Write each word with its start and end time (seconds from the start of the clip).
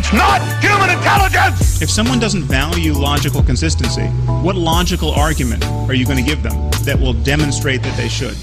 It's 0.00 0.12
not 0.12 0.40
human 0.62 0.90
intelligence! 0.96 1.82
If 1.82 1.90
someone 1.90 2.20
doesn't 2.20 2.44
value 2.44 2.92
logical 2.92 3.42
consistency, 3.42 4.06
what 4.44 4.54
logical 4.54 5.10
argument 5.10 5.64
are 5.66 5.92
you 5.92 6.04
going 6.06 6.18
to 6.18 6.22
give 6.22 6.40
them 6.44 6.70
that 6.84 6.96
will 7.00 7.14
demonstrate 7.14 7.82
that 7.82 7.96
they 7.96 8.06
should? 8.06 8.36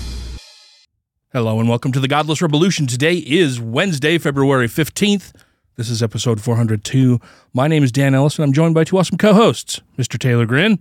Hello 1.31 1.61
and 1.61 1.69
welcome 1.69 1.93
to 1.93 2.01
the 2.01 2.09
Godless 2.09 2.41
Revolution. 2.41 2.87
Today 2.87 3.15
is 3.15 3.61
Wednesday, 3.61 4.17
February 4.17 4.67
15th. 4.67 5.31
This 5.77 5.89
is 5.89 6.03
episode 6.03 6.41
402. 6.41 7.21
My 7.53 7.69
name 7.69 7.85
is 7.85 7.91
Dan 7.93 8.13
Ellis 8.13 8.37
and 8.37 8.43
I'm 8.43 8.51
joined 8.51 8.75
by 8.75 8.83
two 8.83 8.97
awesome 8.97 9.17
co 9.17 9.33
hosts, 9.33 9.79
Mr. 9.97 10.19
Taylor 10.19 10.45
Grin 10.45 10.79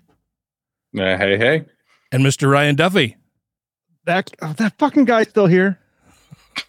Uh, 0.98 1.16
hey, 1.16 1.38
hey. 1.38 1.66
and 2.10 2.24
Mr. 2.24 2.50
Ryan 2.50 2.74
Duffy. 2.74 3.16
That 4.06 4.32
oh, 4.42 4.52
that 4.54 4.76
fucking 4.76 5.04
guy's 5.04 5.28
still 5.28 5.46
here. 5.46 5.78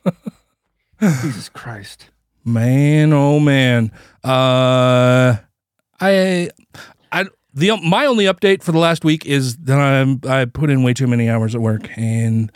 Jesus 1.02 1.50
Christ. 1.50 2.12
Man, 2.46 3.12
oh 3.12 3.40
man. 3.40 3.92
Uh, 4.24 5.38
I, 6.00 6.50
I, 7.12 7.26
the 7.56 7.76
my 7.84 8.06
only 8.06 8.26
update 8.26 8.62
for 8.62 8.72
the 8.72 8.78
last 8.78 9.04
week 9.04 9.26
is 9.26 9.58
that 9.58 9.80
I'm 9.80 10.22
I 10.28 10.46
put 10.46 10.70
in 10.70 10.84
way 10.84 10.94
too 10.94 11.08
many 11.08 11.28
hours 11.28 11.56
at 11.56 11.62
work 11.62 11.90
and 11.98 12.52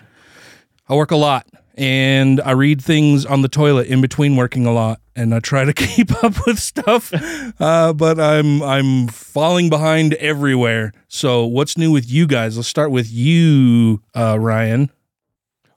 I 0.88 0.96
work 0.96 1.10
a 1.10 1.16
lot 1.16 1.48
and 1.76 2.40
I 2.42 2.52
read 2.52 2.84
things 2.84 3.26
on 3.26 3.42
the 3.42 3.48
toilet 3.48 3.88
in 3.88 4.00
between 4.00 4.36
working 4.36 4.68
a 4.68 4.72
lot 4.72 5.02
and 5.16 5.34
I 5.34 5.40
try 5.40 5.66
to 5.66 5.74
keep 5.88 6.24
up 6.24 6.46
with 6.46 6.60
stuff, 6.60 7.12
uh, 7.60 7.94
but 7.94 8.20
I'm 8.20 8.62
I'm 8.62 9.08
falling 9.08 9.70
behind 9.70 10.14
everywhere. 10.16 10.92
So 11.08 11.46
what's 11.46 11.78
new 11.78 11.92
with 11.92 12.08
you 12.12 12.28
guys? 12.28 12.58
Let's 12.58 12.68
start 12.68 12.92
with 12.92 13.12
you, 13.12 14.04
uh, 14.16 14.38
Ryan. 14.40 14.92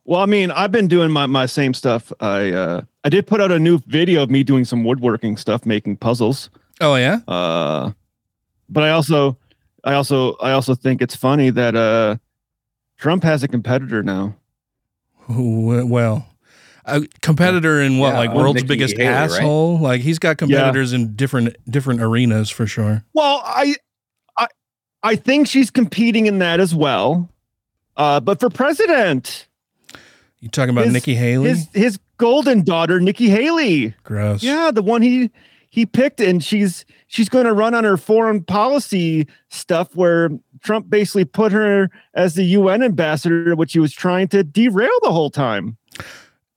Well, 0.04 0.20
I 0.20 0.26
mean, 0.26 0.50
I've 0.50 0.72
been 0.72 0.88
doing 0.88 1.10
my, 1.10 1.26
my 1.26 1.46
same 1.46 1.72
stuff. 1.72 2.12
I 2.20 2.50
uh 2.50 2.82
I 3.04 3.08
did 3.08 3.26
put 3.26 3.40
out 3.40 3.50
a 3.50 3.58
new 3.58 3.78
video 3.86 4.22
of 4.22 4.30
me 4.30 4.42
doing 4.44 4.64
some 4.64 4.84
woodworking 4.84 5.36
stuff, 5.36 5.66
making 5.66 5.96
puzzles. 5.96 6.50
Oh 6.80 6.94
yeah, 6.96 7.20
Uh 7.28 7.92
but 8.68 8.82
I 8.84 8.90
also 8.90 9.36
I 9.84 9.94
also 9.94 10.36
I 10.36 10.52
also 10.52 10.74
think 10.74 11.02
it's 11.02 11.16
funny 11.16 11.50
that 11.50 11.74
uh 11.76 12.16
Trump 12.98 13.24
has 13.24 13.42
a 13.42 13.48
competitor 13.48 14.02
now. 14.02 14.36
Well. 15.28 16.26
A 16.84 17.00
competitor 17.20 17.80
in 17.80 17.98
what, 17.98 18.08
Yeah, 18.12 18.18
like 18.18 18.34
world's 18.34 18.56
Nikki 18.56 18.66
biggest 18.68 18.96
Haley, 18.96 19.08
right? 19.08 19.14
asshole? 19.14 19.78
Like 19.78 20.00
he's 20.00 20.18
got 20.18 20.36
competitors 20.36 20.92
in 20.92 21.14
different 21.14 21.56
different 21.70 22.02
arenas 22.02 22.50
for 22.50 22.66
sure. 22.66 23.04
Well, 23.14 23.40
I 23.44 23.76
I 24.36 24.46
I 25.04 25.14
think 25.16 25.46
she's 25.46 25.70
competing 25.70 26.26
in 26.26 26.38
that 26.40 26.58
as 26.58 26.74
well. 26.74 27.28
Uh 27.96 28.18
but 28.18 28.40
for 28.40 28.50
president, 28.50 29.46
You 30.40 30.48
talking 30.48 30.70
about 30.70 30.86
His- 30.86 30.92
Nikki 30.94 31.14
Haley? 31.14 31.50
his 31.50 31.68
his 31.72 31.98
golden 32.22 32.62
daughter, 32.62 33.00
Nikki 33.00 33.28
Haley. 33.28 33.94
Gross. 34.04 34.42
Yeah, 34.42 34.70
the 34.70 34.82
one 34.82 35.02
he 35.02 35.30
he 35.70 35.84
picked, 35.86 36.20
and 36.20 36.42
she's 36.42 36.84
she's 37.08 37.28
going 37.28 37.46
to 37.46 37.52
run 37.52 37.74
on 37.74 37.82
her 37.84 37.96
foreign 37.96 38.42
policy 38.44 39.26
stuff, 39.48 39.94
where 39.96 40.30
Trump 40.62 40.88
basically 40.88 41.24
put 41.24 41.50
her 41.52 41.90
as 42.14 42.34
the 42.34 42.44
UN 42.44 42.82
ambassador, 42.82 43.56
which 43.56 43.72
he 43.72 43.78
was 43.80 43.92
trying 43.92 44.28
to 44.28 44.44
derail 44.44 44.90
the 45.02 45.10
whole 45.12 45.30
time. 45.30 45.76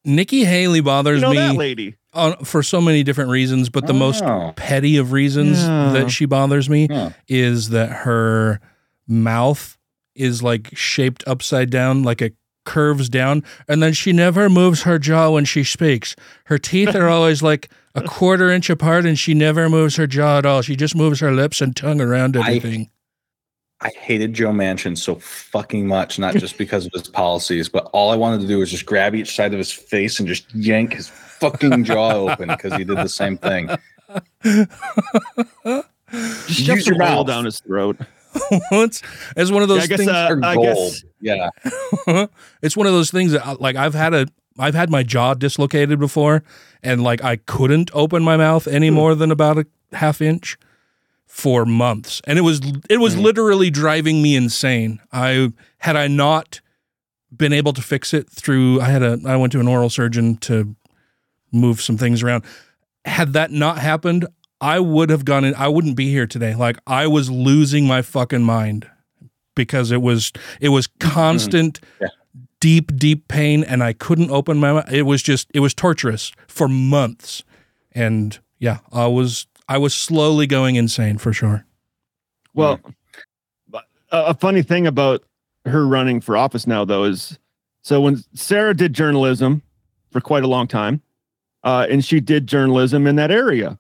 Nikki 0.03 0.45
Haley 0.45 0.81
bothers 0.81 1.22
You 1.22 1.28
know 1.28 1.34
that 1.34 1.51
me 1.53 1.57
lady? 1.57 1.95
on, 2.13 2.38
for 2.45 2.61
so 2.61 2.79
many 2.79 3.01
different 3.01 3.31
reasons, 3.31 3.69
but 3.69 3.88
the 3.88 3.94
most 3.94 4.23
Oh. 4.23 4.53
petty 4.56 4.97
of 4.97 5.11
reasons 5.11 5.63
Yeah. 5.63 5.91
that 5.94 6.11
she 6.11 6.25
bothers 6.25 6.69
me 6.69 6.88
Huh. 6.91 7.09
is 7.28 7.69
that 7.69 7.90
her 7.90 8.59
mouth 9.07 9.78
is 10.16 10.44
like 10.44 10.69
shaped 10.78 11.23
upside 11.25 11.69
down, 11.72 12.03
like 12.03 12.22
it 12.22 12.35
curves 12.66 13.08
down, 13.09 13.44
and 13.68 13.81
then 13.81 13.94
she 13.94 14.12
never 14.12 14.50
moves 14.50 14.84
her 14.84 15.00
jaw 15.00 15.30
when 15.31 15.46
she 15.46 15.64
speaks. 15.64 16.16
Her 16.46 16.58
teeth 16.58 16.96
are 16.96 17.08
always 17.08 17.42
like 17.42 17.70
a 17.96 18.02
quarter 18.02 18.52
inch 18.52 18.70
apart, 18.70 19.06
and 19.06 19.18
she 19.18 19.34
never 19.34 19.70
moves 19.70 19.96
her 19.96 20.08
jaw 20.08 20.40
at 20.40 20.46
all. 20.46 20.62
She 20.62 20.76
just 20.76 20.96
moves 20.96 21.20
her 21.22 21.31
lips 21.31 21.62
and 21.62 21.76
tongue 21.76 22.02
around 22.02 22.36
everything. 22.36 22.90
I 23.81 23.90
hated 23.90 24.34
Joe 24.34 24.52
Manchin 24.52 24.98
so 24.98 25.16
fucking 25.16 25.86
much, 25.86 26.18
not 26.18 26.36
just 26.36 26.58
because 26.58 26.86
of 26.86 26.92
his 26.94 27.08
policies, 27.09 27.68
but 27.70 27.90
all 27.94 28.09
I 28.09 28.16
wanted 28.16 28.42
to 28.42 28.48
do 28.48 28.59
was 28.59 28.72
just 28.72 28.86
grab 28.86 29.14
each 29.16 29.36
side 29.36 29.53
of 29.53 29.58
his 29.58 29.72
face 29.72 30.18
and 30.20 30.28
just 30.28 30.53
yank 30.56 30.94
his 30.94 31.09
fucking 31.09 31.84
jaw 31.84 32.14
open 32.14 32.47
because 32.47 32.74
he 32.74 32.84
did 32.86 32.97
the 32.97 33.09
same 33.09 33.38
thing. 33.38 33.70
Just 36.12 36.59
Use 36.59 36.66
shoves 36.68 36.88
your 36.88 36.97
mouth. 36.97 37.28
down 37.28 37.46
his 37.46 37.59
throat. 37.59 37.97
it's, 38.72 39.01
it's 39.35 39.51
one 39.51 39.63
of 39.63 39.69
Yeah, 39.69 39.75
those 39.75 39.84
I 39.84 39.88
guess. 39.88 39.97
things. 39.97 40.09
Uh, 40.12 40.40
I 40.44 40.56
guess. 40.57 41.03
Yeah. 41.22 41.50
it's 42.62 42.78
one 42.78 42.88
of 42.88 42.94
those 42.94 43.12
things 43.12 43.31
that 43.31 43.47
uh, 43.47 43.56
like 43.59 43.75
I've 43.75 43.94
had 43.94 44.13
a 44.13 44.28
I've 44.57 44.75
had 44.75 44.90
my 44.90 45.03
jaw 45.03 45.34
dislocated 45.34 46.00
before 46.00 46.44
and 46.84 47.03
like 47.03 47.23
I 47.23 47.38
couldn't 47.38 47.90
open 47.94 48.23
my 48.23 48.38
mouth 48.38 48.68
any 48.68 48.90
more 48.90 49.16
than 49.16 49.31
about 49.31 49.57
a 49.57 49.66
half 49.94 50.22
inch 50.22 50.57
for 51.25 51.66
months. 51.66 52.22
And 52.25 52.38
it 52.38 52.44
was 52.44 52.62
it 52.90 52.97
was 52.97 53.18
literally 53.18 53.69
driving 53.69 54.22
me 54.22 54.35
insane. 54.35 55.02
I 55.12 55.52
had 55.79 55.96
I 55.96 56.07
not 56.07 56.62
been 57.35 57.52
able 57.53 57.73
to 57.73 57.81
fix 57.81 58.13
it 58.13 58.29
through 58.29 58.79
I 58.81 58.85
had 58.90 59.03
a 59.03 59.19
I 59.25 59.35
went 59.35 59.52
to 59.53 59.59
an 59.59 59.67
oral 59.67 59.90
surgeon 59.90 60.38
to 60.38 60.75
move 61.52 61.81
some 61.81 61.97
things 61.97 62.23
around. 62.23 62.44
Had 63.03 63.34
that 63.34 63.52
not 63.52 63.79
happened, 63.79 64.25
I 64.61 64.79
would 64.79 65.09
have 65.09 65.25
gone 65.25 65.43
in 65.45 65.53
I 65.55 65.67
wouldn't 65.67 65.95
be 65.95 66.09
here 66.09 66.27
today. 66.27 66.55
Like 66.55 66.77
I 66.88 67.07
was 67.07 67.29
losing 67.29 67.88
my 67.88 68.01
fucking 68.01 68.43
mind 68.43 68.89
because 69.55 69.91
it 69.91 70.01
was 70.01 70.31
it 70.59 70.69
was 70.69 70.88
constant 70.99 71.79
Yeah. 72.01 72.07
deep 72.59 72.95
deep 72.95 73.27
pain 73.27 73.63
and 73.63 73.83
I 73.83 73.93
couldn't 73.93 74.31
open 74.31 74.57
my 74.57 74.73
mouth. 74.73 74.91
It 74.91 75.03
was 75.03 75.21
just 75.21 75.47
it 75.53 75.59
was 75.59 75.73
torturous 75.73 76.31
for 76.47 76.67
months. 76.67 77.43
And 77.91 78.38
yeah, 78.59 78.79
I 78.91 79.07
was 79.07 79.47
I 79.67 79.77
was 79.77 79.93
slowly 79.93 80.47
going 80.47 80.75
insane 80.75 81.17
for 81.17 81.33
sure. 81.33 81.66
Well, 82.53 82.79
but 83.69 83.85
a 84.11 84.27
a 84.27 84.33
funny 84.33 84.61
thing 84.63 84.87
about 84.87 85.23
her 85.66 85.85
running 85.87 86.22
for 86.22 86.37
office 86.37 86.67
now, 86.67 86.85
though, 86.85 87.03
is 87.03 87.39
so 87.81 87.99
when 88.01 88.23
Sarah 88.33 88.73
did 88.75 88.93
journalism 88.93 89.61
for 90.11 90.22
quite 90.22 90.43
a 90.43 90.47
long 90.47 90.67
time, 90.67 91.01
uh, 91.63 91.87
and 91.89 92.05
she 92.05 92.19
did 92.19 92.47
journalism 92.47 93.07
in 93.07 93.16
that 93.17 93.31
area, 93.31 93.77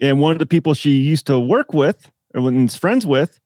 and 0.00 0.20
one 0.20 0.32
of 0.32 0.38
the 0.38 0.46
people 0.46 0.74
she 0.74 0.90
used 0.92 1.26
to 1.26 1.38
work 1.38 1.72
with 1.72 2.10
or 2.34 2.42
was 2.42 2.76
friends 2.76 3.06
with, 3.06 3.40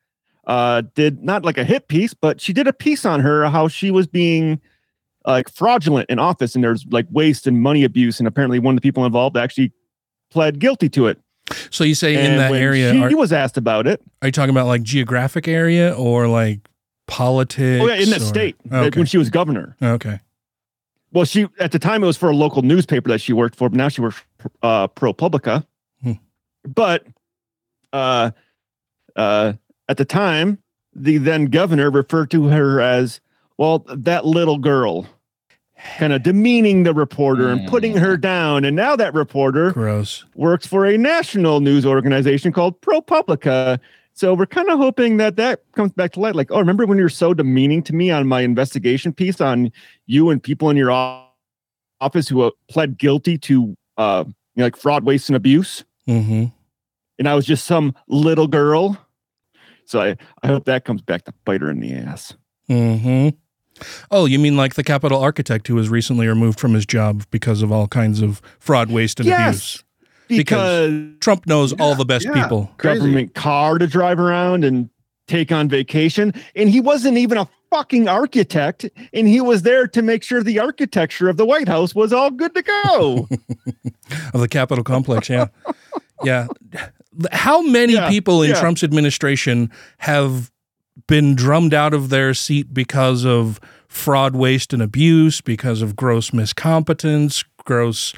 uh, 0.47 0.83
did 0.95 1.23
not 1.23 1.45
like 1.45 1.59
a 1.59 1.65
hit 1.65 1.89
piece, 1.89 2.13
but 2.15 2.41
she 2.41 2.53
did 2.53 2.67
a 2.67 2.73
piece 2.73 3.05
on 3.05 3.21
her 3.21 3.49
how 3.49 3.69
she 3.69 3.91
was 3.91 4.07
being 4.07 4.61
like 5.27 5.49
fraudulent 5.51 6.09
in 6.11 6.19
office, 6.19 6.55
and 6.55 6.65
there's 6.65 6.85
like 6.91 7.07
waste 7.11 7.47
and 7.47 7.61
money 7.61 7.85
abuse, 7.85 8.19
and 8.19 8.27
apparently 8.27 8.59
one 8.59 8.75
of 8.75 8.81
the 8.81 8.87
people 8.89 9.05
involved 9.05 9.37
actually 9.37 9.73
pled 10.31 10.59
guilty 10.59 10.89
to 10.89 11.07
it. 11.09 11.21
So 11.71 11.85
you 11.85 11.95
say 11.95 12.15
in 12.15 12.33
And 12.33 12.41
that 12.41 12.53
area 12.53 12.93
she 12.93 13.01
are, 13.03 13.17
was 13.17 13.33
asked 13.33 13.57
about 13.57 13.87
it. 13.87 14.01
are 14.23 14.29
you 14.29 14.33
talking 14.33 14.51
about 14.51 14.67
like 14.67 14.83
geographic 14.83 15.47
area 15.49 15.93
or 15.95 16.27
like 16.29 16.61
politics? 17.07 17.83
Oh 17.83 17.89
yeah, 17.89 17.95
in 18.03 18.11
that 18.11 18.23
or- 18.23 18.25
state 18.25 18.57
that- 18.67 18.85
Okay. 18.87 18.99
when 19.01 19.07
she 19.07 19.19
was 19.19 19.31
governor. 19.31 19.77
Okay. 19.83 20.21
Well, 21.13 21.25
she 21.25 21.49
at 21.59 21.73
the 21.73 21.79
time 21.81 22.03
it 22.03 22.07
was 22.07 22.17
for 22.17 22.31
a 22.31 22.35
local 22.37 22.63
newspaper 22.63 23.09
that 23.11 23.21
she 23.21 23.33
worked 23.33 23.57
for, 23.57 23.69
but 23.69 23.77
now 23.77 23.89
she 23.89 24.01
works 24.01 24.23
for 24.39 24.51
uh, 24.63 24.89
ProPublica. 24.89 25.67
But 26.65 27.07
uh, 27.93 28.31
uh, 29.17 29.55
at 29.89 29.97
the 29.97 30.05
time, 30.05 30.59
the 30.95 31.19
then 31.19 31.47
governor 31.47 31.91
referred 31.91 32.31
to 32.33 32.49
her 32.49 32.81
as 32.81 33.21
well 33.59 33.85
that 33.89 34.25
little 34.25 34.59
girl, 34.59 35.07
kind 35.99 36.13
of 36.13 36.23
demeaning 36.23 36.83
the 36.83 36.95
reporter 36.95 37.49
and 37.49 37.69
putting 37.69 37.97
her 37.97 38.17
down. 38.17 38.65
And 38.65 38.77
now 38.77 38.97
that 38.97 39.15
reporter 39.15 39.73
Gross. 39.73 40.25
works 40.35 40.67
for 40.67 40.85
a 40.85 40.99
national 40.99 41.61
news 41.61 41.87
organization 41.87 42.53
called 42.53 42.81
ProPublica. 42.81 43.79
So 44.13 44.35
we're 44.35 44.47
kind 44.47 44.69
of 44.69 44.79
hoping 44.79 45.17
that 45.19 45.37
that 45.37 45.63
comes 45.73 45.93
back 45.93 46.13
to 46.13 46.21
light. 46.21 46.35
Like, 46.35 46.51
oh, 46.51 46.59
remember 46.59 46.85
when 46.85 46.99
you 46.99 47.05
were 47.05 47.09
so 47.09 47.33
demeaning 47.33 47.83
to 47.85 47.95
me 47.95 48.11
on 48.11 48.27
my 48.27 48.43
investigation 48.43 49.13
piece 49.13 49.41
on 49.41 49.73
you 50.07 50.31
and 50.31 50.43
people 50.43 50.69
in 50.69 50.77
your 50.77 50.91
office 52.01 52.29
who 52.29 52.43
uh, 52.43 52.51
pled 52.69 52.99
guilty 52.99 53.39
to 53.39 53.77
uh, 53.97 54.25
you 54.27 54.35
know, 54.57 54.65
like 54.65 54.77
fraud, 54.77 55.05
waste, 55.05 55.29
and 55.29 55.37
abuse, 55.37 55.85
Mm-hmm. 56.11 56.45
and 57.19 57.29
I 57.29 57.35
was 57.35 57.47
just 57.47 57.67
some 57.67 57.95
little 58.09 58.47
girl. 58.49 58.99
So 59.85 60.01
I, 60.01 60.17
I 60.43 60.47
hope 60.49 60.65
that 60.65 60.85
comes 60.85 61.03
back 61.03 61.25
to 61.25 61.35
bite 61.45 61.61
her 61.61 61.71
in 61.71 61.81
the 61.81 61.93
ass. 61.93 62.35
Mm-hmm. 62.69 63.31
Oh, 64.11 64.27
you 64.27 64.39
mean 64.39 64.57
like 64.57 64.75
the 64.75 64.85
Capitol 64.85 65.21
architect 65.21 65.67
who 65.69 65.75
was 65.75 65.89
recently 65.89 66.27
removed 66.27 66.61
from 66.61 66.75
his 66.75 66.87
job 66.87 67.25
because 67.31 67.63
of 67.63 67.73
all 67.73 67.89
kinds 67.89 68.23
of 68.23 68.41
fraud, 68.59 68.91
waste, 68.91 69.21
and 69.21 69.29
Yes. 69.29 69.49
abuse? 69.49 69.85
because 70.29 70.93
Trump 71.21 71.47
knows 71.47 71.73
all 71.75 71.95
the 71.97 72.05
best 72.05 72.25
yeah. 72.25 72.41
people. 72.41 72.71
Crazy. 72.79 72.99
government 73.01 73.35
car 73.35 73.79
to 73.79 73.87
drive 73.89 74.21
around 74.21 74.65
and 74.65 74.89
take 75.27 75.51
on 75.51 75.69
vacation. 75.69 76.33
And 76.55 76.69
he 76.69 76.81
wasn't 76.81 77.19
even 77.19 77.37
a 77.39 77.49
fucking 77.71 78.07
architect. 78.09 78.89
And 79.13 79.27
he 79.27 79.41
was 79.41 79.63
there 79.63 79.89
to 79.89 80.03
make 80.03 80.23
sure 80.23 80.43
the 80.43 80.61
architecture 80.61 81.29
of 81.29 81.37
the 81.37 81.45
White 81.47 81.69
House 81.69 81.95
was 81.95 82.13
all 82.13 82.31
good 82.31 82.55
to 82.55 82.63
go. 82.63 83.29
of 84.35 84.41
the 84.41 84.49
Capitol 84.49 84.85
complex. 84.85 85.29
Yeah, 85.29 85.47
yeah. 86.23 86.47
How 87.33 87.61
many 87.63 87.95
Yeah, 87.95 88.09
people 88.09 88.43
in 88.43 88.51
yeah. 88.51 88.61
Trump's 88.61 88.83
administration 88.85 89.71
have 89.99 90.51
been 91.07 91.35
drummed 91.35 91.75
out 91.75 91.93
of 91.95 92.09
their 92.09 92.35
seat 92.35 92.73
because 92.73 93.25
of 93.25 93.59
fraud, 93.89 94.37
waste, 94.37 94.73
and 94.73 94.83
abuse, 94.83 95.41
because 95.41 95.83
of 95.83 95.97
gross 95.97 96.31
miscompetence, 96.31 97.45
gross 97.65 98.13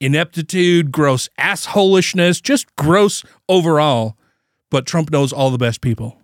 ineptitude, 0.00 0.90
gross 0.90 1.28
assholishness, 1.38 2.40
just 2.42 2.74
gross 2.76 3.22
overall? 3.48 4.16
But 4.70 4.86
Trump 4.86 5.10
knows 5.10 5.32
all 5.32 5.50
the 5.50 5.58
best 5.58 5.80
people. 5.80 6.16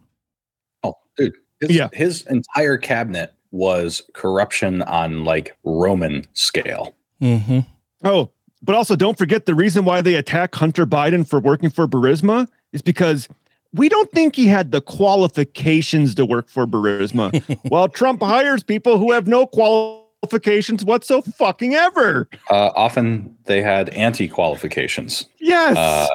Oh, 0.82 0.94
dude. 1.16 1.34
His, 1.60 1.70
Yeah. 1.70 1.88
his 1.92 2.22
entire 2.26 2.76
cabinet 2.78 3.34
was 3.50 4.02
corruption 4.14 4.82
on 4.82 5.24
like 5.24 5.56
Roman 5.64 6.26
scale. 6.32 6.94
hmm 7.20 7.60
oh, 8.04 8.30
but 8.66 8.74
also 8.74 8.96
don't 8.96 9.16
forget 9.16 9.46
the 9.46 9.54
reason 9.54 9.84
why 9.84 10.02
they 10.02 10.16
attack 10.16 10.54
Hunter 10.54 10.84
Biden 10.84 11.26
for 11.26 11.40
working 11.40 11.70
for 11.70 11.86
Burisma 11.86 12.48
is 12.72 12.82
because 12.82 13.28
we 13.72 13.88
don't 13.88 14.10
think 14.10 14.34
he 14.34 14.46
had 14.46 14.72
the 14.72 14.80
qualifications 14.80 16.14
to 16.16 16.26
work 16.26 16.48
for 16.48 16.66
Burisma. 16.66 17.42
while 17.68 17.88
Trump 17.88 18.22
hires 18.22 18.62
people 18.62 18.98
who 18.98 19.12
have 19.12 19.26
no 19.26 19.46
qualifications 19.46 20.84
whatsoever 20.84 21.30
fucking 21.32 21.74
ever. 21.74 22.28
Uh, 22.50 22.70
often 22.74 23.36
they 23.44 23.62
had 23.62 23.88
anti 23.90 24.28
qualifications. 24.28 25.26
Yes. 25.38 25.76
Uh, 25.76 26.08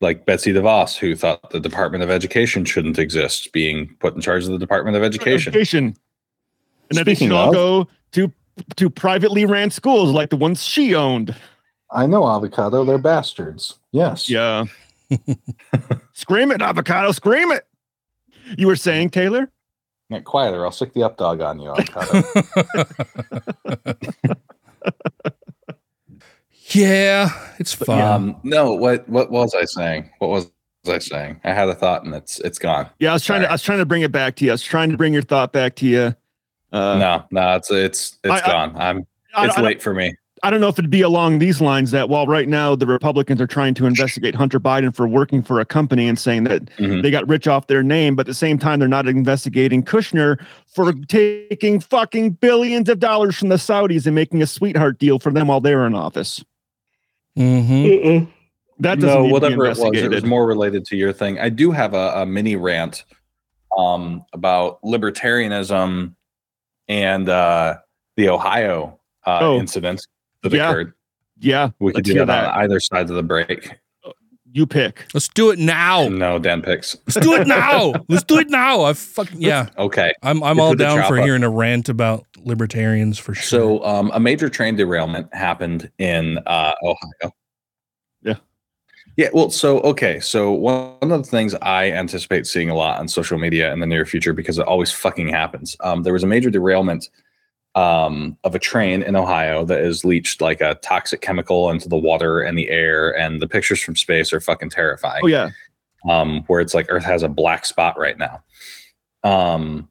like 0.00 0.24
Betsy 0.24 0.52
DeVos, 0.52 0.96
who 0.96 1.14
thought 1.14 1.50
the 1.50 1.60
Department 1.60 2.02
of 2.02 2.10
Education 2.10 2.64
shouldn't 2.64 2.98
exist, 2.98 3.52
being 3.52 3.94
put 4.00 4.14
in 4.14 4.20
charge 4.20 4.44
of 4.44 4.50
the 4.50 4.58
Department 4.58 4.96
of 4.96 5.02
Education. 5.02 5.52
education. 5.52 5.96
And 6.90 6.98
that 6.98 7.04
they 7.04 7.14
Speaking 7.14 7.28
should 7.28 7.36
all 7.36 7.52
go 7.52 7.88
to 8.12 8.32
to 8.76 8.90
privately 8.90 9.46
ran 9.46 9.70
schools 9.70 10.10
like 10.10 10.30
the 10.30 10.36
ones 10.36 10.62
she 10.62 10.94
owned. 10.94 11.34
I 11.92 12.06
know 12.06 12.26
avocado, 12.28 12.84
they're 12.84 12.98
bastards. 12.98 13.78
Yes. 13.92 14.28
Yeah. 14.30 14.64
scream 16.14 16.50
it, 16.50 16.62
avocado, 16.62 17.12
scream 17.12 17.52
it. 17.52 17.66
You 18.56 18.66
were 18.66 18.76
saying, 18.76 19.10
Taylor? 19.10 19.50
Get 20.10 20.24
quieter. 20.24 20.64
I'll 20.64 20.72
stick 20.72 20.94
the 20.94 21.02
up 21.02 21.16
dog 21.16 21.40
on 21.40 21.60
you, 21.60 21.70
avocado. 21.70 22.22
Yeah, 26.74 27.28
it's 27.58 27.74
fun. 27.74 28.00
um, 28.00 28.40
no, 28.44 28.72
what 28.74 29.06
what 29.08 29.30
was 29.30 29.54
I 29.54 29.64
saying? 29.64 30.10
What 30.20 30.30
was 30.30 30.50
I 30.88 30.98
saying? 30.98 31.40
I 31.44 31.52
had 31.52 31.68
a 31.68 31.74
thought 31.74 32.04
and 32.04 32.14
it's 32.14 32.38
it's 32.40 32.58
gone. 32.58 32.88
Yeah, 32.98 33.10
I 33.10 33.12
was 33.12 33.24
trying 33.24 33.42
to 33.42 33.48
I 33.48 33.52
was 33.52 33.62
trying 33.62 33.78
to 33.80 33.86
bring 33.86 34.02
it 34.02 34.12
back 34.12 34.36
to 34.36 34.44
you. 34.44 34.52
I 34.52 34.54
was 34.54 34.62
trying 34.62 34.90
to 34.90 34.96
bring 34.96 35.12
your 35.12 35.22
thought 35.22 35.52
back 35.52 35.74
to 35.76 35.86
you. 35.86 36.16
Uh 36.72 36.98
no, 36.98 37.24
no, 37.30 37.56
it's 37.56 37.70
it's 37.70 38.18
it's 38.24 38.32
I- 38.42 38.46
I- 38.48 38.50
gone. 38.50 38.72
I'm 38.76 39.06
it's 39.38 39.58
I- 39.58 39.60
late 39.62 39.82
for 39.82 39.92
me. 39.92 40.14
I 40.44 40.50
don't 40.50 40.60
know 40.60 40.66
if 40.68 40.76
it'd 40.76 40.90
be 40.90 41.02
along 41.02 41.38
these 41.38 41.60
lines 41.60 41.92
that 41.92 42.08
while 42.08 42.26
right 42.26 42.48
now 42.48 42.74
the 42.74 42.86
Republicans 42.86 43.40
are 43.40 43.46
trying 43.46 43.74
to 43.74 43.86
investigate 43.86 44.34
Hunter 44.34 44.58
Biden 44.58 44.92
for 44.94 45.06
working 45.06 45.40
for 45.40 45.60
a 45.60 45.64
company 45.64 46.08
and 46.08 46.18
saying 46.18 46.44
that 46.44 46.64
Mhm. 46.78 47.00
they 47.02 47.12
got 47.12 47.28
rich 47.28 47.46
off 47.46 47.68
their 47.68 47.84
name, 47.84 48.16
but 48.16 48.22
at 48.22 48.26
the 48.26 48.34
same 48.34 48.58
time 48.58 48.80
they're 48.80 48.88
not 48.88 49.06
investigating 49.06 49.84
Kushner 49.84 50.40
for 50.66 50.92
taking 51.06 51.78
fucking 51.78 52.30
billions 52.32 52.88
of 52.88 52.98
dollars 52.98 53.38
from 53.38 53.50
the 53.50 53.56
Saudis 53.56 54.04
and 54.04 54.16
making 54.16 54.42
a 54.42 54.46
sweetheart 54.46 54.98
deal 54.98 55.20
for 55.20 55.30
them 55.30 55.46
while 55.46 55.60
they 55.60 55.76
were 55.76 55.86
in 55.86 55.94
office. 55.94 56.44
hmm 57.36 58.24
That 58.80 58.98
doesn't 58.98 59.00
no, 59.00 59.22
need 59.22 59.28
to 59.28 59.28
be 59.28 59.32
whatever 59.32 59.66
it 59.66 59.78
was, 59.78 59.96
it 60.02 60.10
was 60.10 60.24
more 60.24 60.44
related 60.44 60.84
to 60.86 60.96
your 60.96 61.12
thing. 61.12 61.38
I 61.38 61.50
do 61.50 61.70
have 61.70 61.94
a, 61.94 62.12
a 62.16 62.26
mini 62.26 62.56
rant 62.56 63.04
um, 63.78 64.24
about 64.32 64.82
libertarianism 64.82 66.14
and 66.88 67.28
uh, 67.28 67.76
the 68.16 68.28
Ohio 68.28 68.98
uh, 69.24 69.38
Oh. 69.40 69.58
incident 69.60 70.04
that 70.42 70.52
Yeah. 70.52 70.70
occurred. 70.70 70.92
Yeah, 71.38 71.70
We 71.80 71.90
could 71.92 71.96
let's 71.96 72.08
do 72.08 72.14
hear 72.14 72.26
that, 72.26 72.54
on 72.54 72.60
either 72.62 72.78
side 72.78 73.10
of 73.10 73.16
the 73.16 73.22
break. 73.22 73.78
You 74.54 74.66
pick. 74.66 75.06
Let's 75.14 75.28
do 75.28 75.50
it 75.50 75.58
now. 75.58 76.08
No, 76.08 76.38
Dan 76.38 76.60
picks. 76.60 76.94
Let's 77.06 77.26
do 77.26 77.32
it 77.34 77.46
now. 77.46 77.94
Let's 78.08 78.22
do 78.22 78.38
it 78.38 78.50
now. 78.50 78.82
I 78.82 78.92
fucking 78.92 79.40
yeah. 79.40 79.68
Okay. 79.78 80.12
I'm 80.22 80.42
I'm 80.42 80.56
Get 80.56 80.62
all 80.62 80.74
down 80.74 80.96
for 80.98 81.02
chopper. 81.16 81.22
hearing 81.22 81.42
a 81.42 81.48
rant 81.48 81.88
about 81.88 82.26
libertarians 82.36 83.18
for 83.18 83.34
sure. 83.34 83.42
So, 83.78 83.84
um, 83.84 84.10
a 84.12 84.20
major 84.20 84.50
train 84.50 84.76
derailment 84.76 85.34
happened 85.34 85.90
in 85.98 86.38
uh, 86.46 86.74
Ohio. 86.84 87.32
Yeah. 88.20 88.34
Yeah. 89.16 89.30
Well, 89.32 89.50
so, 89.50 89.80
okay. 89.80 90.20
So, 90.20 90.52
one 90.52 90.98
of 91.00 91.08
the 91.08 91.22
things 91.24 91.54
I 91.62 91.90
anticipate 91.90 92.46
seeing 92.46 92.68
a 92.68 92.74
lot 92.74 93.00
on 93.00 93.08
social 93.08 93.38
media 93.38 93.72
in 93.72 93.80
the 93.80 93.86
near 93.86 94.04
future, 94.04 94.34
because 94.34 94.58
it 94.58 94.66
always 94.66 94.92
fucking 94.92 95.28
happens, 95.28 95.76
um, 95.80 96.02
there 96.02 96.12
was 96.12 96.24
a 96.24 96.28
major 96.28 96.50
derailment 96.50 97.08
um, 97.74 98.36
of 98.44 98.54
a 98.54 98.58
train 98.58 99.02
in 99.02 99.16
Ohio 99.16 99.64
that 99.64 99.82
has 99.82 100.04
leached 100.04 100.40
like 100.40 100.60
a 100.60 100.74
toxic 100.76 101.20
chemical 101.22 101.70
into 101.70 101.88
the 101.88 101.96
water 101.96 102.40
and 102.40 102.56
the 102.58 102.68
air. 102.68 103.16
And 103.16 103.40
the 103.40 103.48
pictures 103.48 103.80
from 103.80 103.96
space 103.96 104.32
are 104.32 104.40
fucking 104.40 104.70
terrifying 104.70 105.22
Oh 105.24 105.28
yeah. 105.28 105.50
um, 106.08 106.42
where 106.48 106.60
it's 106.60 106.74
like 106.74 106.86
Earth 106.90 107.04
has 107.04 107.22
a 107.22 107.28
black 107.28 107.64
spot 107.64 107.98
right 107.98 108.18
now. 108.18 108.42
Um, 109.24 109.88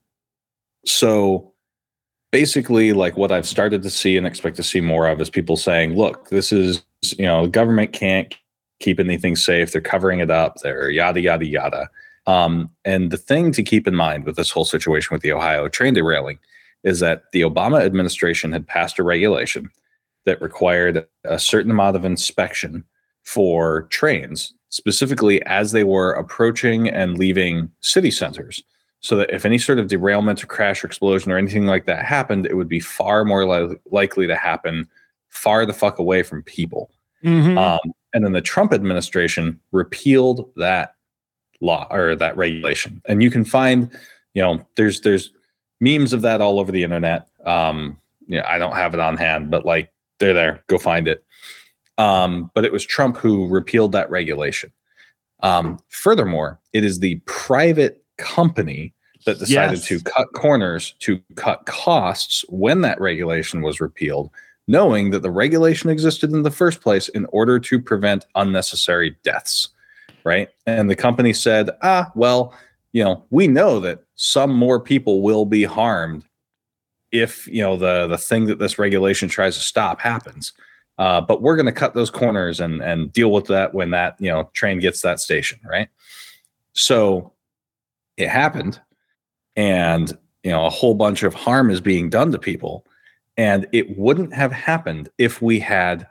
so 0.85 1.53
basically, 2.31 2.93
like 2.93 3.17
what 3.17 3.31
I've 3.31 3.47
started 3.47 3.81
to 3.83 3.89
see 3.89 4.17
and 4.17 4.27
expect 4.27 4.55
to 4.57 4.63
see 4.63 4.81
more 4.81 5.07
of 5.07 5.21
is 5.21 5.29
people 5.29 5.57
saying, 5.57 5.95
"Look, 5.95 6.29
this 6.29 6.51
is 6.51 6.83
you 7.17 7.25
know, 7.25 7.43
the 7.43 7.51
government 7.51 7.93
can't 7.93 8.35
keep 8.79 8.99
anything 8.99 9.35
safe. 9.35 9.71
They're 9.71 9.81
covering 9.81 10.19
it 10.19 10.29
up. 10.31 10.57
They're 10.61 10.89
yada 10.89 11.21
yada 11.21 11.45
yada." 11.45 11.89
Um, 12.27 12.69
and 12.85 13.09
the 13.09 13.17
thing 13.17 13.51
to 13.53 13.63
keep 13.63 13.87
in 13.87 13.95
mind 13.95 14.25
with 14.25 14.35
this 14.35 14.51
whole 14.51 14.65
situation 14.65 15.13
with 15.13 15.23
the 15.23 15.31
Ohio 15.31 15.67
train 15.67 15.93
derailing 15.95 16.37
is 16.83 16.99
that 16.99 17.23
the 17.31 17.41
Obama 17.41 17.81
administration 17.81 18.51
had 18.51 18.67
passed 18.67 18.99
a 18.99 19.03
regulation 19.03 19.69
that 20.25 20.41
required 20.41 21.05
a 21.23 21.39
certain 21.39 21.71
amount 21.71 21.95
of 21.95 22.05
inspection 22.05 22.83
for 23.23 23.83
trains, 23.83 24.53
specifically 24.69 25.43
as 25.45 25.71
they 25.71 25.83
were 25.83 26.13
approaching 26.13 26.89
and 26.89 27.17
leaving 27.17 27.71
city 27.81 28.11
centers. 28.11 28.63
So 28.99 29.15
that 29.15 29.31
if 29.31 29.45
any 29.45 29.57
sort 29.57 29.79
of 29.79 29.87
derailment 29.87 30.43
or 30.43 30.47
crash 30.47 30.83
or 30.83 30.87
explosion 30.87 31.31
or 31.31 31.37
anything 31.37 31.65
like 31.65 31.85
that 31.87 32.05
happened, 32.05 32.45
it 32.45 32.55
would 32.55 32.69
be 32.69 32.79
far 32.79 33.25
more 33.25 33.47
li- 33.47 33.77
likely 33.89 34.27
to 34.27 34.35
happen 34.35 34.87
far 35.29 35.65
the 35.65 35.73
fuck 35.73 35.97
away 35.97 36.21
from 36.21 36.43
people. 36.43 36.91
Mhm. 37.23 37.57
Um, 37.57 37.93
and 38.13 38.23
then 38.23 38.33
the 38.33 38.41
Trump 38.41 38.73
administration 38.73 39.59
repealed 39.71 40.51
that 40.55 40.95
law 41.61 41.87
or 41.89 42.15
that 42.15 42.37
regulation. 42.37 43.01
And 43.07 43.23
you 43.23 43.31
can 43.31 43.45
find, 43.45 43.89
you 44.33 44.41
know, 44.41 44.65
there's 44.75 45.01
there's 45.01 45.31
memes 45.81 46.13
of 46.13 46.21
that 46.21 46.39
all 46.39 46.59
over 46.59 46.71
the 46.71 46.83
internet. 46.83 47.27
Um, 47.45 47.97
yeah, 48.27 48.45
I 48.47 48.57
don't 48.57 48.75
have 48.75 48.93
it 48.93 49.01
on 49.01 49.17
hand, 49.17 49.51
but 49.51 49.65
like 49.65 49.91
they're 50.19 50.33
there. 50.33 50.63
Go 50.67 50.77
find 50.77 51.09
it. 51.09 51.25
Um, 51.97 52.49
but 52.53 52.63
it 52.63 52.71
was 52.71 52.85
Trump 52.85 53.17
who 53.17 53.47
repealed 53.47 53.91
that 53.91 54.09
regulation. 54.09 54.71
Um, 55.43 55.79
furthermore, 55.89 56.59
it 56.71 56.85
is 56.85 56.99
the 56.99 57.15
private 57.25 58.03
company 58.17 58.93
that 59.25 59.39
decided 59.39 59.79
Yes. 59.79 59.87
to 59.87 59.99
cut 59.99 60.31
corners 60.33 60.95
to 60.99 61.19
cut 61.35 61.65
costs 61.65 62.45
when 62.49 62.81
that 62.81 62.99
regulation 63.01 63.61
was 63.61 63.81
repealed, 63.81 64.29
knowing 64.67 65.11
that 65.11 65.21
the 65.21 65.29
regulation 65.31 65.89
existed 65.89 66.31
in 66.31 66.43
the 66.43 66.51
first 66.51 66.81
place 66.81 67.09
in 67.09 67.25
order 67.31 67.59
to 67.59 67.79
prevent 67.79 68.25
unnecessary 68.35 69.15
deaths. 69.23 69.67
Right. 70.23 70.49
And 70.67 70.89
the 70.89 70.95
company 70.95 71.33
said, 71.33 71.71
ah, 71.81 72.11
well, 72.15 72.53
you 72.93 73.03
know, 73.03 73.23
we 73.31 73.47
know 73.47 73.79
that 73.79 74.03
some 74.23 74.53
more 74.53 74.79
people 74.79 75.23
will 75.23 75.45
be 75.45 75.63
harmed 75.63 76.23
if, 77.11 77.47
you 77.47 77.63
know, 77.63 77.75
the, 77.75 78.05
the 78.05 78.19
thing 78.19 78.45
that 78.45 78.59
this 78.59 78.77
regulation 78.77 79.27
tries 79.27 79.55
to 79.55 79.63
stop 79.63 79.99
happens. 79.99 80.53
Uh, 80.99 81.19
but 81.19 81.41
we're 81.41 81.55
going 81.55 81.65
to 81.65 81.71
cut 81.71 81.95
those 81.95 82.11
corners 82.11 82.59
and, 82.59 82.83
and 82.83 83.11
deal 83.11 83.31
with 83.31 83.47
that 83.47 83.73
when 83.73 83.89
that, 83.89 84.15
you 84.19 84.29
know, 84.29 84.47
train 84.53 84.79
gets 84.79 85.01
that 85.01 85.19
station. 85.19 85.59
Right. 85.67 85.89
So 86.73 87.33
it 88.15 88.29
happened 88.29 88.79
and 89.55 90.15
you 90.43 90.51
know 90.51 90.67
a 90.67 90.69
whole 90.69 90.93
bunch 90.93 91.23
of 91.23 91.33
harm 91.33 91.71
is 91.71 91.81
being 91.81 92.07
done 92.07 92.31
to 92.31 92.37
people 92.37 92.85
and 93.37 93.67
it 93.71 93.97
wouldn't 93.97 94.33
have 94.33 94.51
happened 94.51 95.09
if 95.17 95.41
we 95.41 95.59
had 95.59 96.07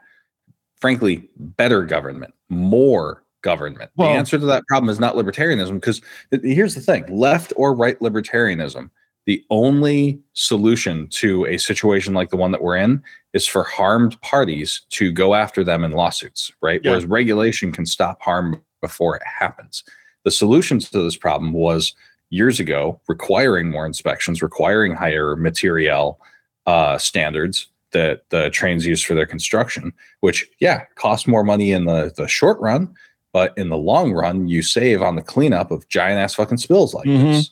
frankly 0.80 1.30
better 1.36 1.84
government 1.84 2.34
more 2.48 3.22
government. 3.42 3.90
Well- 3.96 4.08
the 4.08 4.14
answer 4.14 4.38
to 4.38 4.46
that 4.46 4.66
problem 4.66 4.90
is 4.90 5.00
not 5.00 5.14
libertarianism 5.14 5.74
because 5.74 6.00
here's 6.42 6.74
the 6.74 6.80
thing. 6.80 7.04
Left 7.08 7.52
or 7.56 7.74
right 7.74 7.98
libertarianism 8.00 8.90
the 9.26 9.44
only 9.50 10.18
solution 10.32 11.06
to 11.08 11.44
a 11.46 11.58
situation 11.58 12.14
like 12.14 12.30
the 12.30 12.36
one 12.36 12.50
that 12.52 12.62
we're 12.62 12.76
in 12.76 13.02
is 13.32 13.46
for 13.46 13.62
harmed 13.62 14.20
parties 14.22 14.82
to 14.90 15.12
go 15.12 15.34
after 15.34 15.62
them 15.62 15.84
in 15.84 15.92
lawsuits 15.92 16.50
right? 16.62 16.80
Yeah. 16.82 16.90
whereas 16.90 17.06
regulation 17.06 17.70
can 17.70 17.86
stop 17.86 18.20
harm 18.22 18.60
before 18.80 19.16
it 19.16 19.22
happens. 19.24 19.84
The 20.24 20.30
solution 20.30 20.78
to 20.80 21.02
this 21.02 21.16
problem 21.16 21.52
was 21.52 21.94
years 22.30 22.60
ago 22.60 23.00
requiring 23.08 23.70
more 23.70 23.86
inspections, 23.86 24.42
requiring 24.42 24.94
higher 24.94 25.36
material 25.36 26.20
uh, 26.66 26.98
standards 26.98 27.68
that 27.92 28.22
the 28.30 28.50
trains 28.50 28.86
use 28.86 29.02
for 29.02 29.14
their 29.14 29.26
construction, 29.26 29.92
which 30.20 30.48
yeah, 30.60 30.84
costs 30.94 31.26
more 31.26 31.44
money 31.44 31.72
in 31.72 31.84
the 31.84 32.12
the 32.16 32.28
short 32.28 32.58
run, 32.60 32.94
but 33.32 33.56
in 33.56 33.68
the 33.68 33.76
long 33.76 34.12
run, 34.12 34.48
you 34.48 34.62
save 34.62 35.02
on 35.02 35.16
the 35.16 35.22
cleanup 35.22 35.70
of 35.70 35.88
giant 35.88 36.18
ass 36.18 36.34
fucking 36.34 36.58
spills 36.58 36.94
like 36.94 37.06
Mhm. 37.06 37.32
this. 37.32 37.50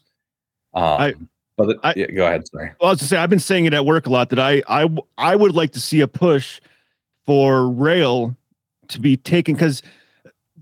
Um, 0.74 0.82
I- 0.84 1.14
but 1.56 1.70
it- 1.70 1.78
I- 1.82 1.94
yeah, 1.96 2.06
go 2.10 2.26
ahead. 2.26 2.46
Sorry. 2.48 2.70
Well, 2.80 2.88
I 2.88 2.92
was 2.92 2.98
to 3.00 3.04
say 3.06 3.16
I've 3.16 3.30
been 3.30 3.38
saying 3.40 3.64
it 3.66 3.74
at 3.74 3.84
work 3.86 4.06
a 4.06 4.10
lot 4.10 4.30
that 4.30 4.38
I 4.38 4.62
I 4.68 4.88
I 5.16 5.34
would 5.36 5.54
like 5.54 5.72
to 5.72 5.80
see 5.80 6.00
a 6.00 6.08
push 6.08 6.60
for 7.26 7.68
rail 7.68 8.36
to 8.88 9.00
be 9.00 9.16
taken 9.16 9.54
because 9.54 9.82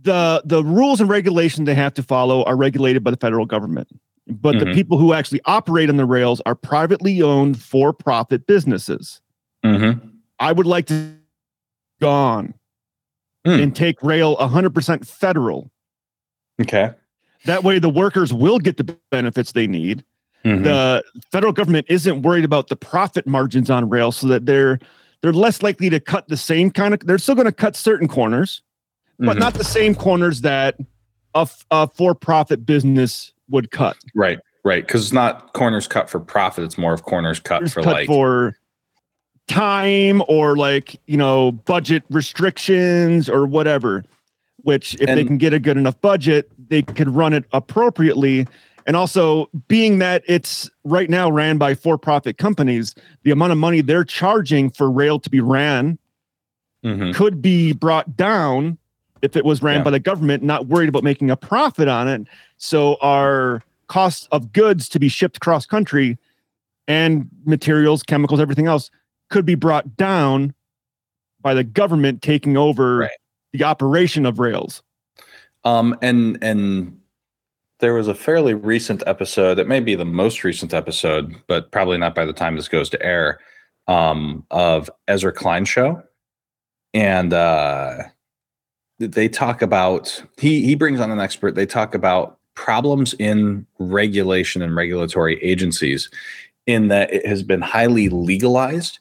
the 0.02 0.42
the 0.44 0.62
rules 0.64 1.00
and 1.00 1.08
regulations 1.10 1.66
they 1.66 1.74
have 1.74 1.94
to 1.94 2.02
follow 2.02 2.42
are 2.44 2.56
regulated 2.56 3.02
by 3.04 3.10
the 3.10 3.16
federal 3.16 3.46
government. 3.46 3.88
But 4.28 4.58
the 4.58 4.64
Mhm. 4.64 4.74
people 4.74 4.98
who 4.98 5.12
actually 5.12 5.40
operate 5.44 5.88
on 5.88 5.96
the 5.98 6.04
rails 6.06 6.40
are 6.46 6.54
privately 6.56 7.22
owned 7.22 7.60
for-profit 7.62 8.46
businesses. 8.46 9.20
Mm-hmm. 9.64 10.08
I 10.40 10.50
would 10.52 10.66
like 10.66 10.86
to 10.86 11.12
gone 12.00 12.54
Hmm. 13.46 13.60
and 13.60 13.76
take 13.76 14.02
rail 14.02 14.36
100% 14.36 15.06
federal. 15.06 15.70
Okay. 16.60 16.90
That 17.44 17.62
way 17.62 17.78
the 17.78 17.88
workers 17.88 18.32
will 18.34 18.58
get 18.58 18.76
the 18.76 18.96
benefits 19.10 19.52
they 19.52 19.66
need. 19.66 20.04
Mhm. 20.44 20.62
the 20.62 21.02
federal 21.32 21.52
government 21.52 21.86
isn't 21.88 22.22
worried 22.22 22.44
about 22.44 22.68
the 22.68 22.76
profit 22.76 23.26
margins 23.26 23.68
on 23.68 23.88
rail 23.88 24.12
so 24.12 24.28
that 24.28 24.46
they're 24.46 24.78
they're 25.20 25.32
less 25.32 25.60
likely 25.60 25.90
to 25.90 25.98
cut 25.98 26.28
the 26.28 26.36
same 26.36 26.70
kind 26.70 26.94
of 26.94 27.00
they're 27.00 27.18
still 27.18 27.34
going 27.34 27.46
to 27.46 27.52
cut 27.52 27.74
certain 27.74 28.06
corners 28.06 28.62
but 29.18 29.36
Mhm. 29.36 29.40
not 29.40 29.54
the 29.54 29.64
same 29.64 29.92
corners 29.96 30.42
that 30.42 30.76
a, 31.34 31.48
a 31.72 31.88
for-profit 31.88 32.64
business 32.64 33.32
would 33.50 33.72
cut 33.72 33.96
Right, 34.14 34.38
right. 34.64 34.86
Because 34.86 35.02
it's 35.04 35.12
not 35.12 35.52
corners 35.52 35.88
cut 35.88 36.08
for 36.08 36.20
profit. 36.20 36.62
It's 36.62 36.78
more 36.78 36.92
of 36.92 37.02
corners 37.02 37.40
cut 37.40 37.60
There's 37.60 37.72
for 37.72 37.82
cut 37.82 37.92
like 37.94 38.06
for 38.06 38.56
time 39.48 40.22
or 40.28 40.56
like 40.56 41.00
you 41.06 41.16
know 41.16 41.52
budget 41.52 42.02
restrictions 42.10 43.28
or 43.28 43.46
whatever 43.46 44.04
which 44.62 44.94
if 44.96 45.06
they 45.06 45.24
can 45.24 45.38
get 45.38 45.52
a 45.52 45.60
good 45.60 45.76
enough 45.76 46.00
budget 46.00 46.50
they 46.68 46.82
could 46.82 47.08
run 47.08 47.32
it 47.32 47.44
appropriately 47.52 48.46
and 48.86 48.96
also 48.96 49.48
being 49.68 49.98
that 50.00 50.22
it's 50.26 50.68
right 50.84 51.08
now 51.08 51.30
ran 51.30 51.58
by 51.58 51.74
for-profit 51.74 52.38
companies 52.38 52.94
the 53.22 53.30
amount 53.30 53.52
of 53.52 53.58
money 53.58 53.80
they're 53.80 54.04
charging 54.04 54.68
for 54.70 54.90
rail 54.90 55.18
to 55.20 55.30
be 55.30 55.40
ran 55.40 55.98
Mhm. 56.84 57.14
could 57.14 57.40
be 57.40 57.72
brought 57.72 58.16
down 58.16 58.78
if 59.22 59.36
it 59.36 59.44
was 59.44 59.62
ran 59.62 59.78
Yeah. 59.78 59.82
by 59.84 59.90
the 59.90 59.98
government 60.00 60.42
not 60.42 60.66
worried 60.66 60.88
about 60.88 61.04
making 61.04 61.30
a 61.30 61.36
profit 61.36 61.88
on 61.88 62.06
it 62.08 62.26
so 62.58 62.96
our 63.00 63.62
cost 63.86 64.26
of 64.32 64.52
goods 64.52 64.88
to 64.88 64.98
be 64.98 65.08
shipped 65.08 65.40
cross 65.40 65.66
country 65.66 66.18
and 66.88 67.28
materials 67.44 68.02
chemicals 68.02 68.40
everything 68.40 68.66
else 68.66 68.90
could 69.30 69.44
be 69.46 69.54
brought 69.54 69.96
down 69.96 70.54
by 71.40 71.54
the 71.54 71.64
government 71.64 72.22
taking 72.22 72.56
over 72.56 72.98
Right. 72.98 73.10
the 73.52 73.64
operation 73.64 74.26
of 74.26 74.38
rails 74.38 74.82
Um, 75.64 75.96
and 76.02 76.38
and 76.42 76.98
there 77.80 77.92
was 77.94 78.08
a 78.08 78.14
fairly 78.14 78.54
recent 78.54 79.02
episode. 79.06 79.58
It 79.58 79.68
may 79.68 79.80
be 79.80 79.94
the 79.94 80.04
most 80.04 80.44
recent 80.44 80.72
episode, 80.72 81.34
but 81.46 81.70
probably 81.72 81.98
not 81.98 82.14
by 82.14 82.24
the 82.24 82.32
time 82.32 82.56
this 82.56 82.68
goes 82.68 82.88
to 82.90 83.02
air. 83.04 83.38
Um, 83.88 84.44
of 84.50 84.90
Ezra 85.06 85.32
Klein 85.32 85.64
show, 85.64 86.02
and 86.92 87.32
uh, 87.32 88.02
they 88.98 89.28
talk 89.28 89.62
about 89.62 90.24
he 90.40 90.64
he 90.64 90.74
brings 90.74 91.00
on 91.00 91.12
an 91.12 91.20
expert. 91.20 91.54
They 91.54 91.66
talk 91.66 91.94
about 91.94 92.38
problems 92.54 93.14
in 93.20 93.64
regulation 93.78 94.60
and 94.62 94.74
regulatory 94.74 95.40
agencies, 95.42 96.10
in 96.66 96.88
that 96.88 97.12
it 97.12 97.26
has 97.26 97.44
been 97.44 97.60
highly 97.60 98.08
legalized. 98.08 98.98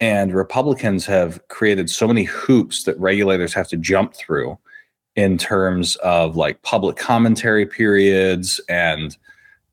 And 0.00 0.32
Republicans 0.34 1.04
have 1.06 1.46
created 1.48 1.90
so 1.90 2.08
many 2.08 2.24
hoops 2.24 2.84
that 2.84 2.98
regulators 2.98 3.52
have 3.54 3.68
to 3.68 3.76
jump 3.76 4.14
through 4.14 4.58
in 5.16 5.36
terms 5.36 5.96
of 5.96 6.36
like 6.36 6.62
public 6.62 6.96
commentary 6.96 7.66
periods 7.66 8.60
and 8.68 9.16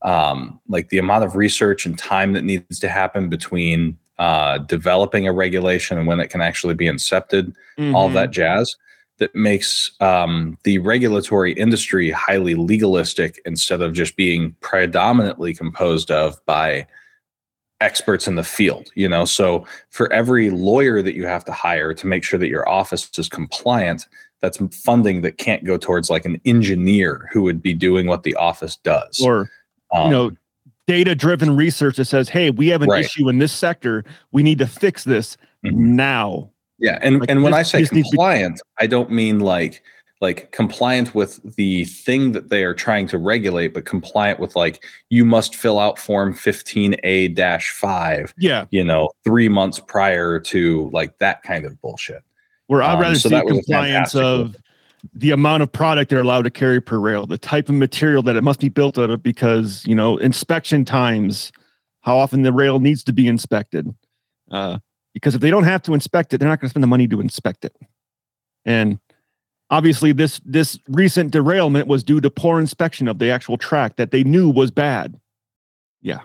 um, 0.01 0.59
like 0.67 0.89
the 0.89 0.97
amount 0.97 1.23
of 1.23 1.35
research 1.35 1.85
and 1.85 1.97
time 1.97 2.33
that 2.33 2.43
needs 2.43 2.79
to 2.79 2.89
happen 2.89 3.29
between 3.29 3.97
uh, 4.19 4.57
developing 4.59 5.27
a 5.27 5.33
regulation 5.33 5.97
and 5.97 6.07
when 6.07 6.19
it 6.19 6.29
can 6.29 6.41
actually 6.41 6.73
be 6.73 6.85
incepted, 6.87 7.53
all 7.93 8.09
Mhm. 8.09 8.13
that 8.13 8.31
jazz 8.31 8.75
that 9.19 9.33
makes 9.33 9.91
um, 9.99 10.57
the 10.63 10.77
regulatory 10.79 11.53
industry 11.53 12.11
highly 12.11 12.53
legalistic 12.55 13.39
instead 13.45 13.81
of 13.81 13.93
just 13.93 14.15
being 14.15 14.55
predominantly 14.59 15.53
composed 15.53 16.11
of 16.11 16.43
by 16.45 16.85
experts 17.81 18.27
in 18.27 18.35
the 18.35 18.43
field 18.43 18.89
you 18.95 19.07
know 19.07 19.23
so 19.23 19.65
for 19.91 20.11
every 20.11 20.49
lawyer 20.49 21.01
that 21.01 21.13
you 21.15 21.25
have 21.27 21.45
to 21.45 21.51
hire 21.51 21.93
to 21.93 22.07
make 22.07 22.23
sure 22.23 22.39
that 22.39 22.47
your 22.47 22.67
office 22.67 23.09
is 23.17 23.29
compliant 23.29 24.07
that's 24.41 24.57
funding 24.83 25.21
that 25.21 25.37
can't 25.37 25.63
go 25.63 25.77
towards 25.77 26.09
like 26.09 26.25
an 26.25 26.41
engineer 26.45 27.29
who 27.31 27.43
would 27.43 27.61
be 27.61 27.73
doing 27.73 28.07
what 28.07 28.23
the 28.23 28.33
office 28.35 28.77
does 28.77 29.21
or 29.23 29.49
Um, 29.93 30.05
you 30.05 30.09
know 30.11 30.31
data 30.87 31.13
driven 31.13 31.55
research 31.55 31.97
that 31.97 32.05
says 32.05 32.29
hey 32.29 32.49
we 32.49 32.67
have 32.69 32.81
an 32.81 32.89
Right. 32.89 33.05
issue 33.05 33.29
in 33.29 33.37
this 33.37 33.51
sector 33.53 34.03
we 34.31 34.41
need 34.41 34.57
to 34.57 34.67
fix 34.67 35.03
this 35.03 35.37
Mhm. 35.63 35.73
now 35.73 36.49
Yeah, 36.79 36.99
and 37.01 37.19
Like, 37.19 37.29
and 37.31 37.41
when 37.43 37.53
I 37.55 37.63
say 37.63 37.83
to 37.85 37.93
be- 37.93 38.03
compliant, 38.03 38.61
I 38.79 38.85
don't 38.85 39.09
mean 39.11 39.39
like 39.39 39.81
like 40.19 40.51
compliant 40.51 41.13
with 41.13 41.39
the 41.55 41.85
thing 41.85 42.31
that 42.31 42.49
they 42.49 42.63
are 42.63 42.73
trying 42.73 43.07
to 43.07 43.17
regulate, 43.17 43.73
but 43.73 43.85
compliant 43.85 44.39
with 44.39 44.55
like 44.55 44.83
you 45.09 45.23
must 45.23 45.55
fill 45.55 45.79
out 45.79 45.99
form 45.99 46.33
15A-5, 46.33 48.33
yeah. 48.37 48.65
you 48.71 48.83
know, 48.83 49.09
3 49.23 49.49
months 49.49 49.79
prior 49.79 50.39
to 50.39 50.89
like 50.91 51.17
that 51.19 51.43
kind 51.43 51.65
of 51.65 51.79
bullshit. 51.81 52.23
where 52.67 52.81
i'd 52.81 52.95
Um, 52.95 53.01
rather 53.01 53.15
so 53.15 53.29
see 53.29 53.35
that 53.35 53.45
was 53.45 53.59
a 53.59 53.61
compliance 53.61 54.15
of 54.15 54.55
the 55.13 55.31
amount 55.31 55.63
of 55.63 55.71
product 55.71 56.09
they're 56.09 56.19
allowed 56.19 56.41
to 56.41 56.49
carry 56.49 56.81
per 56.81 56.97
rail 56.99 57.25
the 57.27 57.37
type 57.37 57.69
of 57.69 57.75
material 57.75 58.21
that 58.23 58.35
it 58.35 58.43
must 58.43 58.59
be 58.59 58.67
built 58.69 58.97
out 58.97 59.09
of 59.09 59.21
because 59.23 59.85
you 59.85 59.95
know 59.95 60.17
inspection 60.17 60.83
times 60.83 61.51
how 62.01 62.17
often 62.17 62.41
the 62.41 62.51
rail 62.53 62.79
needs 62.79 63.03
to 63.03 63.11
be 63.13 63.27
inspected. 63.27 63.93
Uh, 64.49 64.79
because 65.13 65.35
if 65.35 65.41
they 65.41 65.49
don't 65.49 65.65
have 65.65 65.81
to 65.83 65.93
inspect 65.93 66.33
it 66.33 66.39
they're 66.39 66.47
not 66.49 66.59
going 66.59 66.67
to 66.67 66.71
spend 66.71 66.83
the 66.83 66.87
money 66.87 67.07
to 67.07 67.21
inspect 67.21 67.63
it. 67.65 67.75
And 68.65 68.99
obviously 69.69 70.11
this 70.11 70.39
this 70.45 70.79
recent 70.87 71.31
derailment 71.31 71.87
was 71.87 72.03
due 72.03 72.21
to 72.21 72.29
poor 72.29 72.59
inspection 72.59 73.07
of 73.07 73.19
the 73.19 73.29
actual 73.29 73.57
track 73.57 73.95
that 73.97 74.11
they 74.11 74.23
knew 74.23 74.49
was 74.49 74.71
bad 74.71 75.19
Yeah. 76.01 76.19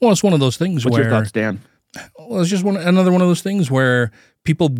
Well, 0.00 0.10
it's 0.12 0.22
one 0.22 0.32
of 0.32 0.40
those 0.40 0.56
things 0.56 0.84
what's 0.84 0.96
your 0.96 1.10
thoughts 1.10 1.32
dan 1.32 1.60
well, 2.18 2.40
it's 2.40 2.50
just 2.50 2.64
one 2.64 2.76
another 2.76 3.12
one 3.12 3.22
of 3.22 3.28
those 3.28 3.42
things 3.42 3.70
where 3.70 4.10
people 4.44 4.70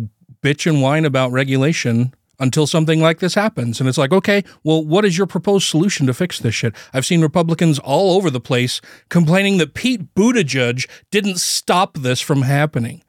bitch 0.43 0.69
and 0.69 0.81
whine 0.81 1.05
about 1.05 1.31
regulation 1.31 2.13
until 2.39 2.65
something 2.65 3.01
like 3.01 3.19
this 3.19 3.35
happens. 3.35 3.79
And 3.79 3.89
it's 3.89 3.97
like, 3.97 4.13
okay, 4.13 4.43
well, 4.63 4.83
what 4.83 5.05
is 5.05 5.17
your 5.17 5.27
proposed 5.27 5.67
solution 5.67 6.07
to 6.07 6.13
fix 6.13 6.39
this 6.39 6.55
shit? 6.55 6.73
I've 6.93 7.05
seen 7.05 7.21
Republicans 7.21 7.79
all 7.79 8.15
over 8.15 8.29
the 8.29 8.39
place 8.39 8.79
complaining 9.09 9.57
that 9.57 9.73
Pete 9.73 10.15
Buttigieg 10.15 10.89
didn't 11.11 11.39
stop 11.39 11.97
this 11.97 12.21
from 12.21 12.43
happening. 12.43 13.03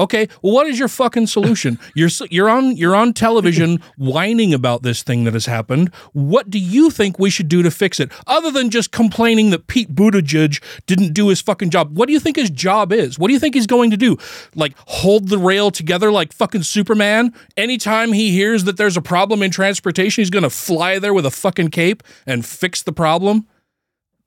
Okay, 0.00 0.28
well, 0.40 0.54
what 0.54 0.66
is 0.66 0.78
your 0.78 0.88
fucking 0.88 1.26
solution? 1.26 1.78
You're 1.94 2.08
you're 2.30 2.48
on 2.48 2.76
you're 2.76 2.94
on 2.96 3.12
television 3.12 3.82
whining 3.98 4.54
about 4.54 4.82
this 4.82 5.02
thing 5.02 5.24
that 5.24 5.34
has 5.34 5.44
happened. 5.44 5.92
What 6.12 6.48
do 6.48 6.58
you 6.58 6.90
think 6.90 7.18
we 7.18 7.28
should 7.28 7.48
do 7.48 7.62
to 7.62 7.70
fix 7.70 8.00
it, 8.00 8.10
other 8.26 8.50
than 8.50 8.70
just 8.70 8.92
complaining 8.92 9.50
that 9.50 9.66
Pete 9.66 9.94
Buttigieg 9.94 10.62
didn't 10.86 11.12
do 11.12 11.28
his 11.28 11.42
fucking 11.42 11.70
job? 11.70 11.96
What 11.96 12.06
do 12.06 12.14
you 12.14 12.20
think 12.20 12.36
his 12.36 12.48
job 12.48 12.92
is? 12.92 13.18
What 13.18 13.28
do 13.28 13.34
you 13.34 13.40
think 13.40 13.54
he's 13.54 13.66
going 13.66 13.90
to 13.90 13.96
do? 13.96 14.16
Like 14.54 14.74
hold 14.86 15.28
the 15.28 15.38
rail 15.38 15.70
together 15.70 16.10
like 16.10 16.32
fucking 16.32 16.62
Superman? 16.62 17.34
Anytime 17.56 18.12
he 18.12 18.30
hears 18.30 18.64
that 18.64 18.78
there's 18.78 18.96
a 18.96 19.02
problem 19.02 19.42
in 19.42 19.50
transportation, 19.50 20.22
he's 20.22 20.30
going 20.30 20.44
to 20.44 20.50
fly 20.50 20.98
there 20.98 21.12
with 21.12 21.26
a 21.26 21.30
fucking 21.30 21.68
cape 21.68 22.02
and 22.26 22.46
fix 22.46 22.82
the 22.82 22.92
problem? 22.92 23.46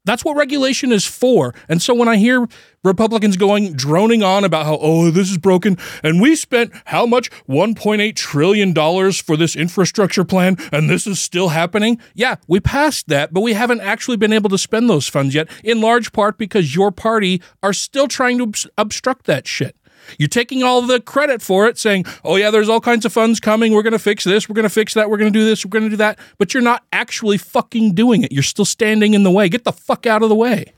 That's 0.06 0.26
what 0.26 0.36
regulation 0.36 0.92
is 0.92 1.06
for. 1.06 1.54
And 1.70 1.82
so 1.82 1.94
when 1.94 2.10
I 2.10 2.18
hear 2.18 2.48
Republicans 2.84 3.38
going 3.38 3.74
droning 3.74 4.22
on 4.22 4.44
about 4.44 4.66
how, 4.66 4.78
oh, 4.82 5.10
this 5.10 5.32
is 5.32 5.38
broken, 5.38 5.78
and 6.04 6.22
we 6.22 6.36
spent 6.36 6.74
how 6.86 7.06
much? 7.06 7.30
$1.8 7.48 8.16
trillion 8.16 8.74
for 9.14 9.38
this 9.38 9.56
infrastructure 9.56 10.26
plan, 10.26 10.58
and 10.72 10.90
this 10.90 11.08
is 11.08 11.22
still 11.22 11.50
happening. 11.50 12.00
Yeah, 12.14 12.36
we 12.48 12.60
passed 12.60 13.08
that, 13.08 13.34
but 13.34 13.42
we 13.42 13.54
haven't 13.54 13.82
actually 13.82 14.18
been 14.18 14.34
able 14.34 14.50
to 14.50 14.58
spend 14.58 14.90
those 14.90 15.08
funds 15.08 15.34
yet, 15.34 15.48
in 15.64 15.80
large 15.80 16.12
part 16.12 16.38
because 16.38 16.76
your 16.76 16.92
party 16.92 17.42
are 17.62 17.74
still 17.74 18.08
trying 18.08 18.38
to 18.40 18.44
obs- 18.44 18.68
obstruct 18.78 19.26
that 19.26 19.48
shit. 19.48 19.76
You're 20.18 20.28
taking 20.28 20.64
all 20.64 20.82
the 20.82 21.00
credit 21.00 21.42
for 21.42 21.68
it, 21.68 21.78
saying, 21.78 22.06
oh, 22.24 22.36
yeah, 22.36 22.52
there's 22.52 22.70
all 22.70 22.82
kinds 22.82 23.06
of 23.06 23.14
funds 23.14 23.40
coming. 23.40 23.74
We're 23.74 23.84
going 23.84 23.94
to 23.94 24.00
fix 24.00 24.24
this. 24.24 24.48
We're 24.48 24.56
going 24.56 24.64
to 24.64 24.70
fix 24.70 24.94
that. 24.94 25.10
We're 25.10 25.18
going 25.18 25.32
to 25.32 25.40
do 25.40 25.46
this. 25.46 25.66
We're 25.66 25.70
going 25.70 25.86
to 25.86 25.90
do 25.90 25.98
that. 25.98 26.20
But 26.38 26.54
you're 26.54 26.64
not 26.64 26.84
actually 26.92 27.38
fucking 27.38 27.94
doing 27.94 28.24
it. 28.24 28.32
You're 28.32 28.44
still 28.44 28.66
standing 28.66 29.14
in 29.14 29.24
the 29.24 29.32
way. 29.32 29.50
Get 29.50 29.64
the 29.64 29.72
fuck 29.72 30.06
out 30.06 30.24
of 30.24 30.30
the 30.30 30.36
way. 30.36 30.74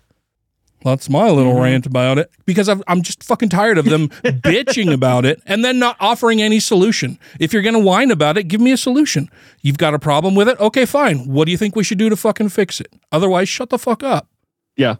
That's 0.85 1.09
my 1.09 1.31
little 1.31 1.53
mm-hmm. 1.53 1.63
rant 1.63 1.85
about 1.87 2.19
it 2.19 2.29
because 2.45 2.69
I've, 2.69 2.83
I'm 2.87 3.01
just 3.01 3.23
fucking 3.23 3.49
tired 3.49 3.79
of 3.79 3.85
them 3.85 4.09
bitching 4.23 4.93
about 4.93 5.25
it 5.25 5.41
and 5.47 5.65
then 5.65 5.79
not 5.79 5.97
offering 5.99 6.43
any 6.43 6.59
solution. 6.59 7.17
If 7.39 7.53
you're 7.53 7.63
going 7.63 7.73
to 7.73 7.79
whine 7.79 8.11
about 8.11 8.37
it, 8.37 8.43
give 8.43 8.61
me 8.61 8.71
a 8.71 8.77
solution. 8.77 9.27
You've 9.61 9.79
got 9.79 9.95
a 9.95 9.99
problem 9.99 10.35
with 10.35 10.47
it? 10.47 10.59
Okay, 10.59 10.85
fine. 10.85 11.27
What 11.27 11.45
do 11.45 11.51
you 11.51 11.57
think 11.57 11.75
we 11.75 11.83
should 11.83 11.97
do 11.97 12.07
to 12.09 12.15
fucking 12.15 12.49
fix 12.49 12.79
it? 12.79 12.93
Otherwise, 13.11 13.49
shut 13.49 13.71
the 13.71 13.79
fuck 13.79 14.03
up. 14.03 14.29
Yeah. 14.77 14.97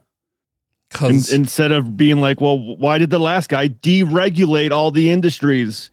In, 0.94 0.98
'Cause- 0.98 1.32
instead 1.34 1.72
of 1.72 1.98
being 1.98 2.22
like, 2.22 2.40
well, 2.40 2.58
why 2.78 2.98
did 2.98 3.10
the 3.10 3.20
last 3.20 3.50
guy 3.50 3.70
deregulate 3.70 4.72
all 4.72 4.92
the 4.92 5.10
industries? 5.10 5.90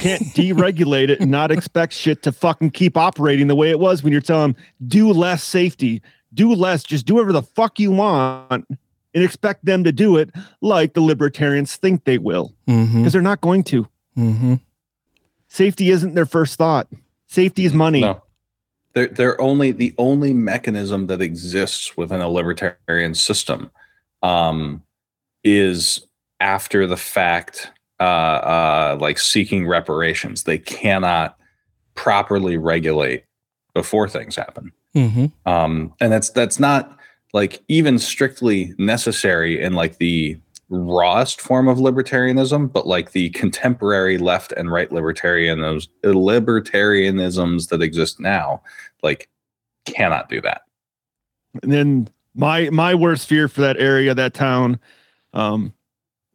Can't 0.00 0.22
deregulate 0.34 1.08
it 1.10 1.20
and 1.20 1.30
not 1.30 1.50
expect 1.52 1.92
shit 1.92 2.22
to 2.24 2.32
fucking 2.32 2.70
keep 2.70 2.96
operating 2.96 3.46
the 3.46 3.54
way 3.54 3.70
it 3.70 3.78
was 3.78 4.02
when 4.02 4.12
you're 4.12 4.20
telling 4.22 4.52
them 4.54 4.62
do 4.88 5.12
less 5.12 5.44
safety, 5.44 6.02
do 6.34 6.52
less, 6.52 6.82
just 6.82 7.06
do 7.06 7.14
whatever 7.14 7.32
the 7.32 7.42
fuck 7.42 7.78
you 7.78 7.92
want 7.92 8.66
and 9.14 9.24
expect 9.24 9.64
them 9.64 9.84
to 9.84 9.92
do 9.92 10.16
it 10.16 10.30
like 10.60 10.94
the 10.94 11.00
libertarians 11.00 11.76
think 11.76 12.04
they 12.04 12.18
will 12.18 12.52
because 12.66 13.12
they're 13.12 13.22
not 13.22 13.40
going 13.40 13.62
to. 13.64 13.86
mhm. 14.16 14.60
Safety 15.50 15.90
isn't 15.90 16.14
their 16.14 16.26
first 16.26 16.56
thought. 16.56 16.88
Safety 17.26 17.64
is 17.64 17.72
money. 17.72 18.00
No. 18.02 18.22
They're, 18.94 19.06
they're 19.06 19.40
only 19.40 19.70
the 19.70 19.94
only 19.96 20.32
mechanism 20.34 21.06
that 21.06 21.22
exists 21.22 21.96
within 21.96 22.20
a 22.20 22.28
libertarian 22.28 23.14
system 23.14 23.70
um, 24.22 24.82
is 25.44 26.06
after 26.40 26.86
the 26.86 26.96
fact, 26.96 27.70
uh, 28.00 28.02
uh, 28.02 28.98
like 29.00 29.18
seeking 29.18 29.66
reparations. 29.66 30.44
They 30.44 30.58
cannot 30.58 31.36
properly 31.94 32.56
regulate 32.56 33.24
before 33.74 34.08
things 34.08 34.36
happen. 34.36 34.72
Mhm. 34.94 35.32
um, 35.46 35.92
and 36.00 36.10
that's 36.10 36.30
that's 36.30 36.58
not 36.58 36.96
like 37.34 37.62
even 37.68 37.98
strictly 37.98 38.72
necessary 38.78 39.60
in 39.62 39.74
like 39.74 39.98
the 39.98 40.38
rawest 40.70 41.40
form 41.40 41.68
of 41.68 41.78
libertarianism 41.78 42.72
but 42.72 42.86
like 42.86 43.12
the 43.12 43.30
contemporary 43.30 44.18
left 44.18 44.52
and 44.52 44.70
right 44.70 44.90
libertarianisms 44.90 45.88
libertarianisms 46.04 47.68
that 47.68 47.82
exist 47.82 48.20
now 48.20 48.62
like 49.02 49.28
cannot 49.86 50.28
do 50.28 50.40
that 50.40 50.62
And 51.62 51.72
then 51.72 52.08
my 52.34 52.70
my 52.70 52.94
worst 52.94 53.28
fear 53.28 53.48
for 53.48 53.60
that 53.62 53.76
area, 53.78 54.14
that 54.14 54.34
town, 54.34 54.78
um, 55.32 55.72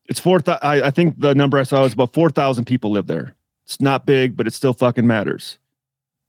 it's 0.05 0.19
four. 0.19 0.41
I, 0.47 0.83
I 0.83 0.91
think 0.91 1.19
the 1.19 1.33
number 1.35 1.57
I 1.57 1.63
saw 1.63 1.81
was 1.83 1.93
about 1.93 2.13
four 2.13 2.29
thousand 2.29 2.65
people 2.65 2.91
live 2.91 3.07
there. 3.07 3.35
It's 3.65 3.79
not 3.79 4.05
big, 4.05 4.35
but 4.35 4.47
it 4.47 4.53
still 4.53 4.73
fucking 4.73 5.07
matters. 5.07 5.57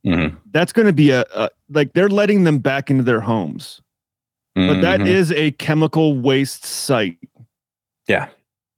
Mhm. 0.07 0.37
That's 0.53 0.73
going 0.73 0.87
to 0.87 0.93
be 0.93 1.11
a, 1.11 1.25
a 1.35 1.51
like 1.71 1.93
they're 1.95 2.09
letting 2.09 2.45
them 2.45 2.59
back 2.59 2.91
into 2.91 3.03
their 3.03 3.21
homes, 3.21 3.81
but 4.55 4.81
that 4.83 5.01
Mhm. 5.01 5.07
is 5.09 5.33
a 5.33 5.51
chemical 5.53 6.17
waste 6.19 6.65
site. 6.65 7.19
yeah 8.07 8.29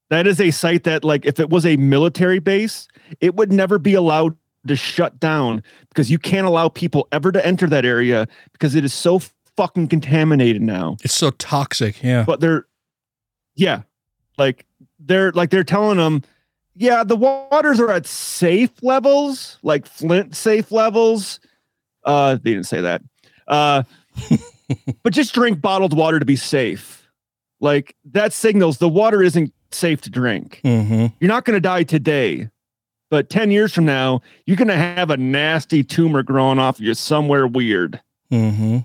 That 0.09 0.26
is 0.28 0.40
a 0.40 0.52
site 0.52 0.85
that, 0.85 1.02
like, 1.02 1.26
if 1.26 1.40
it 1.40 1.50
was 1.50 1.66
a 1.66 1.76
military 1.76 2.38
base, 2.38 2.87
it 3.21 3.35
would 3.35 3.52
never 3.52 3.76
be 3.78 3.95
allowed 3.95 4.37
to 4.69 4.76
shut 4.76 5.19
down 5.19 5.64
because 5.88 6.11
you 6.12 6.19
can't 6.19 6.47
allow 6.47 6.69
people 6.69 7.09
ever 7.11 7.33
to 7.33 7.45
enter 7.45 7.66
that 7.66 7.85
area 7.85 8.26
because 8.52 8.76
it 8.76 8.85
is 8.85 8.95
so 8.95 9.21
fucking 9.56 9.88
contaminated 9.88 10.62
now. 10.62 10.96
It's 11.02 11.14
so 11.14 11.30
toxic. 11.30 12.02
Yeah. 12.02 12.25
but 12.25 12.40
they're 12.40 12.66
yeah 13.54 13.82
like 14.38 14.66
they're 15.00 15.32
like 15.32 15.50
they're 15.50 15.64
telling 15.64 15.96
them 15.96 16.22
yeah 16.75 17.02
the 17.02 17.16
waters 17.16 17.80
are 17.80 17.90
at 17.90 18.06
safe 18.06 18.70
levels 18.82 19.58
like 19.62 19.86
flint 19.86 20.36
safe 20.36 20.70
levels 20.70 21.40
uh 22.04 22.34
they 22.34 22.52
didn't 22.52 22.66
say 22.66 22.82
that 22.82 23.00
uh 23.48 23.82
but 25.02 25.12
just 25.14 25.32
drink 25.32 25.60
bottled 25.60 25.96
water 25.96 26.18
to 26.18 26.26
be 26.26 26.36
safe 26.36 27.08
like 27.60 27.96
that 28.04 28.32
signals 28.34 28.76
the 28.76 28.88
water 28.90 29.22
isn't 29.22 29.52
safe 29.70 30.02
to 30.02 30.10
drink 30.10 30.60
hmm 30.62 31.06
you're 31.18 31.28
not 31.28 31.46
going 31.46 31.56
to 31.56 31.60
die 31.60 31.82
today 31.82 32.48
but 33.08 33.30
10 33.30 33.50
years 33.50 33.72
from 33.72 33.86
now 33.86 34.20
you're 34.44 34.56
going 34.58 34.68
to 34.68 34.76
have 34.76 35.08
a 35.10 35.16
nasty 35.16 35.82
tumor 35.82 36.22
growing 36.22 36.58
off 36.58 36.78
of 36.78 36.84
you 36.84 36.92
somewhere 36.92 37.46
weird 37.46 38.02
hmm 38.30 38.78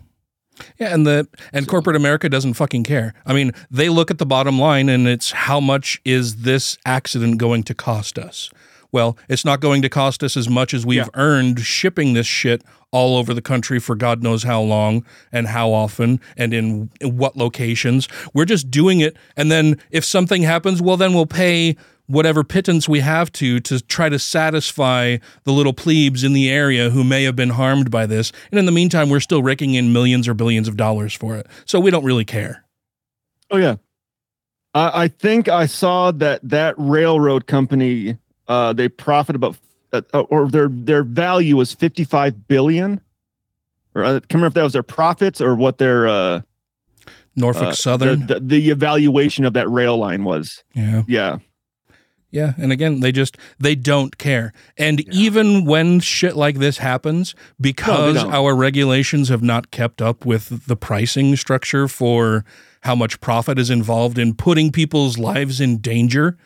Yeah, 0.79 0.93
and 0.93 1.05
the 1.05 1.27
and 1.53 1.67
corporate 1.67 1.95
America 1.95 2.29
doesn't 2.29 2.53
fucking 2.55 2.83
care. 2.83 3.13
I 3.25 3.33
mean, 3.33 3.51
they 3.69 3.89
look 3.89 4.11
at 4.11 4.17
the 4.17 4.25
bottom 4.25 4.59
line 4.59 4.89
and 4.89 5.07
it's 5.07 5.31
how 5.31 5.59
much 5.59 6.01
is 6.05 6.37
this 6.37 6.77
accident 6.85 7.37
going 7.37 7.63
to 7.63 7.73
cost 7.73 8.17
us? 8.17 8.49
Well, 8.93 9.17
it's 9.29 9.45
not 9.45 9.61
going 9.61 9.81
to 9.83 9.89
cost 9.89 10.21
us 10.21 10.35
as 10.35 10.49
much 10.49 10.73
as 10.73 10.85
we've 10.85 10.97
Yeah. 10.97 11.07
earned 11.13 11.61
shipping 11.61 12.13
this 12.13 12.27
shit 12.27 12.61
all 12.91 13.15
over 13.15 13.33
the 13.33 13.41
country 13.41 13.79
for 13.79 13.95
God 13.95 14.21
knows 14.21 14.43
how 14.43 14.61
long 14.61 15.05
and 15.31 15.47
how 15.47 15.71
often 15.71 16.19
and 16.35 16.53
in 16.53 16.89
what 17.01 17.37
locations. 17.37 18.09
We're 18.33 18.43
just 18.43 18.69
doing 18.69 18.99
it 18.99 19.15
and 19.37 19.49
then 19.49 19.77
if 19.91 20.03
something 20.03 20.41
happens, 20.43 20.81
well 20.81 20.97
then 20.97 21.13
we'll 21.13 21.25
pay 21.25 21.77
whatever 22.11 22.43
pittance 22.43 22.87
we 22.87 22.99
have 22.99 23.31
to 23.33 23.59
to 23.61 23.79
try 23.81 24.09
to 24.09 24.19
satisfy 24.19 25.17
the 25.43 25.51
little 25.51 25.73
plebes 25.73 26.23
in 26.23 26.33
the 26.33 26.49
area 26.49 26.89
who 26.89 27.03
may 27.03 27.23
have 27.23 27.35
been 27.35 27.49
harmed 27.51 27.89
by 27.89 28.05
this. 28.05 28.31
And 28.51 28.59
in 28.59 28.65
the 28.65 28.71
meantime, 28.71 29.09
we're 29.09 29.19
still 29.19 29.41
raking 29.41 29.73
in 29.73 29.93
millions 29.93 30.27
or 30.27 30.33
billions 30.33 30.67
of 30.67 30.77
dollars 30.77 31.13
for 31.13 31.35
it. 31.37 31.47
So 31.65 31.79
we 31.79 31.91
don't 31.91 32.03
really 32.03 32.25
care. 32.25 32.63
Oh 33.49 33.57
yeah, 33.57 33.75
I, 34.73 35.03
I 35.03 35.07
think 35.07 35.47
I 35.49 35.65
saw 35.65 36.11
that 36.11 36.39
that 36.43 36.75
railroad 36.77 37.47
company 37.47 38.17
uh, 38.47 38.73
they 38.73 38.89
profit 38.89 39.35
about 39.35 39.57
uh, 39.93 40.01
or 40.29 40.49
their 40.49 40.69
their 40.69 41.03
value 41.03 41.57
was 41.57 41.73
fifty 41.73 42.03
five 42.03 42.47
billion. 42.47 43.01
Or 43.93 44.05
I 44.05 44.11
can't 44.11 44.35
remember 44.35 44.47
if 44.47 44.53
that 44.53 44.63
was 44.63 44.73
their 44.73 44.83
profits 44.83 45.41
or 45.41 45.53
what 45.53 45.77
their 45.77 46.07
uh, 46.07 46.41
Norfolk 47.35 47.63
uh, 47.63 47.71
Southern. 47.73 48.27
the, 48.27 48.35
the, 48.35 48.39
the 48.39 48.69
evaluation 48.69 49.45
of 49.45 49.53
that 49.53 49.69
rail 49.69 49.97
line 49.97 50.23
was. 50.23 50.63
yeah. 50.73 51.03
Yeah, 51.07 51.39
Yeah, 52.31 52.53
and 52.57 52.71
again, 52.71 53.01
they 53.01 53.11
just 53.11 53.37
they 53.59 53.75
don't 53.75 54.17
care. 54.17 54.53
And 54.77 55.01
even 55.13 55.65
when 55.65 55.99
shit 55.99 56.37
like 56.37 56.59
this 56.59 56.77
happens, 56.77 57.35
because 57.59 58.17
our 58.17 58.55
regulations 58.55 59.27
have 59.27 59.43
not 59.43 59.69
kept 59.69 60.01
up 60.01 60.25
with 60.25 60.65
the 60.65 60.77
pricing 60.77 61.35
structure 61.35 61.89
for 61.89 62.45
how 62.81 62.95
much 62.95 63.19
profit 63.19 63.59
is 63.59 63.69
involved 63.69 64.17
in 64.17 64.33
putting 64.33 64.71
people's 64.71 65.17
lives 65.17 65.59
in 65.59 65.79
danger, 65.79 66.37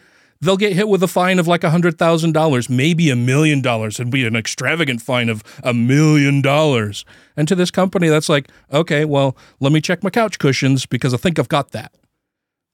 they'll 0.42 0.58
get 0.58 0.74
hit 0.74 0.88
with 0.88 1.04
a 1.04 1.08
fine 1.08 1.40
of 1.40 1.48
like 1.48 1.64
a 1.64 1.70
hundred 1.70 1.98
thousand 1.98 2.32
dollars, 2.34 2.70
maybe 2.70 3.10
a 3.12 3.16
million 3.16 3.62
dollars. 3.62 4.00
It'd 4.00 4.12
be 4.12 4.26
an 4.26 4.36
extravagant 4.36 5.02
fine 5.02 5.30
of 5.30 5.44
a 5.64 5.74
million 5.74 6.42
dollars. 6.42 7.06
And 7.38 7.48
to 7.48 7.56
this 7.56 7.72
company, 7.72 8.08
that's 8.08 8.30
like, 8.30 8.50
okay, 8.74 9.06
well, 9.06 9.38
let 9.60 9.72
me 9.72 9.82
check 9.82 10.04
my 10.04 10.10
couch 10.10 10.40
cushions 10.40 10.86
because 10.86 11.14
I 11.14 11.18
think 11.18 11.38
I've 11.38 11.50
got 11.50 11.72
that. 11.72 11.94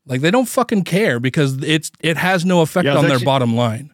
Like 0.06 0.22
they 0.22 0.32
don't 0.32 0.48
fucking 0.48 0.84
care 0.84 1.20
because 1.20 1.62
it's 1.64 1.92
it 2.00 2.18
has 2.18 2.44
no 2.46 2.62
effect 2.62 2.86
Yeah, 2.86 2.96
on 2.96 3.04
their 3.04 3.14
actually- 3.14 3.26
bottom 3.26 3.56
line. 3.56 3.92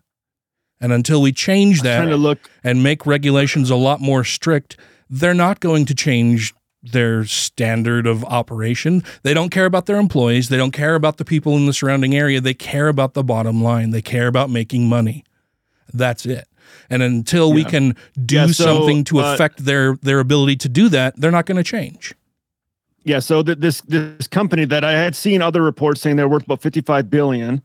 And 0.80 0.93
until 0.93 1.22
we 1.24 1.32
change 1.32 1.82
that 1.82 2.08
look. 2.08 2.52
and 2.63 2.84
make 2.84 3.08
regulations 3.08 3.72
a 3.72 3.76
lot 3.76 4.00
more 4.00 4.24
strict, 4.24 4.78
they're 5.10 5.34
not 5.34 5.60
going 5.60 5.86
to 5.88 5.96
change 5.96 6.54
their 6.84 7.26
standard 7.26 8.06
of 8.06 8.24
operation. 8.26 9.04
They 9.24 9.34
don't 9.34 9.50
care 9.50 9.65
about 9.65 9.88
their 9.88 9.98
employees. 9.98 10.50
They 10.50 10.58
don't 10.58 10.72
care 10.72 10.93
about 10.93 11.17
the 11.17 11.26
people 11.26 11.56
in 11.58 11.65
the 11.65 11.74
surrounding 11.74 12.15
area. 12.15 12.39
They 12.39 12.54
care 12.54 12.89
about 12.89 13.15
the 13.15 13.24
bottom 13.24 13.63
line. 13.63 13.89
They 13.89 14.04
care 14.04 14.28
about 14.28 14.52
making 14.52 14.88
money. 14.88 15.24
That's 15.91 16.26
it. 16.28 16.48
And 16.91 17.02
until 17.02 17.52
we 17.52 17.63
can 17.63 17.96
do 18.24 18.36
Yeah, 18.36 18.48
so, 18.48 18.63
something 18.65 19.04
to 19.06 19.20
uh, 19.20 19.34
affect 19.34 19.65
their 19.65 19.98
their 20.04 20.20
ability 20.20 20.58
to 20.58 20.70
do 20.70 20.89
that, 20.89 21.20
they're 21.20 21.32
not 21.32 21.48
going 21.48 21.58
to 21.58 21.63
change. 21.63 22.13
Yeah, 23.08 23.20
so 23.20 23.41
th- 23.41 23.60
this 23.60 23.80
this 23.82 24.28
company 24.28 24.65
that 24.65 24.84
I 24.84 24.91
had 24.91 25.15
seen 25.15 25.41
other 25.41 25.62
reports 25.62 26.02
saying 26.02 26.17
they're 26.17 26.28
worth 26.28 26.43
about 26.43 26.62
55 26.62 27.10
billion. 27.10 27.62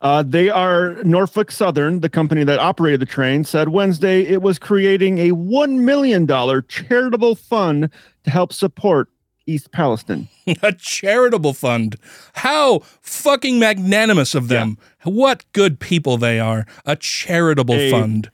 Uh, 0.00 0.22
they 0.22 0.48
are 0.48 0.94
Norfolk 1.04 1.50
Southern, 1.50 2.00
the 2.00 2.08
company 2.08 2.44
that 2.44 2.58
operated 2.58 3.00
the 3.00 3.06
train, 3.06 3.44
said 3.44 3.68
Wednesday 3.68 4.22
it 4.22 4.40
was 4.40 4.58
creating 4.58 5.18
a 5.18 5.32
one 5.32 5.84
million 5.84 6.24
dollar 6.24 6.62
charitable 6.62 7.34
fund 7.34 7.90
to 8.24 8.30
help 8.30 8.54
support 8.54 9.10
East 9.46 9.70
Palestine. 9.70 10.28
a 10.62 10.72
charitable 10.72 11.52
fund. 11.52 11.96
How 12.32 12.78
fucking 13.02 13.58
magnanimous 13.58 14.34
of 14.34 14.48
them. 14.48 14.78
What 15.04 15.44
good 15.52 15.78
people 15.78 16.16
they 16.16 16.40
are. 16.40 16.66
A 16.86 16.96
charitable 16.96 17.74
A- 17.74 17.90
fund. 17.90 18.30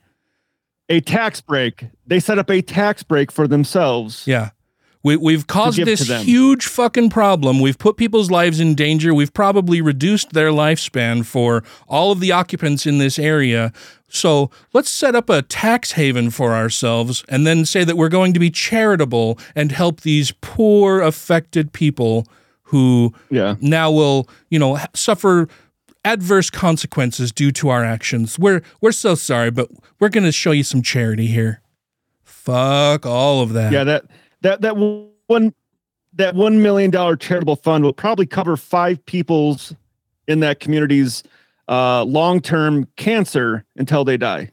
A 0.89 1.01
tax 1.01 1.41
break. 1.41 1.87
They 2.07 2.21
set 2.21 2.39
up 2.39 2.51
a 2.51 2.63
tax 2.63 3.03
break 3.03 3.33
for 3.33 3.49
themselves. 3.49 4.29
Yeah. 4.29 4.51
We, 5.05 5.17
we've 5.17 5.47
caused 5.47 5.79
this 5.85 6.07
huge 6.25 6.67
fucking 6.67 7.11
problem. 7.11 7.61
We've 7.61 7.79
put 7.79 7.97
people's 7.97 8.31
lives 8.31 8.61
in 8.61 8.75
danger. 8.75 9.13
We've 9.13 9.33
probably 9.35 9.81
reduced 9.81 10.33
their 10.33 10.51
lifespan 10.51 11.25
for 11.25 11.65
all 11.89 12.13
of 12.13 12.21
the 12.21 12.31
occupants 12.33 12.87
in 12.87 12.99
this 12.99 13.19
area. 13.19 13.73
So 14.09 14.51
let's 14.73 14.91
set 14.91 15.15
up 15.17 15.29
a 15.29 15.43
tax 15.43 15.93
haven 15.93 16.31
for 16.31 16.53
ourselves 16.53 17.25
and 17.29 17.47
then 17.47 17.65
say 17.65 17.83
that 17.83 17.97
we're 17.97 18.09
going 18.11 18.33
to 18.35 18.39
be 18.41 18.51
charitable 18.51 19.39
and 19.57 19.73
help 19.73 20.03
these 20.03 20.33
poor, 20.41 21.01
affected 21.01 21.73
people 21.73 22.27
who 22.65 23.13
Yeah. 23.31 23.57
now 23.61 23.91
will, 23.91 24.29
you 24.51 24.59
know, 24.59 24.79
suffer 24.95 25.49
adverse 26.05 26.51
consequences 26.51 27.33
due 27.33 27.53
to 27.53 27.69
our 27.71 27.85
actions. 27.85 28.39
We're 28.39 28.63
we're 28.81 28.93
so 28.93 29.15
sorry, 29.15 29.51
but 29.51 29.69
we're 30.01 30.09
going 30.11 30.25
to 30.25 30.33
show 30.33 30.51
you 30.53 30.65
some 30.65 30.83
charity 30.83 31.27
here. 31.27 31.61
Fuck 32.25 33.07
all 33.07 33.41
of 33.41 33.53
that. 33.53 33.73
Yeah, 33.73 33.85
that 33.85 34.05
that 34.43 34.61
that 34.61 34.77
one 34.77 35.55
that 36.15 36.35
one 36.35 36.63
million 36.63 36.91
dollar 36.91 37.17
charitable 37.17 37.57
fund 37.57 37.83
will 37.85 37.93
probably 37.93 38.27
cover 38.27 38.57
five 38.57 39.05
people's 39.07 39.75
in 40.29 40.41
that 40.41 40.61
community's 40.61 41.23
uh, 41.69 42.05
long 42.05 42.41
term 42.41 42.87
cancer 42.97 43.65
until 43.77 44.05
they 44.05 44.17
die 44.17 44.51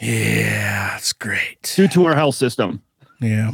Yeah, 0.00 0.90
that's 0.92 1.12
great. 1.12 1.72
due 1.76 1.88
to 1.88 2.06
our 2.06 2.14
health 2.14 2.34
system. 2.34 2.82
Yeah. 3.20 3.52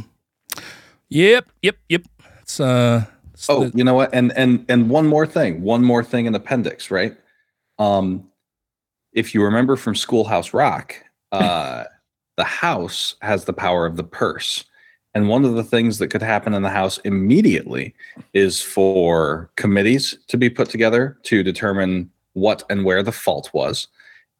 Yep, 1.09 1.49
yep, 1.61 1.77
yep. 1.89 2.03
It's 2.41 2.59
uh 2.59 3.05
Oh, 3.47 3.71
you 3.73 3.83
know 3.85 3.93
what? 3.93 4.13
And 4.13 4.33
and 4.35 4.65
and 4.67 4.89
one 4.89 5.07
more 5.07 5.25
thing, 5.25 5.61
one 5.61 5.81
more 5.83 6.03
thing 6.03 6.25
in 6.25 6.35
appendix, 6.35 6.91
right? 6.91 7.15
Um, 7.77 8.29
if 9.13 9.33
you 9.33 9.41
remember 9.43 9.77
from 9.77 9.95
Schoolhouse 9.95 10.53
Rock, 10.53 10.95
uh, 11.31 11.85
the 12.35 12.43
house 12.43 13.15
has 13.21 13.45
the 13.45 13.53
power 13.53 13.85
of 13.85 13.95
the 13.95 14.03
purse. 14.03 14.65
And 15.13 15.27
one 15.27 15.43
of 15.43 15.55
the 15.55 15.63
things 15.63 15.97
that 15.97 16.09
could 16.09 16.21
happen 16.21 16.53
in 16.53 16.61
the 16.61 16.69
House 16.69 16.99
immediately 16.99 17.95
is 18.33 18.61
for 18.61 19.49
committees 19.55 20.17
to 20.27 20.37
be 20.37 20.49
put 20.49 20.69
together 20.69 21.17
to 21.23 21.43
determine 21.43 22.11
what 22.33 22.63
and 22.69 22.85
where 22.85 23.01
the 23.01 23.11
fault 23.11 23.49
was, 23.53 23.87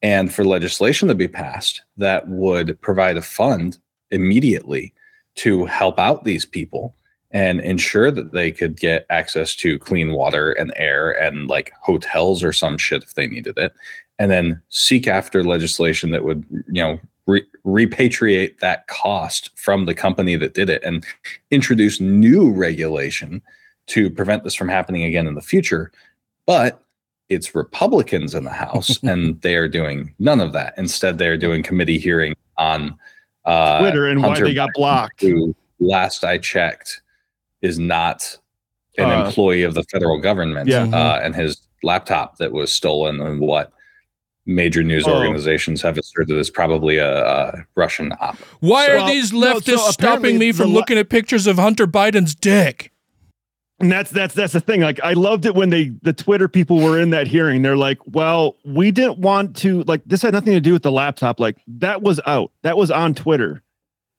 and 0.01 0.33
for 0.33 0.45
legislation 0.45 1.07
to 1.07 1.15
be 1.15 1.27
passed 1.27 1.81
that 1.97 2.27
would 2.27 2.79
provide 2.81 3.17
a 3.17 3.21
fund 3.21 3.77
immediately 4.11 4.93
to 5.35 5.65
help 5.65 5.99
out 5.99 6.23
these 6.23 6.45
people 6.45 6.95
and 7.31 7.59
ensure 7.61 8.09
that 8.09 8.31
they 8.31 8.51
could 8.51 8.79
get 8.79 9.05
access 9.09 9.55
to 9.55 9.77
clean 9.79 10.13
water 10.13 10.51
and 10.53 10.73
air 10.75 11.11
and 11.11 11.47
like 11.47 11.71
hotels 11.81 12.43
or 12.43 12.51
some 12.51 12.77
shit 12.77 13.03
if 13.03 13.13
they 13.13 13.27
needed 13.27 13.57
it 13.57 13.73
and 14.17 14.31
then 14.31 14.61
seek 14.69 15.07
after 15.07 15.43
legislation 15.43 16.11
that 16.11 16.23
would 16.23 16.43
you 16.67 16.81
know 16.81 16.99
re- 17.29 17.45
repatriate 17.65 18.59
that 18.59 18.87
cost 18.87 19.51
from 19.57 19.85
the 19.85 19.93
company 19.93 20.35
that 20.35 20.53
did 20.53 20.69
it 20.69 20.83
and 20.83 21.05
introduce 21.51 21.99
new 21.99 22.51
regulation 22.51 23.41
to 23.87 24.09
prevent 24.09 24.43
this 24.43 24.55
from 24.55 24.67
happening 24.69 25.03
again 25.03 25.27
in 25.27 25.35
the 25.35 25.41
future 25.41 25.91
but 26.45 26.81
it's 27.29 27.53
republicans 27.55 28.33
in 28.35 28.43
the 28.43 28.49
house 28.51 29.01
and 29.03 29.39
they 29.41 29.55
are 29.55 29.67
doing 29.67 30.13
none 30.19 30.39
of 30.41 30.51
that 30.53 30.73
instead 30.77 31.17
they're 31.17 31.37
doing 31.37 31.61
committee 31.63 31.99
hearing 31.99 32.35
on 32.57 32.97
uh, 33.45 33.79
Twitter 33.79 34.07
and 34.07 34.21
why 34.21 34.39
they 34.39 34.53
got 34.53 34.69
blocked. 34.73 35.21
who 35.21 35.55
last 35.79 36.23
i 36.23 36.37
checked 36.37 37.01
is 37.61 37.79
not 37.79 38.37
an 38.97 39.09
Uh, 39.09 39.25
employee 39.25 39.63
of 39.63 39.73
the 39.75 39.83
federal 39.83 40.19
government 40.19 40.67
Yeah. 40.67 40.83
uh, 40.91 41.19
and 41.23 41.35
his 41.35 41.61
laptop 41.83 42.37
that 42.37 42.51
was 42.51 42.71
stolen 42.73 43.21
and 43.21 43.39
what 43.39 43.71
major 44.49 44.83
news 44.83 45.07
Oh. 45.07 45.13
organizations 45.15 45.81
have 45.81 45.97
asserted 45.97 46.37
is 46.37 46.49
probably 46.49 46.97
a, 46.97 47.25
a 47.25 47.65
russian 47.75 48.11
op 48.19 48.35
Why 48.59 48.87
So- 48.87 48.97
are 48.99 49.07
these 49.09 49.31
no, 49.31 49.39
leftists 49.55 49.77
so 49.77 49.91
stopping 49.91 50.37
me 50.37 50.51
from 50.51 50.67
le- 50.69 50.73
looking 50.73 50.97
at 50.97 51.09
pictures 51.09 51.47
of 51.47 51.57
Hunter 51.57 51.87
Biden's 51.87 52.35
dick? 52.35 52.91
And 53.81 53.89
that's 53.89 54.11
that's 54.11 54.33
that's 54.33 54.51
the 54.51 54.59
thing. 54.59 54.81
Like 54.81 54.99
I 55.01 55.13
loved 55.13 55.45
it 55.45 55.55
when 55.55 55.69
they 55.69 55.91
the 56.01 56.11
Twitter 56.11 56.49
people 56.49 56.81
were 56.81 56.99
in 56.99 57.11
that 57.11 57.27
hearing. 57.27 57.61
They're 57.61 57.77
like, 57.77 57.97
"Well, 58.05 58.57
we 58.65 58.91
didn't 58.91 59.19
want 59.19 59.55
to 59.57 59.83
like 59.83 60.01
this 60.05 60.21
had 60.21 60.33
nothing 60.33 60.51
to 60.51 60.59
do 60.59 60.73
with 60.73 60.83
the 60.83 60.91
laptop. 60.91 61.39
Like 61.39 61.55
that 61.67 62.01
was 62.01 62.19
out. 62.27 62.51
That 62.63 62.75
was 62.75 62.91
on 62.91 63.13
Twitter. 63.13 63.63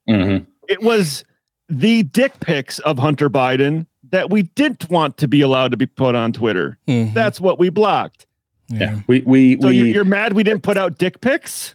Mhm. 0.08 0.46
It 0.66 0.80
was 0.82 1.24
the 1.68 2.04
dick 2.04 2.40
pics 2.40 2.78
of 2.78 2.98
Hunter 2.98 3.28
Biden 3.28 3.84
that 4.10 4.30
we 4.30 4.44
didn't 4.44 4.88
want 4.88 5.18
to 5.18 5.28
be 5.28 5.42
allowed 5.42 5.72
to 5.72 5.76
be 5.76 5.84
put 5.86 6.14
on 6.14 6.32
Twitter. 6.32 6.78
Mhm. 6.88 7.12
That's 7.12 7.38
what 7.38 7.58
we 7.58 7.68
blocked. 7.68 8.24
Yeah 8.70 9.00
we 9.06 9.20
we 9.22 9.60
So 9.60 9.68
we, 9.68 9.76
you're, 9.78 9.86
you're 9.86 10.04
mad 10.04 10.32
we 10.34 10.42
didn't 10.42 10.62
put 10.62 10.76
out 10.76 10.98
dick 10.98 11.20
pics? 11.20 11.74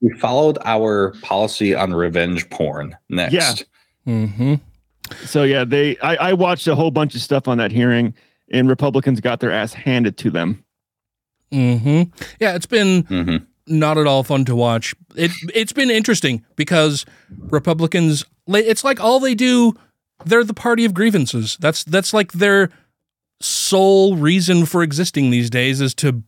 we 0.00 0.12
followed 0.18 0.58
our 0.64 1.14
policy 1.22 1.74
on 1.74 1.94
revenge 1.94 2.48
porn 2.50 2.96
next 3.08 3.32
Yeah. 3.32 3.54
Mm-hmm. 4.06 4.54
So 5.24 5.42
yeah, 5.44 5.64
they 5.64 5.96
I, 5.98 6.16
I 6.16 6.32
watched 6.32 6.66
a 6.66 6.74
whole 6.74 6.90
bunch 6.90 7.14
of 7.14 7.20
stuff 7.22 7.46
on 7.48 7.58
that 7.58 7.70
hearing, 7.72 8.12
and 8.52 8.68
Republicans 8.68 9.20
got 9.20 9.40
their 9.40 9.50
ass 9.52 9.72
handed 9.72 10.16
to 10.18 10.30
them. 10.30 10.64
Mm-hmm. 11.52 12.10
Yeah, 12.40 12.54
it's 12.56 12.66
been 12.66 13.04
Mhm. 13.04 13.46
not 13.66 13.98
at 13.98 14.06
all 14.06 14.22
fun 14.24 14.44
to 14.46 14.56
watch. 14.56 14.94
It 15.14 15.30
it's 15.54 15.72
been 15.72 15.90
interesting 15.90 16.44
because 16.56 17.06
Republicans 17.38 18.24
it's 18.48 18.84
like 18.84 19.00
all 19.00 19.20
they 19.20 19.34
do 19.34 19.74
they're 20.24 20.44
the 20.44 20.54
party 20.54 20.84
of 20.84 20.92
grievances. 20.94 21.56
That's 21.60 21.84
that's 21.84 22.12
like 22.12 22.32
their 22.32 22.70
sole 23.40 24.16
reason 24.16 24.66
for 24.66 24.82
existing 24.82 25.30
these 25.30 25.50
days 25.50 25.80
is 25.80 25.94
to 25.96 26.22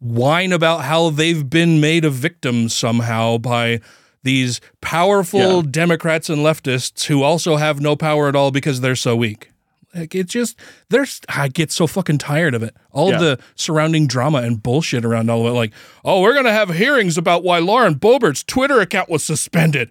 whine 0.00 0.52
about 0.52 0.82
how 0.84 1.10
they've 1.10 1.48
been 1.48 1.80
made 1.80 2.04
a 2.04 2.10
victim 2.10 2.68
somehow 2.68 3.38
by 3.38 3.80
these 4.22 4.60
powerful 4.80 5.56
Yeah. 5.58 5.70
Democrats 5.70 6.28
and 6.28 6.38
leftists 6.38 7.04
who 7.04 7.22
also 7.22 7.56
have 7.56 7.80
no 7.80 7.94
power 7.96 8.28
at 8.28 8.36
all 8.36 8.50
because 8.50 8.80
they're 8.80 8.96
so 8.96 9.14
weak. 9.16 9.50
Like 9.94 10.14
it's 10.14 10.32
just 10.32 10.58
there's 10.90 11.20
I 11.28 11.48
get 11.48 11.72
so 11.72 11.86
fucking 11.86 12.18
tired 12.18 12.54
of 12.54 12.62
it. 12.62 12.76
All 12.92 13.10
Yeah. 13.12 13.18
the 13.18 13.38
surrounding 13.54 14.06
drama 14.06 14.38
and 14.38 14.62
bullshit 14.62 15.04
around 15.04 15.30
all 15.30 15.46
of 15.46 15.52
it. 15.52 15.56
Like, 15.56 15.72
oh, 16.04 16.20
we're 16.20 16.34
gonna 16.34 16.52
have 16.52 16.74
hearings 16.74 17.16
about 17.16 17.44
why 17.44 17.58
Lauren 17.60 17.94
Boebert's 17.94 18.42
Twitter 18.42 18.80
account 18.80 19.08
was 19.08 19.24
suspended. 19.24 19.90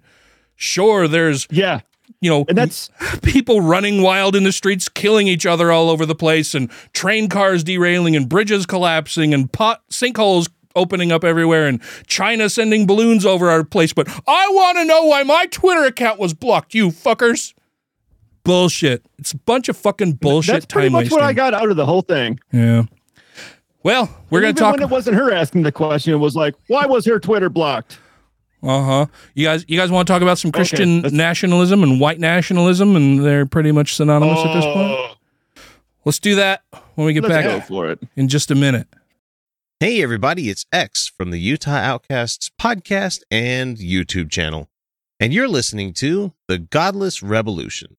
Sure, 0.54 1.08
there's 1.08 1.46
Yeah, 1.50 1.80
you 2.20 2.30
know 2.30 2.44
and 2.48 2.56
that's 2.56 2.90
people 3.22 3.60
running 3.60 4.02
wild 4.02 4.34
in 4.36 4.44
the 4.44 4.52
streets, 4.52 4.88
killing 4.88 5.26
each 5.28 5.46
other 5.46 5.70
all 5.72 5.90
over 5.90 6.06
the 6.06 6.14
place, 6.14 6.54
and 6.54 6.70
train 6.92 7.28
cars 7.28 7.64
derailing, 7.64 8.16
and 8.16 8.28
bridges 8.28 8.66
collapsing, 8.66 9.32
and 9.34 9.52
pot 9.52 9.82
sinkholes 9.90 10.48
opening 10.74 11.10
up 11.10 11.24
everywhere, 11.24 11.66
and 11.66 11.80
China 12.06 12.50
sending 12.50 12.86
balloons 12.86 13.24
over 13.24 13.48
our 13.50 13.64
place. 13.64 13.92
But 13.92 14.08
I 14.26 14.48
want 14.50 14.76
to 14.78 14.84
know 14.84 15.04
why 15.04 15.22
my 15.22 15.46
Twitter 15.46 15.84
account 15.84 16.18
was 16.18 16.34
blocked. 16.34 16.74
You 16.74 16.88
fuckers. 16.88 17.54
Bullshit. 18.44 19.04
It's 19.18 19.32
a 19.32 19.38
bunch 19.38 19.68
of 19.68 19.76
fucking 19.76 20.12
bullshit. 20.14 20.52
that's 20.52 20.66
pretty 20.66 20.88
much 20.88 21.10
what 21.10 21.22
I 21.22 21.32
got 21.32 21.52
out 21.52 21.68
of 21.70 21.76
the 21.76 21.86
whole 21.86 22.02
thing. 22.02 22.38
Yeah. 22.52 22.84
Well, 23.82 24.08
we're 24.30 24.40
gonna 24.40 24.50
Even 24.50 24.56
talk. 24.60 24.72
when 24.74 24.82
it 24.82 24.90
wasn't 24.90 25.16
her 25.16 25.32
asking 25.32 25.62
the 25.62 25.72
question. 25.72 26.12
It 26.12 26.18
was 26.18 26.36
like, 26.36 26.54
why 26.68 26.86
was 26.86 27.04
her 27.06 27.18
Twitter 27.18 27.48
blocked? 27.48 27.98
Uh 28.66 28.82
huh. 28.82 29.06
You 29.34 29.44
guys, 29.46 29.64
you 29.68 29.78
guys 29.78 29.90
want 29.90 30.06
to 30.08 30.12
talk 30.12 30.22
about 30.22 30.38
some 30.38 30.50
Christian 30.50 31.02
let's- 31.02 31.14
nationalism 31.14 31.82
and 31.82 32.00
white 32.00 32.18
nationalism, 32.18 32.96
and 32.96 33.24
they're 33.24 33.46
pretty 33.46 33.70
much 33.72 33.94
synonymous 33.94 34.38
at 34.40 34.52
this 34.54 34.64
point. 34.64 34.90
Oh, 34.90 35.12
Let's 36.04 36.18
do 36.20 36.34
that 36.36 36.62
when 36.94 37.06
we 37.06 37.12
get 37.12 37.22
let's 37.24 37.34
back 37.34 37.44
go 37.44 37.60
for 37.60 37.88
it. 37.90 38.00
in 38.16 38.28
just 38.28 38.50
a 38.50 38.54
minute. 38.54 38.86
Hey, 39.80 40.02
everybody, 40.02 40.48
it's 40.48 40.64
X 40.72 41.06
from 41.08 41.30
the 41.32 41.38
Utah 41.38 41.70
Outcasts 41.76 42.50
podcast 42.60 43.20
and 43.30 43.76
YouTube 43.76 44.30
channel. 44.30 44.68
And 45.20 45.32
you're 45.32 45.48
listening 45.48 45.92
to 45.94 46.32
The 46.48 46.58
Godless 46.58 47.22
Revolution. 47.22 47.96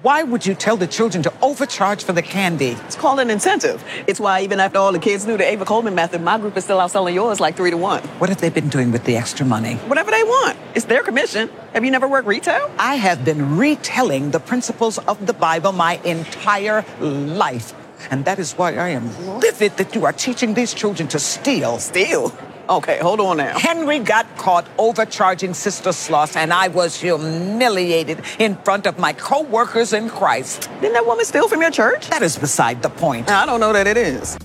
Why 0.00 0.24
would 0.24 0.44
you 0.44 0.54
tell 0.54 0.76
the 0.76 0.88
children 0.88 1.22
to 1.22 1.32
overcharge 1.40 2.02
for 2.02 2.12
the 2.12 2.22
candy? 2.22 2.70
It's 2.86 2.96
called 2.96 3.20
an 3.20 3.30
incentive. 3.30 3.84
It's 4.08 4.18
why 4.18 4.40
even 4.40 4.58
after 4.58 4.78
all 4.78 4.90
the 4.90 4.98
kids 4.98 5.26
knew 5.26 5.36
the 5.36 5.44
Ava 5.44 5.64
Coleman 5.64 5.94
method, 5.94 6.22
my 6.22 6.38
group 6.38 6.56
is 6.56 6.64
still 6.64 6.78
outselling 6.78 7.14
yours 7.14 7.38
like 7.38 7.54
three 7.54 7.70
to 7.70 7.76
one. 7.76 8.02
What 8.18 8.28
have 8.28 8.40
they 8.40 8.48
been 8.48 8.68
doing 8.68 8.90
with 8.90 9.04
the 9.04 9.16
extra 9.16 9.46
money? 9.46 9.74
Whatever 9.86 10.10
they 10.10 10.24
want. 10.24 10.58
It's 10.74 10.86
their 10.86 11.04
commission. 11.04 11.50
Have 11.72 11.84
you 11.84 11.92
never 11.92 12.08
worked 12.08 12.26
retail? 12.26 12.68
I 12.80 12.96
have 12.96 13.24
been 13.24 13.56
retelling 13.56 14.32
the 14.32 14.40
principles 14.40 14.98
of 14.98 15.24
the 15.24 15.34
Bible 15.34 15.70
my 15.70 16.00
entire 16.04 16.84
life. 16.98 17.72
And 18.10 18.24
that 18.24 18.40
is 18.40 18.54
why 18.54 18.74
I 18.74 18.88
am 18.88 19.06
livid 19.38 19.76
that 19.76 19.94
you 19.94 20.04
are 20.04 20.12
teaching 20.12 20.54
these 20.54 20.74
children 20.74 21.06
to 21.10 21.20
steal. 21.20 21.78
Steal. 21.78 22.36
Okay, 22.68 22.98
hold 22.98 23.20
on 23.20 23.38
now. 23.38 23.58
Henry 23.58 23.98
got 23.98 24.26
caught 24.36 24.66
overcharging 24.78 25.52
Sister 25.52 25.90
Sloss, 25.90 26.36
and 26.36 26.52
I 26.52 26.68
was 26.68 27.00
humiliated 27.00 28.22
in 28.38 28.56
front 28.56 28.86
of 28.86 28.98
my 28.98 29.12
co 29.12 29.42
workers 29.42 29.92
in 29.92 30.08
Christ. 30.08 30.70
Didn't 30.80 30.92
that 30.92 31.04
woman 31.06 31.24
steal 31.24 31.48
from 31.48 31.60
your 31.60 31.72
church? 31.72 32.08
That 32.08 32.22
is 32.22 32.38
beside 32.38 32.82
the 32.82 32.90
point. 32.90 33.30
I 33.30 33.46
don't 33.46 33.60
know 33.60 33.72
that 33.72 33.86
it 33.86 33.96
is. 33.96 34.38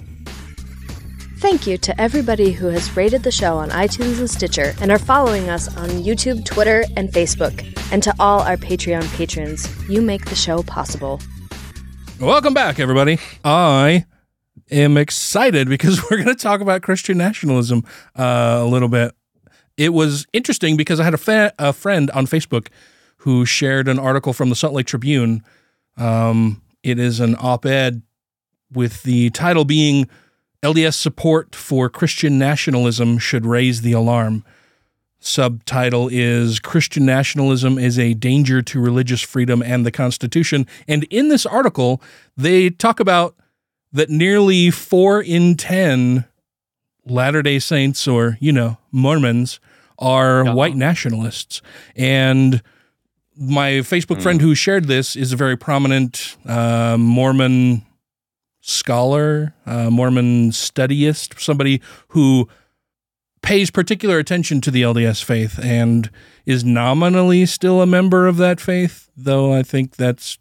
Thank 1.39 1.67
you 1.67 1.77
to 1.77 2.01
everybody 2.01 2.51
who 2.51 2.67
has 2.67 2.97
rated 2.97 3.21
the 3.21 3.31
show 3.31 3.57
on 3.57 3.69
iTunes 3.69 4.17
and 4.17 4.27
Stitcher 4.27 4.73
and 4.81 4.91
are 4.91 4.97
following 4.97 5.49
us 5.49 5.67
on 5.77 5.87
YouTube, 5.89 6.43
Twitter, 6.43 6.83
and 6.95 7.09
Facebook. 7.09 7.63
And 7.91 8.01
to 8.01 8.13
all 8.19 8.39
our 8.41 8.57
Patreon 8.57 9.07
patrons, 9.15 9.69
you 9.87 10.01
make 10.01 10.25
the 10.25 10.35
show 10.35 10.63
possible. 10.63 11.21
Welcome 12.19 12.55
back, 12.55 12.79
everybody. 12.79 13.19
I 13.45 14.05
am 14.71 14.97
excited 14.97 15.69
because 15.69 16.01
we're 16.11 16.17
going 16.17 16.27
to 16.27 16.35
talk 16.35 16.61
about 16.61 16.81
Christian 16.81 17.17
nationalism 17.17 17.83
uh, 18.15 18.59
a 18.61 18.65
little 18.65 18.89
bit. 18.89 19.13
It 19.77 19.93
was 19.93 20.25
interesting 20.33 20.75
because 20.75 20.99
I 20.99 21.03
had 21.03 21.13
a, 21.13 21.19
fa- 21.19 21.53
a 21.59 21.71
friend 21.71 22.09
on 22.11 22.25
Facebook 22.25 22.67
who 23.17 23.45
shared 23.45 23.87
an 23.87 23.99
article 23.99 24.33
from 24.33 24.49
the 24.49 24.55
Salt 24.55 24.73
Lake 24.73 24.87
Tribune. 24.87 25.43
Um, 25.97 26.61
it 26.83 26.99
is 26.99 27.19
an 27.19 27.35
op 27.39 27.65
ed 27.65 28.01
with 28.71 29.03
the 29.03 29.29
title 29.31 29.65
being 29.65 30.07
LDS 30.63 30.95
support 30.95 31.55
for 31.55 31.89
Christian 31.89 32.39
nationalism 32.39 33.17
should 33.17 33.45
raise 33.45 33.81
the 33.81 33.93
alarm. 33.93 34.43
Subtitle 35.19 36.09
is 36.11 36.59
Christian 36.59 37.05
nationalism 37.05 37.77
is 37.77 37.97
a 37.97 38.13
danger 38.13 38.61
to 38.61 38.79
religious 38.79 39.21
freedom 39.21 39.61
and 39.61 39.85
the 39.85 39.91
Constitution. 39.91 40.67
And 40.87 41.03
in 41.05 41.29
this 41.29 41.45
article, 41.45 42.01
they 42.35 42.69
talk 42.69 42.99
about 42.99 43.35
that 43.91 44.09
nearly 44.09 44.71
four 44.71 45.21
in 45.21 45.55
10 45.55 46.25
Latter 47.05 47.41
day 47.41 47.59
Saints 47.59 48.07
or, 48.07 48.37
you 48.39 48.51
know, 48.51 48.77
Mormons 48.91 49.59
are 49.97 50.43
white 50.53 50.75
nationalists. 50.75 51.61
And 51.95 52.61
my 53.37 53.71
Facebook 53.79 54.21
friend 54.21 54.41
who 54.41 54.55
shared 54.55 54.85
this 54.85 55.15
is 55.15 55.31
a 55.31 55.35
very 55.35 55.55
prominent 55.55 56.37
uh, 56.45 56.97
Mormon 56.99 57.83
scholar, 58.61 59.53
uh, 59.65 59.89
Mormon 59.89 60.51
studyist, 60.51 61.39
somebody 61.39 61.81
who 62.09 62.47
pays 63.41 63.71
particular 63.71 64.17
attention 64.17 64.59
to 64.61 64.71
the 64.71 64.81
LDS 64.81 65.23
faith 65.23 65.59
and 65.63 66.09
is 66.45 66.65
nominally 66.65 67.45
still 67.45 67.81
a 67.81 67.85
member 67.85 68.27
of 68.27 68.37
that 68.37 68.59
faith, 68.59 69.09
though 69.15 69.53
I 69.53 69.63
think 69.63 69.95
that's 69.95 70.37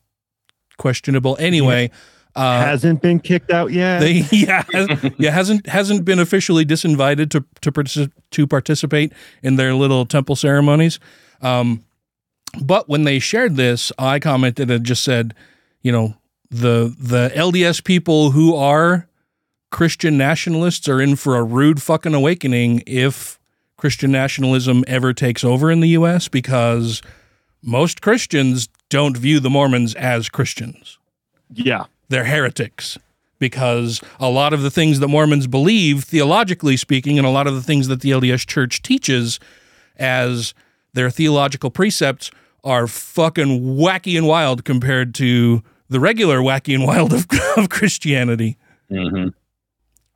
questionable 0.77 1.37
anyway. 1.39 1.91
Uh, 2.37 2.61
Hasn't 2.61 3.01
been 3.03 3.18
kicked 3.18 3.51
out 3.51 3.72
yet. 3.72 4.01
they, 4.01 4.25
yeah, 4.31 4.62
yeah, 5.18 5.31
hasn't 5.31 5.66
hasn't 5.66 6.05
been 6.05 6.18
officially 6.18 6.64
disinvited 6.64 7.31
to 7.31 7.44
to 7.62 8.11
to 8.31 8.46
participate 8.46 9.12
in 9.42 9.57
their 9.57 9.75
little 9.75 10.05
temple 10.05 10.37
ceremonies. 10.37 11.01
Um, 11.40 11.85
but 12.61 12.88
when 12.88 13.05
they 13.05 13.18
shared 13.18 13.57
this, 13.57 13.90
I 13.99 14.18
commented 14.18 14.70
and 14.70 14.85
just 14.85 15.03
said, 15.03 15.35
you 15.83 15.90
know, 15.90 16.14
the 16.51 16.94
the 16.99 17.31
LDS 17.35 17.83
people 17.83 18.33
who 18.33 18.55
are 18.55 19.09
Christian 19.70 20.18
nationalists 20.18 20.88
are 20.88 21.01
in 21.01 21.16
for 21.16 21.37
a 21.37 21.42
rude 21.42 21.83
fucking 21.83 22.14
awakening 22.14 22.83
if 22.87 23.40
Christian 23.79 24.12
nationalism 24.12 24.85
ever 24.87 25.12
takes 25.12 25.42
over 25.42 25.70
in 25.70 25.81
the 25.81 25.88
U.S. 25.88 26.29
because 26.29 27.01
most 27.62 28.03
Christians 28.03 28.68
don't 28.90 29.16
view 29.16 29.40
the 29.40 29.51
Mormons 29.51 29.94
as 29.94 30.29
Christians 30.29 30.99
yeah. 31.53 31.85
They're 32.09 32.25
heretics 32.25 32.99
because 33.38 34.01
a 34.19 34.31
lot 34.31 34.53
of 34.53 34.62
the 34.62 34.71
things 34.71 35.01
that 35.01 35.09
Mormons 35.09 35.47
believe, 35.47 36.05
theologically 36.05 36.77
speaking, 36.77 37.19
and 37.19 37.27
a 37.27 37.31
lot 37.31 37.47
of 37.47 37.55
the 37.55 37.62
things 37.62 37.88
that 37.88 38.01
the 38.01 38.11
LDS 38.11 38.47
Church 38.47 38.81
teaches 38.83 39.38
as 39.97 40.55
their 40.95 41.11
theological 41.11 41.71
precepts 41.71 42.31
are 42.64 42.87
fucking 42.87 43.77
wacky 43.77 44.16
and 44.16 44.27
wild 44.27 44.64
compared 44.64 45.14
to 45.16 45.62
the 45.88 46.01
regular 46.01 46.38
wacky 46.38 46.75
and 46.75 46.85
wild 46.87 47.12
of, 47.12 47.27
of 47.57 47.69
Christianity. 47.69 48.57
Mhm. 48.90 49.33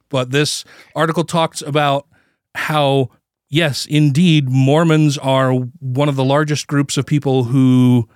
But 0.08 0.30
this 0.30 0.64
article 0.96 1.24
talks 1.24 1.62
about 1.62 2.06
how, 2.54 3.10
yes, 3.48 3.86
indeed, 3.86 4.48
Mormons 4.48 5.16
are 5.18 5.52
one 5.52 6.08
of 6.08 6.16
the 6.16 6.24
largest 6.24 6.66
groups 6.66 6.96
of 6.96 7.06
people 7.06 7.44
who, 7.44 8.08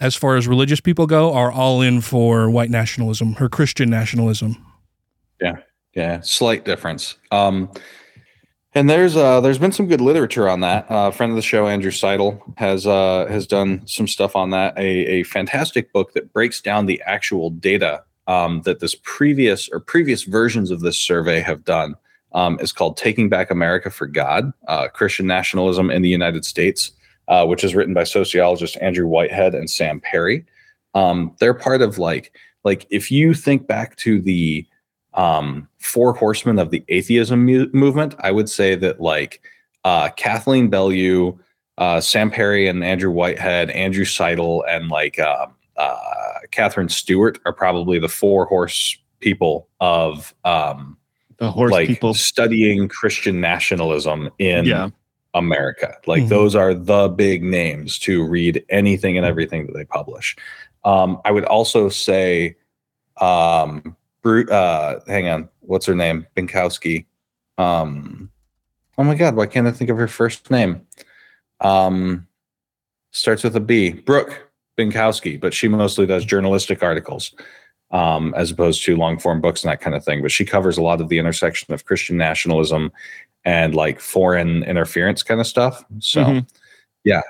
as 0.00 0.16
far 0.16 0.36
as 0.36 0.48
religious 0.48 0.80
people 0.80 1.06
go, 1.06 1.32
are 1.32 1.52
all 1.52 1.82
in 1.82 2.00
for 2.00 2.50
white 2.50 2.70
nationalism 2.70 3.36
or 3.38 3.48
Christian 3.48 3.90
nationalism. 3.90 4.64
Yeah, 5.40 5.58
yeah, 5.94 6.20
slight 6.22 6.64
difference. 6.64 7.16
Um, 7.30 7.70
and 8.74 8.88
there's 8.88 9.16
uh, 9.16 9.40
there's 9.40 9.58
been 9.58 9.72
some 9.72 9.88
good 9.88 10.00
literature 10.00 10.48
on 10.48 10.60
that. 10.60 10.90
Uh, 10.90 11.08
a 11.08 11.12
friend 11.12 11.30
of 11.30 11.36
the 11.36 11.42
show, 11.42 11.66
Andrew 11.66 11.90
Seidel, 11.90 12.40
has 12.56 12.86
uh, 12.86 13.26
has 13.28 13.46
done 13.46 13.86
some 13.86 14.06
stuff 14.06 14.36
on 14.36 14.50
that. 14.50 14.78
A, 14.78 14.82
a 14.82 15.22
fantastic 15.24 15.92
book 15.92 16.12
that 16.12 16.32
breaks 16.32 16.60
down 16.60 16.86
the 16.86 17.02
actual 17.04 17.50
data 17.50 18.04
um, 18.28 18.62
that 18.62 18.78
this 18.78 18.94
previous 19.02 19.68
or 19.70 19.80
previous 19.80 20.22
versions 20.22 20.70
of 20.70 20.80
this 20.80 20.96
survey 20.96 21.40
have 21.40 21.64
done. 21.64 21.94
Um, 22.32 22.60
is 22.60 22.70
called 22.70 22.96
"Taking 22.96 23.28
Back 23.28 23.50
America 23.50 23.90
for 23.90 24.06
God: 24.06 24.52
uh, 24.68 24.86
Christian 24.86 25.26
Nationalism 25.26 25.90
in 25.90 26.02
the 26.02 26.08
United 26.08 26.44
States," 26.44 26.92
uh, 27.30 27.46
which 27.46 27.64
is 27.64 27.74
written 27.74 27.94
by 27.94 28.04
sociologists 28.04 28.76
Andrew 28.76 29.06
Whitehead 29.06 29.54
and 29.54 29.70
Sam 29.70 30.00
Perry. 30.00 30.44
Um, 30.94 31.34
they're 31.40 31.54
part 31.54 31.80
of 31.80 31.96
like 31.98 32.32
like 32.64 32.86
if 32.90 33.10
you 33.10 33.32
think 33.32 33.66
back 33.66 33.96
to 33.96 34.20
the 34.20 34.66
um, 35.14 35.66
four 35.78 36.12
horsemen 36.12 36.58
of 36.58 36.70
the 36.70 36.84
atheism 36.88 37.44
mu- 37.46 37.70
movement, 37.72 38.14
I 38.18 38.30
would 38.32 38.50
say 38.50 38.74
that 38.76 39.00
like 39.00 39.40
uh, 39.84 40.10
Kathleen 40.10 40.68
Belew, 40.68 41.38
uh, 41.78 42.00
Sam 42.00 42.30
Perry, 42.30 42.68
and 42.68 42.84
Andrew 42.84 43.10
Whitehead, 43.10 43.70
Andrew 43.70 44.04
Seidel, 44.04 44.62
and 44.68 44.88
like 44.88 45.18
uh, 45.18 45.46
uh, 45.76 45.96
Katherine 46.50 46.88
Stewart 46.90 47.38
are 47.46 47.52
probably 47.52 47.98
the 47.98 48.08
four 48.08 48.44
horse 48.46 48.96
people 49.20 49.68
of 49.80 50.34
um, 50.44 50.96
The 51.38 51.50
horse 51.50 51.72
like 51.72 51.88
people. 51.88 52.12
studying 52.14 52.88
Christian 52.88 53.40
nationalism 53.40 54.30
in 54.38 54.64
Yeah. 54.66 54.90
America. 55.34 55.94
Like 56.06 56.24
Mhm. 56.24 56.28
those 56.28 56.54
are 56.56 56.74
the 56.74 57.08
big 57.08 57.42
names 57.42 57.98
to 58.00 58.24
read 58.26 58.64
anything 58.68 59.16
and 59.16 59.26
everything 59.26 59.66
that 59.66 59.72
they 59.74 59.84
publish. 59.84 60.36
Um, 60.84 61.20
I 61.24 61.30
would 61.30 61.44
also 61.44 61.88
say, 61.88 62.56
um, 63.20 63.96
Bru- 64.22 64.48
uh, 64.50 65.00
hang 65.06 65.28
on, 65.28 65.48
what's 65.60 65.86
her 65.86 65.94
name? 65.94 66.26
Binkowski. 66.36 67.06
Um, 67.56 68.30
oh 68.98 69.04
my 69.04 69.14
God, 69.14 69.34
why 69.34 69.46
can't 69.46 69.66
I 69.66 69.70
think 69.72 69.88
of 69.88 69.96
her 69.96 70.08
first 70.08 70.50
name? 70.50 70.82
Um, 71.60 72.26
starts 73.12 73.42
with 73.42 73.56
a 73.56 73.60
B. 73.60 73.90
Brooke 73.92 74.50
Binkowski, 74.78 75.40
but 75.40 75.54
she 75.54 75.68
mostly 75.68 76.06
does 76.06 76.24
journalistic 76.24 76.82
articles 76.82 77.34
um, 77.92 78.34
as 78.36 78.50
opposed 78.50 78.84
to 78.84 78.96
long 78.96 79.18
form 79.18 79.40
books 79.40 79.64
and 79.64 79.72
that 79.72 79.80
kind 79.80 79.96
of 79.96 80.04
thing. 80.04 80.22
But 80.22 80.30
she 80.32 80.44
covers 80.44 80.76
a 80.78 80.82
lot 80.82 81.00
of 81.00 81.08
the 81.08 81.18
intersection 81.18 81.72
of 81.74 81.86
Christian 81.86 82.16
nationalism 82.16 82.92
and 83.44 83.74
like 83.74 84.00
foreign 84.00 84.62
interference 84.64 85.22
kind 85.22 85.40
of 85.40 85.46
stuff. 85.46 85.84
So, 85.98 86.24
Mhm. 86.24 86.48
yeah. 87.04 87.22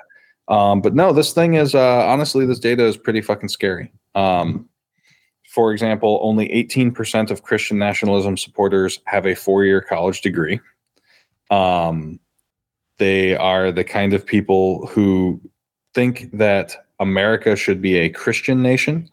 Um, 0.47 0.81
but 0.81 0.93
no, 0.95 1.13
this 1.13 1.31
thing 1.33 1.53
is 1.53 1.73
uh, 1.75 2.05
honestly, 2.05 2.45
this 2.45 2.59
data 2.59 2.83
is 2.85 2.97
pretty 2.97 3.21
fucking 3.21 3.49
scary. 3.49 3.91
Um, 4.15 4.67
for 5.49 5.71
example, 5.71 6.19
only 6.21 6.47
18% 6.49 7.29
of 7.31 7.43
Christian 7.43 7.77
nationalism 7.77 8.37
supporters 8.37 8.99
have 9.05 9.25
a 9.25 9.35
four 9.35 9.65
year 9.65 9.81
college 9.81 10.21
degree. 10.21 10.59
Um, 11.49 12.19
they 12.97 13.35
are 13.35 13.71
the 13.71 13.83
kind 13.83 14.13
of 14.13 14.25
people 14.25 14.87
who 14.87 15.41
think 15.93 16.29
that 16.33 16.85
America 16.99 17.55
should 17.55 17.81
be 17.81 17.97
a 17.97 18.09
Christian 18.09 18.61
nation. 18.61 19.09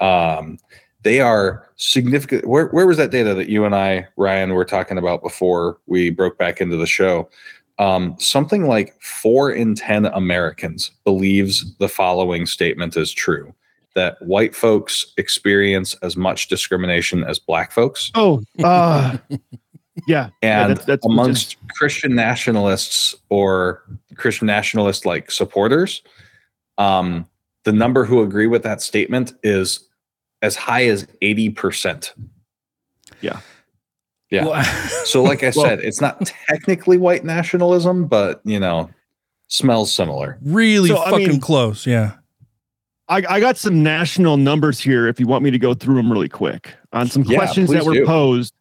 Um, 0.00 0.58
they 1.02 1.20
are 1.20 1.66
significant. 1.76 2.46
Where, 2.46 2.66
where 2.68 2.86
was 2.86 2.96
that 2.98 3.10
data 3.10 3.34
that 3.34 3.48
you 3.48 3.64
and 3.64 3.74
I, 3.74 4.06
Ryan, 4.16 4.54
were 4.54 4.64
talking 4.64 4.98
about 4.98 5.22
before 5.22 5.78
we 5.86 6.10
broke 6.10 6.38
back 6.38 6.60
into 6.60 6.76
the 6.76 6.86
show? 6.86 7.28
Um, 7.78 8.14
something 8.18 8.66
like 8.66 9.00
four 9.00 9.50
in 9.50 9.74
10 9.74 10.06
Americans 10.06 10.90
believes 11.04 11.74
the 11.78 11.88
following 11.88 12.44
statement 12.44 12.96
is 12.96 13.10
true 13.10 13.54
that 13.94 14.20
white 14.22 14.54
folks 14.54 15.12
experience 15.16 15.94
as 16.02 16.16
much 16.16 16.48
discrimination 16.48 17.24
as 17.24 17.38
black 17.38 17.72
folks. 17.72 18.10
Oh, 18.14 18.42
uh, 18.62 19.18
yeah. 19.28 19.38
yeah, 20.06 20.30
And 20.42 20.76
that's, 20.76 20.84
that's 20.84 21.06
amongst 21.06 21.56
Christian 21.70 22.14
nationalists 22.14 23.14
or 23.30 23.82
Christian 24.16 24.46
nationalist 24.46 25.06
like 25.06 25.30
supporters, 25.30 26.02
um, 26.78 27.26
the 27.64 27.72
number 27.72 28.04
who 28.04 28.22
agree 28.22 28.46
with 28.46 28.62
that 28.62 28.80
statement 28.80 29.34
is 29.42 29.88
as 30.42 30.56
high 30.56 30.86
as 30.86 31.06
80%. 31.22 32.12
Yeah. 33.20 33.40
Yeah. 34.30 34.62
so, 35.04 35.22
like 35.22 35.42
I 35.42 35.52
Well- 35.56 35.66
said, 35.66 35.80
it's 35.80 36.00
not 36.00 36.24
technically 36.48 36.96
white 36.98 37.24
nationalism, 37.24 38.06
but, 38.06 38.40
you 38.44 38.60
know, 38.60 38.88
smells 39.48 39.92
similar. 39.92 40.38
Really 40.42 40.88
So, 40.90 40.98
I 40.98 41.10
fucking 41.10 41.28
mean- 41.28 41.40
close. 41.40 41.86
Yeah. 41.86 42.12
I, 43.08 43.24
I 43.28 43.40
got 43.40 43.56
some 43.56 43.82
national 43.82 44.36
numbers 44.36 44.78
here 44.78 45.08
if 45.08 45.18
you 45.18 45.26
want 45.26 45.42
me 45.42 45.50
to 45.50 45.58
go 45.58 45.74
through 45.74 45.96
them 45.96 46.12
really 46.12 46.28
quick 46.28 46.74
on 46.92 47.08
some 47.08 47.24
Yeah, 47.24 47.38
questions 47.38 47.68
that 47.70 47.84
were 47.84 47.94
do. 47.94 48.06
posed. 48.06 48.54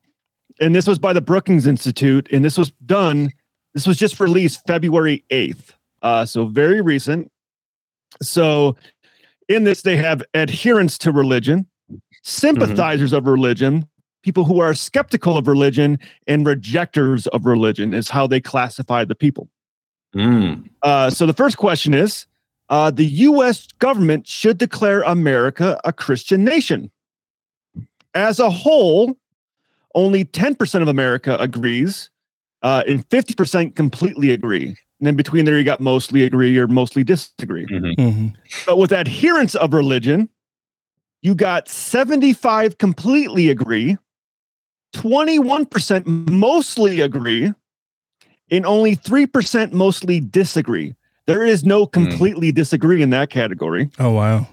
And 0.59 0.75
this 0.75 0.87
was 0.87 0.97
by 0.97 1.13
the 1.13 1.21
Brookings 1.21 1.67
Institute, 1.67 2.27
and 2.31 2.43
this 2.43 2.57
was 2.57 2.71
done, 2.87 3.31
this 3.75 3.85
was 3.85 3.95
just 3.97 4.19
released 4.19 4.65
February 4.65 5.23
8th. 5.29 5.73
Uh, 6.01 6.25
so 6.25 6.47
very 6.47 6.81
recent. 6.81 7.31
So 8.23 8.75
in 9.47 9.65
this, 9.65 9.83
they 9.83 9.97
have 9.97 10.23
adherence 10.33 10.97
to 10.99 11.11
religion, 11.11 11.67
sympathizers 12.23 13.13
of 13.13 13.25
religion, 13.25 13.87
people 14.23 14.45
who 14.45 14.59
are 14.59 14.73
skeptical 14.73 15.37
of 15.37 15.47
religion, 15.47 15.99
and 16.27 16.45
rejectors 16.45 17.27
of 17.27 17.45
religion 17.45 17.93
is 17.93 18.09
how 18.09 18.27
they 18.27 18.39
classify 18.39 19.05
the 19.05 19.15
people. 19.15 19.47
Mm. 20.15 20.69
Uh, 20.81 21.09
so 21.09 21.25
the 21.25 21.33
first 21.33 21.57
question 21.57 21.93
is 21.93 22.25
uh, 22.69 22.91
the 22.91 23.05
U.S. 23.05 23.67
government 23.79 24.27
should 24.27 24.57
declare 24.57 25.01
America 25.01 25.79
a 25.83 25.93
Christian 25.93 26.43
nation. 26.43 26.91
As 28.13 28.39
a 28.39 28.49
whole, 28.49 29.17
only 29.95 30.25
10% 30.25 30.81
of 30.81 30.87
America 30.87 31.37
agrees, 31.39 32.09
uh, 32.61 32.83
and 32.87 33.07
50% 33.09 33.75
completely 33.75 34.31
agree. 34.31 34.67
And 34.67 35.07
then 35.07 35.15
between 35.15 35.45
there, 35.45 35.57
you 35.57 35.63
got 35.63 35.79
mostly 35.79 36.23
agree 36.23 36.57
or 36.57 36.67
mostly 36.67 37.03
disagree. 37.03 37.65
Mhm. 37.65 38.33
But 38.65 38.77
with 38.77 38.91
adherents 38.91 39.55
of 39.55 39.73
religion, 39.73 40.29
you 41.21 41.35
got 41.35 41.67
75 41.67 42.77
completely 42.77 43.49
agree, 43.49 43.97
21% 44.95 46.29
mostly 46.29 47.01
agree, 47.01 47.53
and 48.51 48.65
only 48.65 48.95
3% 48.95 49.73
mostly 49.73 50.19
disagree. 50.19 50.95
There 51.27 51.45
is 51.45 51.63
no 51.63 51.85
completely 51.85 52.51
disagree 52.51 53.01
in 53.03 53.11
that 53.11 53.29
category. 53.29 53.91
Oh 53.99 54.11
wow. 54.11 54.47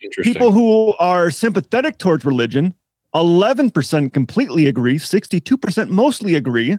Interesting. 0.00 0.32
People 0.32 0.52
who 0.52 0.94
are 0.98 1.30
sympathetic 1.30 1.98
towards 1.98 2.24
religion, 2.24 2.74
11% 3.14 4.12
completely 4.12 4.66
agree, 4.66 4.98
62% 4.98 5.88
mostly 5.90 6.36
agree, 6.36 6.78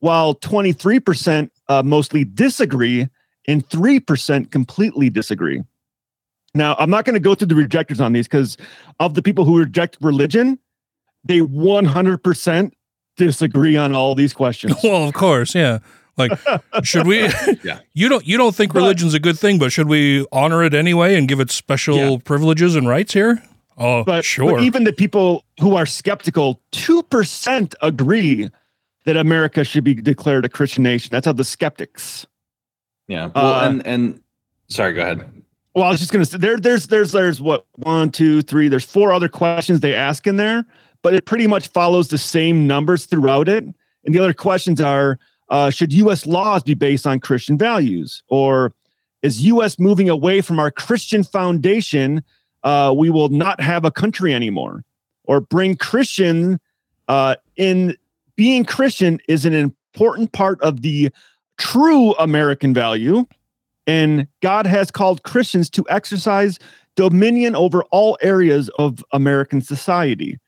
while 0.00 0.34
23% 0.34 1.50
uh, 1.68 1.82
mostly 1.84 2.24
disagree, 2.24 3.08
and 3.46 3.66
3% 3.68 4.50
completely 4.50 5.08
disagree. 5.10 5.62
Now, 6.54 6.76
I'm 6.78 6.90
not 6.90 7.04
going 7.04 7.14
to 7.14 7.20
go 7.20 7.34
through 7.34 7.48
the 7.48 7.54
rejectors 7.54 8.00
on 8.00 8.12
these 8.12 8.26
because 8.26 8.56
of 9.00 9.14
the 9.14 9.22
people 9.22 9.44
who 9.44 9.58
reject 9.58 9.96
religion, 10.00 10.58
they 11.24 11.40
100% 11.40 12.72
disagree 13.16 13.76
on 13.76 13.94
all 13.94 14.14
these 14.14 14.32
questions. 14.32 14.74
Well, 14.84 15.06
of 15.06 15.14
course, 15.14 15.54
yeah. 15.54 15.78
Like, 16.16 16.32
should 16.82 17.06
we? 17.06 17.20
Yeah. 17.62 17.78
You 17.94 18.08
don't 18.08 18.26
you 18.26 18.36
don't 18.36 18.54
think 18.54 18.74
religion's 18.74 19.14
a 19.14 19.20
good 19.20 19.38
thing, 19.38 19.58
but 19.58 19.70
should 19.72 19.88
we 19.88 20.26
honor 20.32 20.64
it 20.64 20.74
anyway 20.74 21.14
and 21.16 21.28
give 21.28 21.38
it 21.40 21.50
special 21.50 21.96
Yeah. 21.96 22.16
privileges 22.24 22.74
and 22.76 22.88
rights 22.88 23.12
here? 23.12 23.42
Oh, 23.76 24.02
But, 24.02 24.24
sure. 24.24 24.52
but 24.54 24.62
even 24.62 24.82
the 24.84 24.92
people 24.92 25.44
who 25.60 25.76
are 25.76 25.86
skeptical, 25.86 26.60
2% 26.72 27.74
agree 27.82 28.50
that 29.04 29.16
America 29.16 29.62
should 29.62 29.84
be 29.84 29.94
declared 29.94 30.44
a 30.44 30.48
Christian 30.48 30.82
nation. 30.82 31.10
That's 31.12 31.26
how 31.26 31.32
the 31.32 31.44
skeptics. 31.44 32.26
Yeah. 33.06 33.30
Well, 33.34 33.54
Uh, 33.54 33.68
and 33.68 33.86
and 33.86 34.20
sorry, 34.68 34.94
go 34.94 35.02
ahead. 35.02 35.20
Well, 35.78 35.86
I 35.86 35.90
was 35.92 36.00
just 36.00 36.10
gonna 36.10 36.24
say 36.24 36.38
there, 36.38 36.58
there's 36.58 36.88
there's 36.88 37.12
there's 37.12 37.40
what 37.40 37.64
one, 37.76 38.10
two, 38.10 38.42
three, 38.42 38.66
there's 38.66 38.84
four 38.84 39.12
other 39.12 39.28
questions 39.28 39.78
they 39.78 39.94
ask 39.94 40.26
in 40.26 40.34
there, 40.34 40.64
but 41.02 41.14
it 41.14 41.24
pretty 41.24 41.46
much 41.46 41.68
follows 41.68 42.08
the 42.08 42.18
same 42.18 42.66
numbers 42.66 43.06
throughout 43.06 43.48
it. 43.48 43.62
And 43.62 44.12
the 44.12 44.18
other 44.18 44.34
questions 44.34 44.80
are 44.80 45.20
uh, 45.50 45.70
should 45.70 45.92
US 45.92 46.26
laws 46.26 46.64
be 46.64 46.74
based 46.74 47.06
on 47.06 47.20
Christian 47.20 47.56
values? 47.56 48.24
Or 48.26 48.72
is 49.22 49.42
US 49.42 49.78
moving 49.78 50.10
away 50.10 50.40
from 50.40 50.58
our 50.58 50.72
Christian 50.72 51.22
foundation? 51.22 52.24
Uh, 52.64 52.92
we 52.96 53.08
will 53.08 53.28
not 53.28 53.60
have 53.60 53.84
a 53.84 53.92
country 53.92 54.34
anymore. 54.34 54.84
Or 55.26 55.40
bring 55.40 55.76
Christian 55.76 56.58
uh, 57.06 57.36
in 57.54 57.96
being 58.34 58.64
Christian 58.64 59.20
is 59.28 59.44
an 59.44 59.54
important 59.54 60.32
part 60.32 60.60
of 60.60 60.82
the 60.82 61.10
true 61.56 62.14
American 62.14 62.74
value. 62.74 63.26
And 63.88 64.28
God 64.42 64.66
has 64.66 64.90
called 64.90 65.22
Christians 65.22 65.70
to 65.70 65.84
exercise 65.88 66.58
dominion 66.94 67.56
over 67.56 67.82
all 67.84 68.18
areas 68.20 68.68
of 68.78 69.02
American 69.12 69.62
society. 69.62 70.38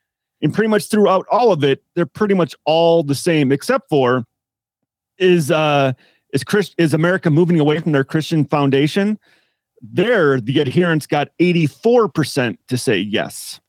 And 0.42 0.52
pretty 0.52 0.68
much 0.68 0.88
throughout 0.88 1.26
all 1.30 1.50
of 1.50 1.64
it, 1.64 1.82
they're 1.94 2.06
pretty 2.06 2.34
much 2.34 2.54
all 2.66 3.02
the 3.02 3.14
same, 3.14 3.50
except 3.50 3.88
for 3.88 4.24
is 5.18 5.50
uh 5.50 5.92
is 6.32 6.44
Christ 6.44 6.74
is 6.78 6.94
America 6.94 7.30
moving 7.30 7.58
away 7.58 7.80
from 7.80 7.92
their 7.92 8.04
Christian 8.04 8.44
foundation? 8.44 9.18
There, 9.82 10.40
the 10.40 10.60
adherents 10.60 11.06
got 11.06 11.28
84% 11.40 12.58
to 12.68 12.76
say 12.76 12.98
yes. 12.98 13.60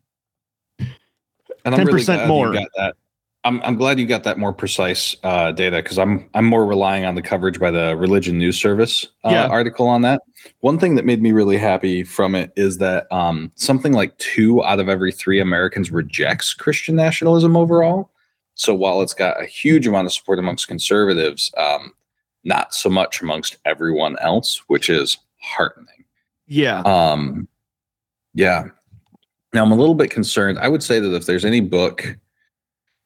And 0.80 1.76
I'm 1.76 1.88
10% 1.88 2.06
glad 2.06 2.28
more. 2.28 2.52
got 2.52 2.68
that. 2.76 2.96
I'm 3.44 3.60
I'm 3.64 3.76
glad 3.76 4.00
you 4.00 4.06
got 4.06 4.24
that 4.24 4.38
more 4.38 4.54
precise 4.54 5.16
uh, 5.24 5.52
data 5.52 5.78
because 5.78 5.98
I'm 5.98 6.30
I'm 6.36 6.46
more 6.46 6.66
relying 6.66 7.06
on 7.06 7.16
the 7.16 7.22
coverage 7.24 7.60
by 7.60 7.72
the 7.72 7.96
Religion 7.98 8.38
News 8.38 8.60
Service 8.60 9.08
uh, 9.26 9.30
Yeah. 9.32 9.48
article 9.48 9.88
on 9.88 10.04
that. 10.04 10.22
One 10.60 10.78
thing 10.78 10.94
that 10.96 11.06
made 11.06 11.22
me 11.22 11.32
really 11.32 11.58
happy 11.58 12.04
from 12.04 12.36
it 12.36 12.52
is 12.56 12.78
that 12.78 13.12
um, 13.12 13.52
something 13.56 13.94
like 13.94 14.16
two 14.20 14.64
out 14.64 14.80
of 14.80 14.90
every 14.90 15.12
three 15.12 15.40
Americans 15.40 15.90
rejects 15.92 16.54
Christian 16.54 16.96
nationalism 16.96 17.58
overall. 17.58 18.12
So 18.54 18.76
while 18.76 19.02
it's 19.02 19.14
got 19.16 19.42
a 19.42 19.46
huge 19.46 19.88
amount 19.88 20.06
of 20.06 20.14
support 20.14 20.38
amongst 20.38 20.68
conservatives, 20.68 21.52
um, 21.58 21.94
not 22.44 22.76
so 22.76 22.90
much 22.90 23.22
amongst 23.22 23.58
everyone 23.66 24.18
else, 24.20 24.62
which 24.68 24.88
is 24.90 25.18
heartening. 25.40 26.06
Yeah. 26.48 26.82
Um, 26.82 27.48
yeah. 28.36 28.66
Now 29.54 29.64
I'm 29.64 29.72
a 29.72 29.76
little 29.76 29.96
bit 29.96 30.12
concerned. 30.12 30.60
I 30.60 30.68
would 30.68 30.84
say 30.84 31.00
that 31.00 31.14
if 31.16 31.26
there's 31.26 31.46
any 31.46 31.60
book, 31.60 32.18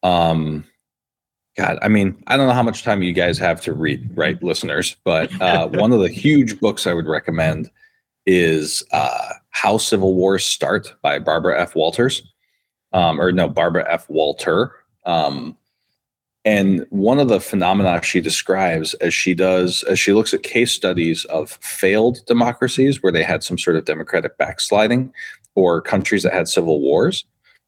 um, 0.06 0.64
God, 1.58 1.80
I 1.82 1.88
mean, 1.88 2.22
I 2.28 2.38
don't 2.38 2.48
know 2.48 2.54
how 2.54 2.64
much 2.64 2.84
time 2.84 3.02
you 3.02 3.12
guys 3.12 3.40
have 3.40 3.60
to 3.62 3.74
read, 3.74 4.08
right, 4.16 4.42
listeners, 4.44 4.96
but 5.04 5.32
uh, 5.42 5.68
one 5.74 5.92
of 5.92 6.00
the 6.00 6.10
huge 6.10 6.60
books 6.60 6.86
I 6.86 6.94
would 6.94 7.08
recommend 7.08 7.72
is 8.28 8.84
uh, 8.92 9.30
How 9.50 9.78
Civil 9.78 10.14
Wars 10.14 10.46
Start 10.46 10.94
by 11.02 11.18
Barbara 11.18 11.60
F. 11.60 11.76
Walters, 11.76 12.22
um, 12.94 13.20
or 13.20 13.32
no, 13.32 13.48
Barbara 13.48 13.86
F. 13.92 14.08
Walter. 14.08 14.74
Um, 15.06 15.58
and 16.44 16.86
one 16.92 17.20
of 17.20 17.28
the 17.28 17.40
phenomena 17.40 18.04
she 18.04 18.22
describes 18.22 18.94
as 18.96 19.16
she 19.16 19.34
does, 19.34 19.82
as 19.84 20.00
she 20.00 20.14
looks 20.14 20.36
at 20.36 20.44
case 20.44 20.72
studies 20.72 21.26
of 21.26 21.58
failed 21.62 22.20
democracies 22.28 23.02
where 23.02 23.12
they 23.12 23.24
had 23.24 23.44
some 23.44 23.58
sort 23.58 23.76
of 23.76 23.86
democratic 23.86 24.38
backsliding 24.38 25.12
or 25.56 25.82
countries 25.82 26.22
that 26.22 26.34
had 26.34 26.48
civil 26.48 26.80
wars, 26.80 27.26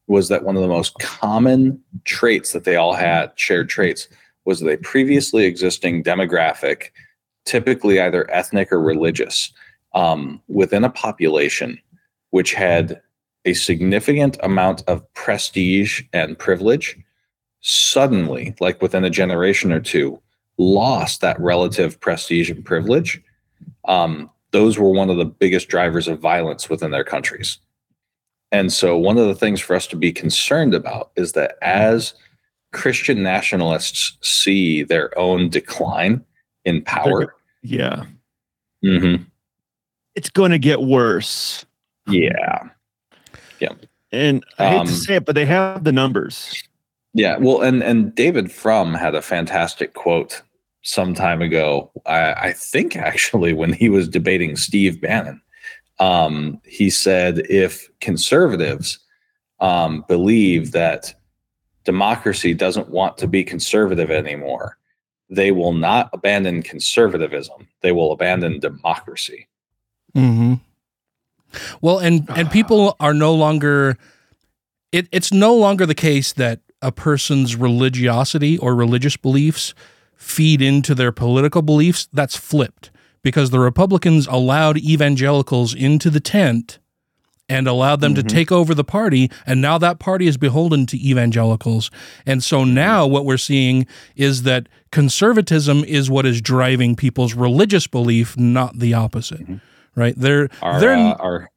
was 0.08 0.30
that 0.30 0.44
one 0.44 0.56
of 0.56 0.62
the 0.62 0.68
most 0.68 0.98
common 1.00 1.82
traits 2.06 2.54
that 2.54 2.64
they 2.64 2.76
all 2.76 2.94
had, 2.94 3.32
shared 3.36 3.70
traits, 3.70 4.08
was 4.46 4.62
that 4.62 4.72
a 4.72 4.78
previously 4.78 5.46
existing 5.46 6.04
demographic, 6.04 6.92
typically 7.46 8.00
either 8.00 8.30
ethnic 8.32 8.72
or 8.72 8.82
religious, 8.82 9.52
um, 9.94 10.42
within 10.48 10.84
a 10.84 10.90
population 10.90 11.80
which 12.32 12.54
had 12.54 13.02
a 13.46 13.54
significant 13.54 14.38
amount 14.44 14.84
of 14.88 15.14
prestige 15.14 16.04
and 16.14 16.38
privilege 16.38 16.98
suddenly, 17.62 18.56
like 18.60 18.82
within 18.82 19.04
a 19.04 19.10
generation 19.10 19.72
or 19.72 19.80
two, 19.80 20.22
lost 20.58 21.22
that 21.22 21.40
relative 21.40 22.00
prestige 22.00 22.50
and 22.50 22.64
privilege. 22.64 23.22
Um, 23.88 24.30
those 24.52 24.78
were 24.78 24.92
one 24.92 25.10
of 25.10 25.18
the 25.18 25.26
biggest 25.26 25.68
drivers 25.68 26.08
of 26.08 26.20
violence 26.20 26.70
within 26.70 26.92
their 26.92 27.04
countries. 27.04 27.60
And 28.52 28.72
so, 28.72 28.98
one 28.98 29.18
of 29.18 29.28
the 29.28 29.36
things 29.36 29.60
for 29.60 29.76
us 29.76 29.88
to 29.88 29.96
be 29.96 30.12
concerned 30.12 30.74
about 30.74 31.12
is 31.18 31.34
that 31.34 31.58
as 31.62 32.14
Christian 32.72 33.22
nationalists 33.24 34.18
see 34.22 34.84
their 34.84 35.18
own 35.18 35.50
decline 35.50 36.24
in 36.66 36.82
power, 36.84 37.36
Yeah. 37.62 38.06
mhm, 38.84 39.26
It's 40.16 40.30
going 40.30 40.52
to 40.52 40.60
get 40.60 40.82
worse. 40.82 41.66
yeah, 42.08 42.70
yeah, 43.60 43.70
And 44.12 44.44
I 44.58 44.70
hate 44.70 44.78
Um, 44.80 44.88
to 44.88 44.94
say 44.94 45.16
it, 45.16 45.26
but 45.26 45.36
they 45.36 45.46
have 45.46 45.84
the 45.84 45.92
numbers. 45.92 46.64
Yeah, 47.14 47.38
well, 47.38 47.62
and 47.62 47.84
and 47.84 48.14
David 48.16 48.52
Frum 48.52 48.94
had 48.94 49.14
a 49.16 49.22
fantastic 49.22 49.94
quote 49.94 50.42
some 50.84 51.14
time 51.14 51.42
ago. 51.42 51.92
I, 52.06 52.34
I 52.34 52.54
think 52.54 52.96
actually 53.12 53.52
when 53.54 53.74
he 53.74 53.90
was 53.90 54.08
debating 54.08 54.56
Steve 54.56 55.02
Bannon, 55.02 55.42
um, 56.00 56.62
he 56.64 56.90
said 56.90 57.40
if 57.50 57.90
conservatives 58.00 59.00
um, 59.60 60.06
believe 60.08 60.72
that 60.72 61.14
democracy 61.84 62.54
doesn't 62.54 62.90
want 62.90 63.18
to 63.18 63.28
be 63.28 63.44
conservative 63.44 64.12
anymore, 64.12 64.78
they 65.30 65.52
will 65.52 65.74
not 65.74 66.10
abandon 66.14 66.62
conservatism; 66.62 67.68
they 67.82 67.92
will 67.92 68.12
abandon 68.12 68.60
democracy. 68.60 69.48
Mm-hmm. 70.16 70.56
Well, 71.82 72.00
and 72.00 72.30
and 72.30 72.52
people 72.52 72.96
are 73.00 73.14
no 73.14 73.34
longer. 73.34 73.98
It, 74.92 75.08
it's 75.12 75.34
no 75.34 75.54
longer 75.54 75.86
the 75.86 75.96
case 75.96 76.32
that 76.34 76.62
a 76.82 76.92
person's 76.92 77.56
religiosity 77.56 78.58
or 78.58 78.74
religious 78.74 79.18
beliefs 79.18 79.74
feed 80.16 80.62
into 80.62 80.96
their 80.96 81.12
political 81.12 81.62
beliefs. 81.62 82.08
That's 82.14 82.38
flipped 82.38 82.92
because 83.22 83.50
the 83.50 83.60
Republicans 83.60 84.28
allowed 84.28 84.78
evangelicals 84.78 85.74
into 85.74 86.10
the 86.10 86.20
tent 86.20 86.80
and 87.50 87.68
allowed 87.68 88.02
them 88.02 88.14
to 88.16 88.22
mm-hmm. 88.22 88.36
take 88.36 88.52
over 88.52 88.74
the 88.74 88.84
party. 88.84 89.32
And 89.46 89.62
now 89.62 89.78
that 89.78 90.00
party 90.00 90.28
is 90.28 90.38
beholden 90.38 90.86
to 90.88 90.98
evangelicals. 90.98 91.90
And 92.26 92.44
so 92.44 92.60
mm-hmm. 92.60 92.74
now 92.74 93.08
what 93.08 93.26
we're 93.26 93.38
seeing 93.38 93.88
is 94.16 94.44
that 94.44 94.68
conservatism 94.92 95.84
is 95.86 96.10
what 96.10 96.26
is 96.26 96.42
driving 96.42 96.96
people's 96.96 97.34
religious 97.34 97.88
belief, 97.88 98.38
not 98.38 98.80
the 98.80 98.94
opposite. 98.94 99.42
Mm-hmm. 99.42 99.58
Right? 99.96 100.14
They're 100.16 100.50
Our 100.62 100.80
they're 100.80 100.94
uh, 100.94 101.14
our 101.14 101.50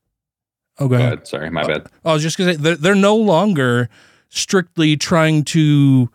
oh, 0.79 0.89
go 0.89 0.95
ahead. 0.95 1.27
sorry, 1.27 1.51
my 1.51 1.61
uh, 1.61 1.67
bad. 1.67 1.87
I 2.07 2.15
was 2.15 2.23
just 2.23 2.39
gonna 2.39 2.55
say 2.55 2.57
they're, 2.57 2.77
they're 2.77 2.95
no 2.95 3.17
longer 3.17 3.91
strictly 4.31 4.97
trying 4.97 5.45
to 5.45 6.09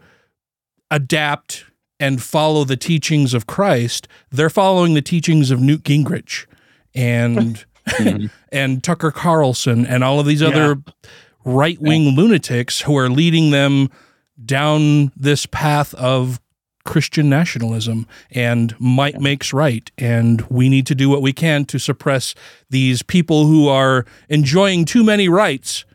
adapt 0.90 1.66
and 2.00 2.22
follow 2.22 2.64
the 2.64 2.78
teachings 2.78 3.34
of 3.34 3.48
Christ. 3.48 4.08
They're 4.32 4.50
following 4.50 4.94
the 4.94 5.02
teachings 5.02 5.52
of 5.52 5.60
Newt 5.60 5.84
Gingrich 5.84 6.46
and 6.94 7.66
mm-hmm. 7.88 8.28
and 8.52 8.84
Tucker 8.84 9.12
Carlson 9.12 9.86
and 9.86 10.04
all 10.04 10.20
of 10.20 10.26
these 10.26 10.44
other 10.44 10.78
right 11.44 11.80
wing 11.80 12.16
lunatics 12.16 12.82
who 12.82 12.98
are 12.98 13.10
leading 13.10 13.52
them 13.52 13.90
down 14.44 15.12
this 15.16 15.46
path 15.46 15.94
of 15.94 16.42
Christian 16.84 17.30
nationalism 17.30 18.08
and 18.32 18.76
might 18.80 19.20
makes 19.20 19.52
right. 19.54 19.90
And 19.98 20.42
we 20.50 20.70
need 20.70 20.86
to 20.88 20.96
do 20.96 21.10
what 21.10 21.22
we 21.22 21.34
can 21.34 21.66
to 21.66 21.80
suppress 21.80 22.36
these 22.70 23.02
people 23.02 23.48
who 23.48 23.68
are 23.68 24.06
enjoying 24.30 24.86
too 24.86 25.04
many 25.04 25.28
rights 25.28 25.86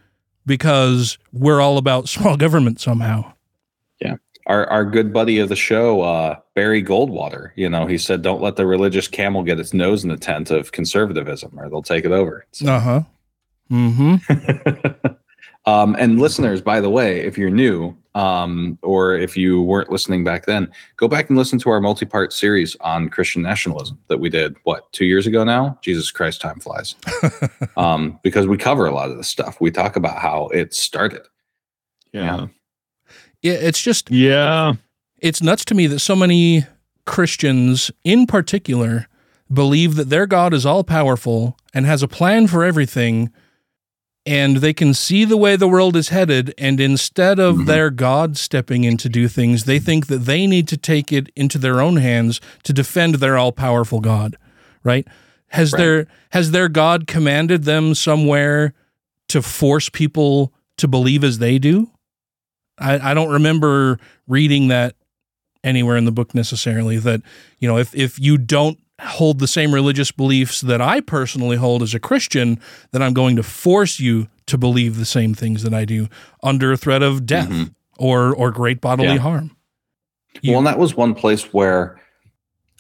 because 0.47 1.17
we're 1.33 1.61
all 1.61 1.79
about 1.79 2.09
small 2.09 2.37
government 2.37 2.81
somehow. 2.81 3.33
Yeah. 4.51 4.55
Our 4.55 4.71
our 4.71 4.85
good 4.85 5.13
buddy 5.13 5.39
of 5.39 5.49
the 5.49 5.57
show, 5.57 6.03
uh, 6.03 6.37
Barry 6.55 6.83
Goldwater, 6.83 7.51
you 7.57 7.69
know, 7.69 7.87
he 7.87 7.99
said, 7.99 8.23
Don't 8.23 8.43
let 8.43 8.57
the 8.57 8.67
religious 8.67 9.09
camel 9.09 9.43
get 9.43 9.61
its 9.61 9.73
nose 9.73 10.05
in 10.05 10.11
the 10.11 10.17
tent 10.17 10.51
of 10.51 10.73
conservatism 10.73 11.59
or 11.59 11.69
they'll 11.69 11.83
take 11.83 12.05
it 12.05 12.13
over. 12.13 12.47
Uh 12.65 12.81
huh. 12.81 13.03
Mm-hmm. 13.71 15.07
Um, 15.67 15.95
and 15.99 16.19
listeners, 16.19 16.63
by 16.63 16.81
the 16.81 16.91
way, 16.91 17.21
if 17.21 17.37
you're 17.37 17.51
new, 17.51 17.95
um, 18.15 18.79
or 18.83 19.15
if 19.15 19.37
you 19.37 19.61
weren't 19.63 19.91
listening 19.91 20.25
back 20.25 20.47
then, 20.47 20.71
go 20.97 21.07
back 21.07 21.29
and 21.29 21.39
listen 21.39 21.59
to 21.61 21.71
our 21.71 21.81
multi-part 21.81 22.33
series 22.33 22.77
on 22.81 23.09
Christian 23.09 23.43
nationalism 23.43 23.99
that 24.09 24.19
we 24.19 24.31
did 24.31 24.57
what 24.65 24.91
two 24.93 25.05
years 25.05 25.27
ago 25.27 25.45
now. 25.45 25.79
Jesus 25.83 26.11
Christ, 26.11 26.41
time 26.41 26.61
flies. 26.61 26.97
um, 27.77 28.19
because 28.23 28.47
we 28.47 28.57
cover 28.57 28.87
a 28.87 28.95
lot 28.95 29.11
of 29.11 29.17
this 29.17 29.29
stuff. 29.29 29.61
We 29.61 29.71
talk 29.71 29.97
about 29.97 30.19
how 30.19 30.49
it 30.49 30.75
started. 30.75 31.23
Yeah. 32.13 32.23
Yeah, 32.23 32.47
it's 33.43 33.81
just 33.81 34.11
Yeah. 34.11 34.75
it's 35.19 35.43
nuts 35.43 35.65
to 35.67 35.75
me 35.75 35.87
that 35.87 36.01
so 36.01 36.17
many 36.17 36.67
Christians 37.07 37.91
in 38.05 38.27
particular 38.27 39.07
believe 39.53 39.97
that 39.97 40.11
their 40.11 40.27
God 40.27 40.55
is 40.55 40.65
all 40.65 40.85
powerful 40.85 41.57
and 41.75 41.87
has 41.87 42.03
a 42.03 42.09
plan 42.09 42.47
for 42.47 42.65
everything, 42.65 43.31
and 44.25 44.59
they 44.59 44.73
can 44.73 44.95
see 44.95 45.25
the 45.25 45.37
way 45.37 45.57
the 45.57 45.69
world 45.69 45.97
is 45.97 46.11
headed. 46.11 46.55
And 46.57 46.81
instead 46.81 47.39
of 47.39 47.57
mm-hmm. 47.57 47.65
their 47.65 47.91
God 47.91 48.37
stepping 48.37 48.85
in 48.85 48.97
to 48.99 49.09
do 49.09 49.29
things, 49.29 49.65
they 49.65 49.79
think 49.79 50.07
that 50.07 50.19
they 50.19 50.47
need 50.47 50.69
to 50.69 50.77
take 50.77 51.13
it 51.13 51.31
into 51.35 51.59
their 51.59 51.81
own 51.81 51.97
hands 51.97 52.41
to 52.65 52.73
defend 52.73 53.17
their 53.17 53.37
all 53.37 53.53
powerful 53.53 54.01
God, 54.01 54.37
right? 54.85 55.07
Has 55.49 55.73
their 55.73 56.07
has 56.31 56.53
their 56.53 56.69
God 56.69 57.09
commanded 57.09 57.65
them 57.65 57.95
somewhere 57.95 58.73
to 59.29 59.43
force 59.43 59.89
people 59.89 60.53
to 60.77 60.87
believe 60.87 61.25
as 61.25 61.39
they 61.39 61.59
do? 61.59 61.91
I, 62.81 63.11
I 63.11 63.15
don't 63.15 63.31
remember 63.31 63.99
reading 64.27 64.69
that 64.69 64.95
anywhere 65.63 65.97
in 65.97 66.07
the 66.07 66.13
book 66.13 66.35
necessarily 66.35 66.97
that 66.99 67.21
you 67.59 67.69
know 67.69 67.77
if 67.77 67.95
if 67.95 68.19
you 68.19 68.39
don't 68.39 68.79
hold 69.01 69.39
the 69.39 69.49
same 69.49 69.73
religious 69.75 70.11
beliefs 70.11 70.61
that 70.63 70.81
I 70.81 71.01
personally 71.01 71.57
hold 71.57 71.83
as 71.83 71.95
a 71.95 72.01
Christian 72.01 72.59
then 72.93 73.03
I'm 73.03 73.13
going 73.13 73.37
to 73.37 73.43
force 73.43 74.01
you 74.01 74.29
to 74.47 74.59
believe 74.59 74.97
the 74.97 75.05
same 75.05 75.35
things 75.35 75.63
that 75.63 75.75
I 75.75 75.85
do 75.85 76.09
under 76.43 76.77
threat 76.77 77.03
of 77.03 77.27
death 77.27 77.49
mm-hmm. 77.49 77.73
or 77.99 78.35
or 78.35 78.51
great 78.51 78.81
bodily 78.81 79.09
Yeah. 79.09 79.19
harm. 79.19 79.57
well, 80.45 80.59
and 80.59 80.67
that 80.67 80.79
was 80.79 80.97
one 80.97 81.15
place 81.15 81.53
where 81.53 82.01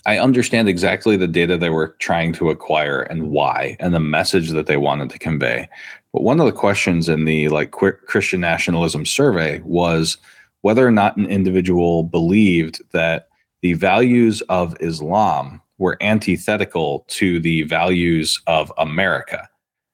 I 0.07 0.19
understand 0.19 0.69
exactly 0.69 1.17
the 1.17 1.29
data 1.29 1.59
they 1.59 1.69
were 1.71 1.95
trying 1.99 2.33
to 2.35 2.51
acquire 2.51 3.03
and 3.03 3.31
why, 3.31 3.77
and 3.81 3.93
the 3.93 4.01
message 4.01 4.51
that 4.51 4.67
they 4.67 4.79
wanted 4.79 5.11
to 5.11 5.19
convey. 5.19 5.69
But 6.13 6.23
one 6.23 6.41
of 6.41 6.47
the 6.47 6.53
questions 6.53 7.09
in 7.09 7.25
the 7.25 7.49
like 7.49 7.71
Christian 7.71 8.41
nationalism 8.41 9.07
survey 9.07 9.61
was 9.65 10.19
whether 10.63 10.87
or 10.87 10.91
not 10.91 11.17
an 11.17 11.27
individual 11.27 12.03
believed 12.03 12.83
that 12.93 13.29
the 13.63 13.75
values 13.75 14.43
of 14.43 14.77
Islam 14.81 15.61
were 15.79 15.97
antithetical 16.01 17.05
to 17.09 17.41
the 17.41 17.63
values 17.63 18.41
of 18.47 18.73
America. 18.79 19.49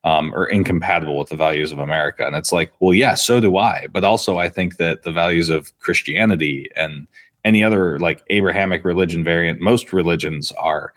Um, 0.05 0.33
or 0.37 0.47
incompatible 0.47 1.19
with 1.19 1.31
the 1.31 1.37
values 1.37 1.73
of 1.73 1.81
America. 1.81 2.25
And 2.25 2.37
it's 2.37 2.53
like, 2.53 2.73
well, 2.79 2.95
yeah, 2.95 3.15
so 3.15 3.41
do 3.41 3.57
I. 3.57 3.89
But 3.91 4.05
also, 4.05 4.39
I 4.39 4.49
think 4.49 4.77
that 4.77 5.03
the 5.03 5.11
values 5.11 5.49
of 5.49 5.77
Christianity 5.81 6.71
and 6.77 7.09
any 7.45 7.65
other 7.65 7.99
like 7.99 8.23
Abrahamic 8.31 8.85
religion 8.85 9.25
variant, 9.25 9.61
most 9.61 9.93
religions 9.93 10.53
are 10.53 10.95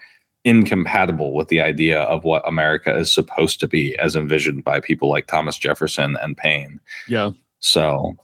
incompatible 0.49 1.33
with 1.33 1.47
the 1.49 1.61
idea 1.61 2.01
of 2.01 2.23
what 2.23 2.47
America 2.47 2.97
is 2.97 3.13
supposed 3.13 3.59
to 3.59 3.67
be 3.67 3.95
as 3.99 4.15
envisioned 4.15 4.63
by 4.63 4.79
people 4.79 5.07
like 5.07 5.27
Thomas 5.27 5.57
Jefferson 5.57 6.17
and 6.23 6.35
Paine. 6.35 6.79
Yeah. 7.07 7.31
So, 7.59 8.17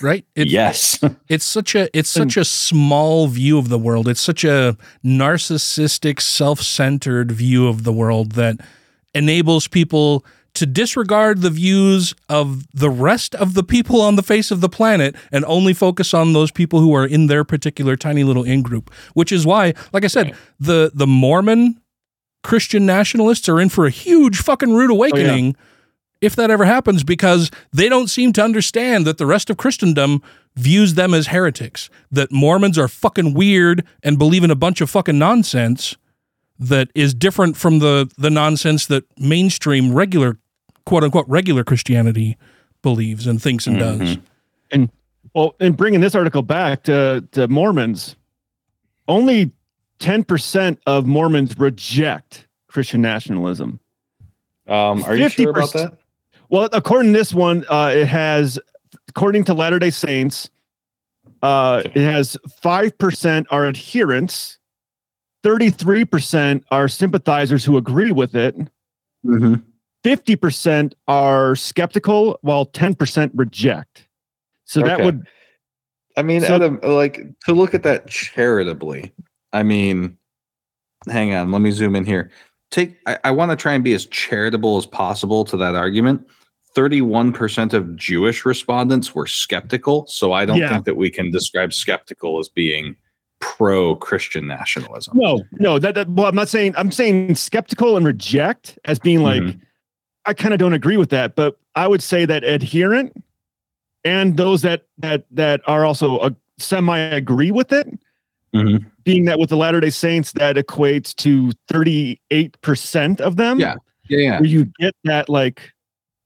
right? 0.00 0.24
It, 0.34 0.48
yes. 0.48 0.98
It's 1.28 1.44
such 1.44 1.74
a 1.74 1.88
it's 1.96 2.10
such 2.10 2.36
a 2.36 2.44
small 2.44 3.26
view 3.28 3.58
of 3.58 3.68
the 3.68 3.78
world. 3.78 4.08
It's 4.08 4.20
such 4.20 4.44
a 4.44 4.76
narcissistic, 5.04 6.20
self-centered 6.20 7.32
view 7.32 7.68
of 7.68 7.84
the 7.84 7.92
world 7.92 8.32
that 8.32 8.56
enables 9.14 9.68
people 9.68 10.24
to 10.54 10.66
disregard 10.66 11.40
the 11.40 11.50
views 11.50 12.14
of 12.28 12.66
the 12.72 12.90
rest 12.90 13.34
of 13.34 13.54
the 13.54 13.62
people 13.62 14.00
on 14.00 14.16
the 14.16 14.22
face 14.22 14.50
of 14.50 14.60
the 14.60 14.68
planet 14.68 15.16
and 15.30 15.44
only 15.46 15.72
focus 15.72 16.12
on 16.12 16.32
those 16.32 16.50
people 16.50 16.80
who 16.80 16.94
are 16.94 17.06
in 17.06 17.26
their 17.26 17.44
particular 17.44 17.96
tiny 17.96 18.22
little 18.22 18.44
in 18.44 18.62
group. 18.62 18.92
Which 19.14 19.32
is 19.32 19.46
why, 19.46 19.74
like 19.92 20.04
I 20.04 20.08
said, 20.08 20.34
the 20.60 20.90
the 20.94 21.06
Mormon 21.06 21.80
Christian 22.42 22.84
nationalists 22.84 23.48
are 23.48 23.60
in 23.60 23.68
for 23.68 23.86
a 23.86 23.90
huge 23.90 24.38
fucking 24.38 24.74
rude 24.74 24.90
oh, 24.90 24.94
awakening 24.94 25.56
if 26.20 26.36
that 26.36 26.50
ever 26.50 26.64
happens 26.64 27.02
because 27.02 27.50
they 27.72 27.88
don't 27.88 28.08
seem 28.08 28.32
to 28.34 28.42
understand 28.42 29.06
that 29.06 29.18
the 29.18 29.26
rest 29.26 29.50
of 29.50 29.56
Christendom 29.56 30.22
views 30.54 30.94
them 30.94 31.14
as 31.14 31.28
heretics, 31.28 31.90
that 32.10 32.30
Mormons 32.30 32.78
are 32.78 32.88
fucking 32.88 33.34
weird 33.34 33.84
and 34.02 34.18
believe 34.18 34.44
in 34.44 34.50
a 34.50 34.56
bunch 34.56 34.80
of 34.80 34.90
fucking 34.90 35.18
nonsense 35.18 35.96
that 36.58 36.90
is 36.94 37.12
different 37.12 37.56
from 37.56 37.80
the 37.80 38.10
the 38.16 38.30
nonsense 38.30 38.86
that 38.86 39.04
mainstream 39.18 39.92
regular 39.92 40.38
quote 40.92 41.04
unquote 41.04 41.26
regular 41.26 41.64
Christianity 41.64 42.36
believes 42.82 43.26
and 43.26 43.40
thinks 43.40 43.66
and 43.66 43.78
does. 43.78 44.18
And 44.70 44.90
well, 45.32 45.54
and 45.58 45.74
bringing 45.74 46.02
this 46.02 46.14
article 46.14 46.42
back 46.42 46.82
to, 46.82 47.26
to 47.32 47.48
Mormons, 47.48 48.14
only 49.08 49.52
10% 50.00 50.76
of 50.86 51.06
Mormons 51.06 51.58
reject 51.58 52.46
Christian 52.66 53.00
nationalism. 53.00 53.80
Um, 54.68 55.02
are 55.04 55.16
you 55.16 55.30
sure 55.30 55.48
about 55.48 55.70
50% 55.70 55.72
that? 55.72 55.98
Well, 56.50 56.68
according 56.74 57.14
to 57.14 57.18
this 57.18 57.32
one, 57.32 57.64
uh, 57.70 57.92
it 57.94 58.06
has, 58.08 58.58
according 59.08 59.44
to 59.44 59.54
Latter 59.54 59.78
day 59.78 59.88
Saints, 59.88 60.50
uh, 61.40 61.84
it 61.86 62.02
has 62.02 62.36
5% 62.62 63.46
are 63.50 63.66
adherents, 63.66 64.58
33% 65.42 66.64
are 66.70 66.86
sympathizers 66.86 67.64
who 67.64 67.78
agree 67.78 68.12
with 68.12 68.36
it, 68.36 68.54
50% 70.04 70.94
are 71.08 71.54
skeptical, 71.56 72.38
while 72.42 72.66
10% 72.66 73.30
reject. 73.34 74.06
So 74.64 74.80
that 74.82 75.00
would 75.04 75.26
I 76.16 76.22
mean, 76.22 76.42
So- 76.42 76.54
Adam, 76.56 76.78
like 76.82 77.20
to 77.46 77.54
look 77.54 77.72
at 77.74 77.82
that 77.84 78.06
charitably. 78.08 79.12
I 79.52 79.62
mean, 79.62 80.16
hang 81.08 81.34
on, 81.34 81.50
let 81.52 81.60
me 81.62 81.70
zoom 81.70 81.96
in 81.96 82.04
here. 82.04 82.30
Take, 82.70 82.96
I, 83.06 83.18
I 83.24 83.30
want 83.30 83.50
to 83.50 83.56
try 83.56 83.72
and 83.74 83.82
be 83.84 83.92
as 83.94 84.06
charitable 84.06 84.76
as 84.78 84.86
possible 84.86 85.44
to 85.46 85.56
that 85.58 85.74
argument. 85.74 86.26
31% 86.76 87.74
of 87.74 87.96
Jewish 87.96 88.44
respondents 88.46 89.14
were 89.14 89.26
skeptical. 89.26 90.06
So 90.06 90.32
I 90.32 90.46
don't 90.46 90.56
Yeah. 90.58 90.70
think 90.70 90.84
that 90.86 90.96
we 90.96 91.10
can 91.10 91.30
describe 91.30 91.72
skeptical 91.74 92.38
as 92.38 92.48
being 92.48 92.96
pro 93.40 93.94
Christian 93.96 94.46
nationalism. 94.46 95.16
No, 95.18 95.42
no, 95.52 95.78
that, 95.78 95.94
that 95.96 96.08
well, 96.08 96.26
I'm 96.26 96.34
not 96.34 96.48
saying 96.48 96.74
I'm 96.76 96.90
saying 96.92 97.34
skeptical 97.34 97.96
and 97.96 98.06
reject 98.06 98.78
as 98.86 98.98
being 98.98 99.22
like 99.22 99.42
Mhm. 99.42 99.60
I 100.24 100.34
kind 100.34 100.54
of 100.54 100.60
don't 100.60 100.72
agree 100.72 100.96
with 100.96 101.10
that, 101.10 101.34
but 101.34 101.58
I 101.74 101.88
would 101.88 102.02
say 102.02 102.24
that 102.26 102.44
adherent 102.44 103.12
and 104.04 104.36
those 104.36 104.62
that 104.62 104.84
that 104.98 105.24
that 105.30 105.60
are 105.66 105.84
also 105.84 106.20
a 106.20 106.34
semi 106.58 106.96
agree 106.98 107.50
with 107.50 107.72
it, 107.72 107.88
Mhm. 108.54 108.84
being 109.04 109.24
that 109.24 109.38
with 109.38 109.50
the 109.50 109.56
Latter 109.56 109.80
Day 109.80 109.90
Saints 109.90 110.32
that 110.32 110.56
equates 110.56 111.14
to 111.16 111.52
38 111.68 112.60
percent 112.60 113.20
of 113.20 113.36
them. 113.36 113.58
Yeah. 113.58 113.74
Yeah. 114.08 114.18
Yeah. 114.18 114.40
where 114.40 114.48
you 114.48 114.66
get 114.78 114.94
that 115.04 115.28
like 115.28 115.72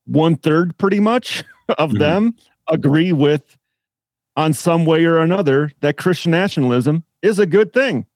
one 0.07 0.37
third 0.37 0.77
pretty 0.79 0.99
much 1.01 1.45
of 1.79 1.93
Mhm. 1.93 1.99
them 1.99 2.35
agree 2.69 3.13
with 3.13 3.57
on 4.37 4.53
some 4.53 4.85
way 4.85 5.05
or 5.05 5.19
another 5.19 5.71
that 5.81 5.97
Christian 5.97 6.33
nationalism 6.33 7.05
is 7.23 7.39
a 7.39 7.47
good 7.47 7.73
thing. 7.73 8.07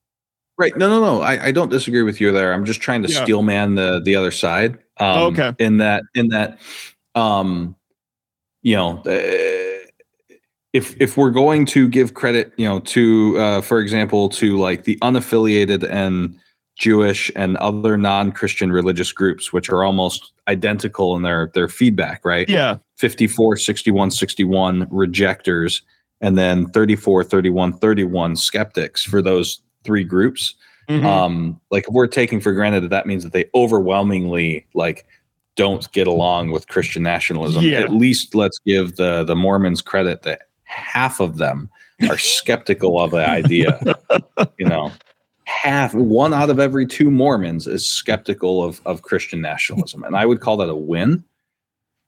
Right. 0.59 0.77
No, 0.77 0.89
no, 0.89 1.01
no. 1.01 1.23
I, 1.23 1.47
I 1.47 1.53
don't 1.53 1.71
disagree 1.71 2.03
with 2.03 2.21
you 2.21 2.33
there. 2.33 2.53
I'm 2.53 2.67
just 2.67 2.81
trying 2.83 3.03
to 3.05 3.09
Yeah. 3.11 3.23
steel 3.23 3.43
man 3.43 3.77
the 3.77 4.01
the 4.05 4.15
other 4.17 4.31
side. 4.31 4.79
Um, 5.01 5.35
Okay. 5.35 5.53
In 5.59 5.79
that, 5.79 6.05
in 6.15 6.29
that, 6.29 6.59
um, 7.15 7.75
you 8.63 8.77
know, 8.77 8.99
uh, 9.07 9.71
if 10.73 11.01
if 11.01 11.17
we're 11.17 11.31
going 11.31 11.67
to 11.67 11.89
give 11.89 12.15
credit, 12.15 12.53
you 12.57 12.69
know, 12.69 12.81
to 12.81 13.37
uh, 13.39 13.61
for 13.61 13.81
example, 13.81 14.29
to 14.31 14.57
like 14.57 14.85
the 14.85 14.97
unaffiliated 15.03 15.89
and 15.91 16.37
Jewish 16.79 17.31
and 17.35 17.57
other 17.57 17.97
non-Christian 17.97 18.71
religious 18.71 19.13
groups, 19.13 19.53
which 19.53 19.69
are 19.69 19.83
almost 19.83 20.33
identical 20.49 21.17
in 21.17 21.23
their 21.23 21.51
their 21.55 21.69
feedback, 21.69 22.25
right? 22.25 22.49
Yeah. 22.49 22.79
54, 22.99 23.57
61, 23.57 24.11
61 24.11 24.87
rejectors, 24.91 25.83
and 26.21 26.37
then 26.39 26.67
34, 26.67 27.25
31, 27.25 27.73
31 27.79 28.37
skeptics 28.37 29.03
for 29.03 29.23
those 29.23 29.63
three 29.85 30.05
groups. 30.05 30.55
Mhm. 30.91 31.05
Um, 31.05 31.61
like 31.71 31.89
we're 31.89 32.09
taking 32.09 32.41
for 32.41 32.53
granted 32.53 32.83
that 32.83 32.91
that 32.91 33.07
means 33.07 33.23
that 33.23 33.33
they 33.33 33.45
overwhelmingly 33.55 34.67
like 34.75 35.07
don't 35.55 35.91
get 35.93 36.09
along 36.09 36.51
with 36.51 36.67
Christian 36.67 37.03
nationalism. 37.05 37.63
Yeah. 37.63 37.81
At 37.81 37.93
least 37.93 38.35
let's 38.35 38.59
give 38.67 38.97
the 38.97 39.23
the 39.23 39.37
Mormons 39.37 39.83
credit 39.83 40.23
that 40.23 40.49
half 40.65 41.21
of 41.21 41.37
them 41.39 41.71
are 42.09 42.19
skeptical 42.37 43.01
of 43.01 43.13
the 43.13 43.29
idea. 43.29 43.79
you 44.59 44.67
know, 44.67 44.91
half 45.45 45.95
one 45.95 46.35
out 46.35 46.51
of 46.51 46.59
every 46.59 46.87
two 46.87 47.11
Mormons 47.11 47.69
is 47.69 47.87
skeptical 47.87 48.65
of 48.65 48.81
of 48.85 49.03
Christian 49.03 49.41
nationalism, 49.41 50.03
and 50.03 50.17
I 50.17 50.27
would 50.27 50.41
call 50.41 50.57
that 50.57 50.69
a 50.69 50.75
win. 50.75 51.23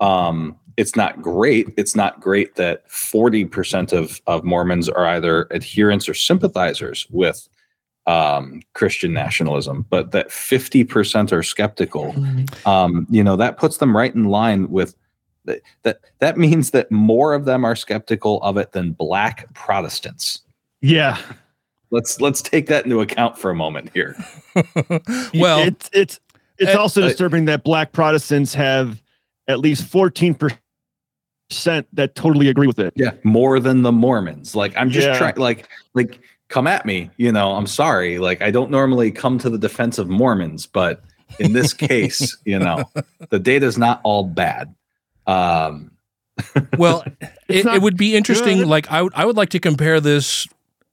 Um, 0.01 0.57
it's 0.77 0.97
not 0.97 1.23
great. 1.23 1.69
It's 1.77 1.95
not 1.95 2.21
great 2.21 2.57
that 2.57 2.91
forty 2.91 3.45
percent 3.45 3.93
of 3.93 4.21
of 4.27 4.43
Mormons 4.43 4.89
are 4.89 5.07
either 5.07 5.47
adherents 5.53 6.09
or 6.09 6.15
sympathizers 6.15 7.07
with 7.11 7.49
um, 8.07 8.63
Christian 8.75 9.13
nationalism, 9.13 9.87
but 9.89 10.11
that 10.13 10.33
fifty 10.33 10.85
percent 10.85 11.33
are 11.33 11.43
skeptical. 11.43 12.15
Um, 12.67 13.07
you 13.11 13.23
know, 13.23 13.37
that 13.37 13.59
puts 13.59 13.79
them 13.79 13.97
right 13.97 14.15
in 14.15 14.25
line 14.25 14.71
with 14.71 14.95
that. 15.45 15.63
That 15.83 16.01
that 16.19 16.37
means 16.37 16.71
that 16.71 16.91
more 16.91 17.35
of 17.35 17.45
them 17.45 17.65
are 17.65 17.77
skeptical 17.77 18.41
of 18.43 18.57
it 18.57 18.73
than 18.73 18.93
Black 18.93 19.53
Protestants. 19.55 20.41
Yeah. 20.81 21.19
Let's 21.91 22.21
let's 22.21 22.43
take 22.43 22.67
that 22.69 22.85
into 22.85 23.01
account 23.01 23.39
for 23.39 23.51
a 23.51 23.55
moment 23.55 23.91
here. 23.93 24.17
well, 25.35 25.61
it's 25.61 25.91
it's 25.93 26.21
it's 26.59 26.75
uh, 26.75 26.81
also 26.81 27.03
uh, 27.03 27.09
disturbing 27.09 27.45
that 27.47 27.65
black 27.65 27.93
Protestants 27.93 28.55
have 28.55 29.03
at 29.49 29.61
least 29.61 29.87
14 29.87 30.35
percent 31.51 31.87
that 31.93 32.15
totally 32.15 32.49
agree 32.49 32.67
with 32.67 32.79
it. 32.79 32.95
Yeah, 32.97 33.13
more 33.25 33.61
than 33.61 33.83
the 33.83 33.93
Mormons. 33.93 34.57
Like 34.57 34.73
I'm 34.77 34.91
just 34.91 35.07
Yeah. 35.07 35.19
trying 35.19 35.37
like 35.37 35.69
like 35.95 36.19
come 36.53 36.67
at 36.67 36.85
me. 36.87 37.11
You 37.17 37.33
know, 37.33 37.53
I'm 37.53 37.67
sorry. 37.67 38.19
Like 38.19 38.43
I 38.43 38.51
don't 38.51 38.71
normally 38.71 39.11
come 39.11 39.39
to 39.39 39.51
the 39.51 39.59
defense 39.59 39.99
of 39.99 40.09
Mormons, 40.09 40.67
but 40.67 41.03
in 41.39 41.53
this 41.53 41.73
case, 41.89 42.37
you 42.45 42.59
know, 42.59 42.85
the 43.31 43.39
data 43.39 43.67
is 43.67 43.79
not 43.79 44.01
all 44.05 44.25
bad. 44.25 44.75
Um, 45.27 45.91
well, 46.79 47.05
it, 47.49 47.67
it 47.67 47.83
would 47.83 47.97
be 47.97 48.15
interesting. 48.17 48.59
good. 48.59 48.67
Like 48.69 48.91
I 48.91 49.03
would, 49.03 49.13
I 49.15 49.25
would 49.25 49.37
like 49.37 49.51
to 49.51 49.59
compare 49.61 50.01
this 50.01 50.47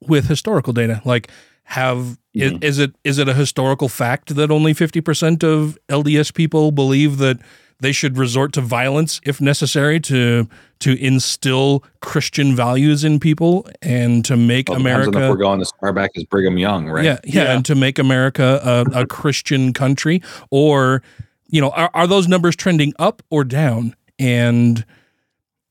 with 0.08 0.28
historical 0.28 0.74
data. 0.74 1.02
Like, 1.06 1.30
have 1.64 2.18
is, 2.34 2.52
Mhm. 2.54 2.64
is 2.64 2.80
it 2.80 2.92
is 3.04 3.18
it 3.20 3.28
a 3.28 3.34
historical 3.34 3.90
fact 3.90 4.36
that 4.36 4.50
only 4.52 4.74
fifty 4.74 5.02
percent 5.02 5.44
of 5.44 5.78
LDS 5.90 6.34
people 6.34 6.72
believe 6.72 7.18
that 7.18 7.38
they 7.80 7.92
should 7.92 8.18
resort 8.18 8.54
to 8.54 8.62
violence 8.62 9.22
if 9.24 9.40
necessary 9.40 10.00
to 10.02 10.48
to 10.80 10.94
instill 11.04 11.84
Christian 12.02 12.56
values 12.56 13.04
in 13.04 13.20
people 13.20 13.68
and 13.82 14.24
to 14.26 14.38
make 14.38 14.70
well, 14.70 14.78
depends 14.78 15.08
on 15.08 15.14
if 15.14 15.16
we're 15.16 15.22
America 15.24 15.42
going 15.42 15.62
as 15.62 15.72
far 15.80 15.92
back 15.92 16.12
as 16.16 16.24
Brigham 16.24 16.58
Young, 16.58 16.88
right? 16.88 17.04
yeah, 17.04 17.18
yeah, 17.24 17.54
and 17.54 17.66
to 17.66 17.76
make 17.76 18.00
America 18.00 18.62
a, 18.64 19.02
a 19.02 19.08
Christian 19.08 19.74
country, 19.74 20.22
or 20.52 21.02
you 21.48 21.60
know, 21.60 21.70
are, 21.72 21.90
are 21.94 22.08
those 22.08 22.28
numbers 22.28 22.56
trending 22.56 22.94
up 23.00 23.22
or 23.30 23.44
down? 23.44 23.96
And 24.18 24.86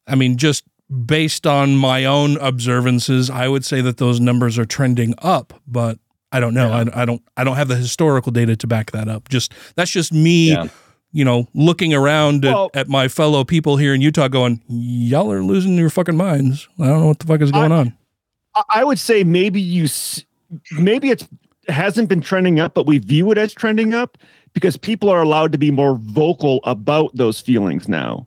I 0.06 0.14
mean, 0.14 0.36
just 0.36 0.64
based 1.06 1.46
on 1.46 1.76
my 1.76 2.04
own 2.04 2.36
observances, 2.38 3.30
I 3.30 3.48
would 3.48 3.64
say 3.64 3.80
that 3.80 3.98
those 3.98 4.20
numbers 4.20 4.58
are 4.58 4.64
trending 4.64 5.14
up, 5.18 5.60
but 5.66 5.98
I 6.32 6.40
don't 6.40 6.54
know. 6.54 6.70
I, 6.70 7.02
I 7.02 7.04
don't. 7.04 7.22
I 7.36 7.44
don't 7.44 7.56
have 7.56 7.68
the 7.68 7.76
historical 7.76 8.32
data 8.32 8.56
to 8.56 8.66
back 8.66 8.90
that 8.90 9.08
up. 9.08 9.28
Just 9.28 9.54
that's 9.76 9.90
just 9.90 10.12
me. 10.12 10.50
Yeah. 10.50 10.68
You 11.10 11.24
know, 11.24 11.48
looking 11.54 11.94
around 11.94 12.44
at, 12.44 12.52
Well- 12.52 12.70
at 12.74 12.88
my 12.88 13.08
fellow 13.08 13.42
people 13.44 13.76
here 13.78 13.94
in 13.94 14.00
Utah, 14.02 14.28
going, 14.28 14.60
"Y'all 14.68 15.32
are 15.32 15.42
losing 15.42 15.74
your 15.76 15.88
fucking 15.90 16.16
minds." 16.16 16.68
I 16.78 16.86
don't 16.86 17.00
know 17.00 17.06
what 17.06 17.18
the 17.18 17.26
fuck 17.26 17.40
is 17.40 17.50
going 17.50 17.72
on. 17.72 17.94
I- 18.54 18.62
I 18.70 18.84
would 18.84 18.98
say 18.98 19.24
maybe 19.24 19.60
you, 19.60 19.86
maybe 20.78 21.10
it 21.10 21.26
hasn't 21.68 22.08
been 22.08 22.20
trending 22.20 22.60
up, 22.60 22.74
but 22.74 22.86
we 22.86 22.98
view 22.98 23.30
it 23.30 23.38
as 23.38 23.52
trending 23.54 23.94
up 23.94 24.18
because 24.52 24.76
people 24.76 25.08
are 25.08 25.22
allowed 25.22 25.52
to 25.52 25.58
be 25.58 25.70
more 25.70 25.98
vocal 26.00 26.60
about 26.64 27.10
those 27.14 27.40
feelings 27.40 27.88
now. 27.88 28.26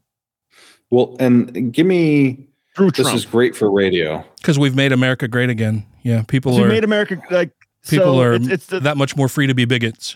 Well, 0.90 1.16
and 1.20 1.72
give 1.74 1.86
me 1.86 2.48
Through 2.76 2.92
this 2.92 3.06
Trump. 3.06 3.16
is 3.16 3.26
great 3.26 3.56
for 3.56 3.70
radio. 3.72 4.26
Because 4.38 4.58
we've 4.60 4.76
made 4.76 4.92
America 4.92 5.28
great 5.28 5.50
again. 5.50 5.86
Yeah, 6.04 6.24
people 6.24 6.56
So 6.56 6.64
are 6.64 6.68
made 6.68 6.84
America 6.84 7.22
like 7.30 7.52
people 7.88 8.16
so 8.16 8.22
are 8.22 8.34
it's, 8.34 8.48
it's 8.48 8.66
the 8.68 8.80
that 8.82 8.98
much 8.98 9.16
more 9.16 9.28
free 9.30 9.48
to 9.48 9.54
be 9.54 9.66
bigots. 9.66 10.16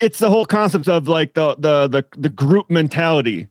It's 0.00 0.18
the 0.18 0.30
whole 0.30 0.46
concept 0.46 0.88
of 0.88 1.08
like 1.08 1.34
the 1.34 1.54
the 1.58 1.88
the, 1.88 2.04
the 2.16 2.28
group 2.28 2.70
mentality. 2.70 3.46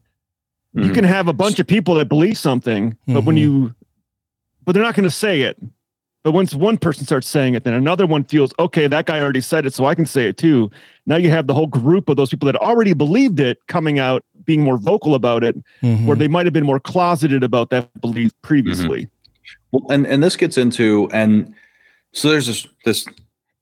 You 0.74 0.84
Mhm. 0.92 0.94
can 0.94 1.04
have 1.04 1.28
a 1.28 1.34
bunch 1.34 1.60
of 1.60 1.66
people 1.68 1.96
that 1.96 2.06
believe 2.10 2.38
something, 2.38 2.96
but 3.08 3.24
when 3.24 3.36
Mhm. 3.36 3.40
you 3.42 3.76
but 4.66 4.74
they're 4.74 4.84
not 4.84 4.94
going 4.96 5.06
to 5.10 5.12
say 5.12 5.42
it. 5.42 5.58
But 6.24 6.34
once 6.34 6.54
one 6.54 6.78
person 6.78 7.06
starts 7.06 7.28
saying 7.28 7.56
it, 7.56 7.64
then 7.64 7.74
another 7.74 8.06
one 8.06 8.24
feels, 8.26 8.54
okay, 8.60 8.86
that 8.88 9.06
guy 9.08 9.20
already 9.20 9.42
said 9.42 9.66
it, 9.66 9.74
so 9.74 9.86
I 9.86 9.96
can 9.96 10.06
say 10.06 10.28
it 10.28 10.38
too. 10.38 10.70
Now 11.08 11.16
you 11.16 11.30
have 11.32 11.48
the 11.48 11.54
whole 11.56 11.66
group 11.66 12.08
of 12.10 12.18
those 12.18 12.30
people 12.30 12.46
that 12.48 12.56
already 12.58 12.94
believed 12.94 13.40
it 13.40 13.58
coming 13.68 13.98
out, 13.98 14.24
being 14.46 14.62
more 14.62 14.78
vocal 14.78 15.16
about 15.16 15.44
it, 15.44 15.56
Mhm. 15.82 16.06
where 16.06 16.18
they 16.18 16.28
might 16.28 16.46
have 16.46 16.54
been 16.54 16.66
more 16.66 16.80
closeted 16.80 17.42
about 17.42 17.70
that 17.72 17.90
belief 18.02 18.32
previously. 18.44 19.08
Well, 19.72 19.86
and 19.90 20.06
and 20.06 20.22
this 20.22 20.36
gets 20.36 20.58
into 20.58 21.10
and 21.14 21.52
so 22.12 22.30
there's 22.30 22.46
this 22.48 22.68
this 22.86 23.06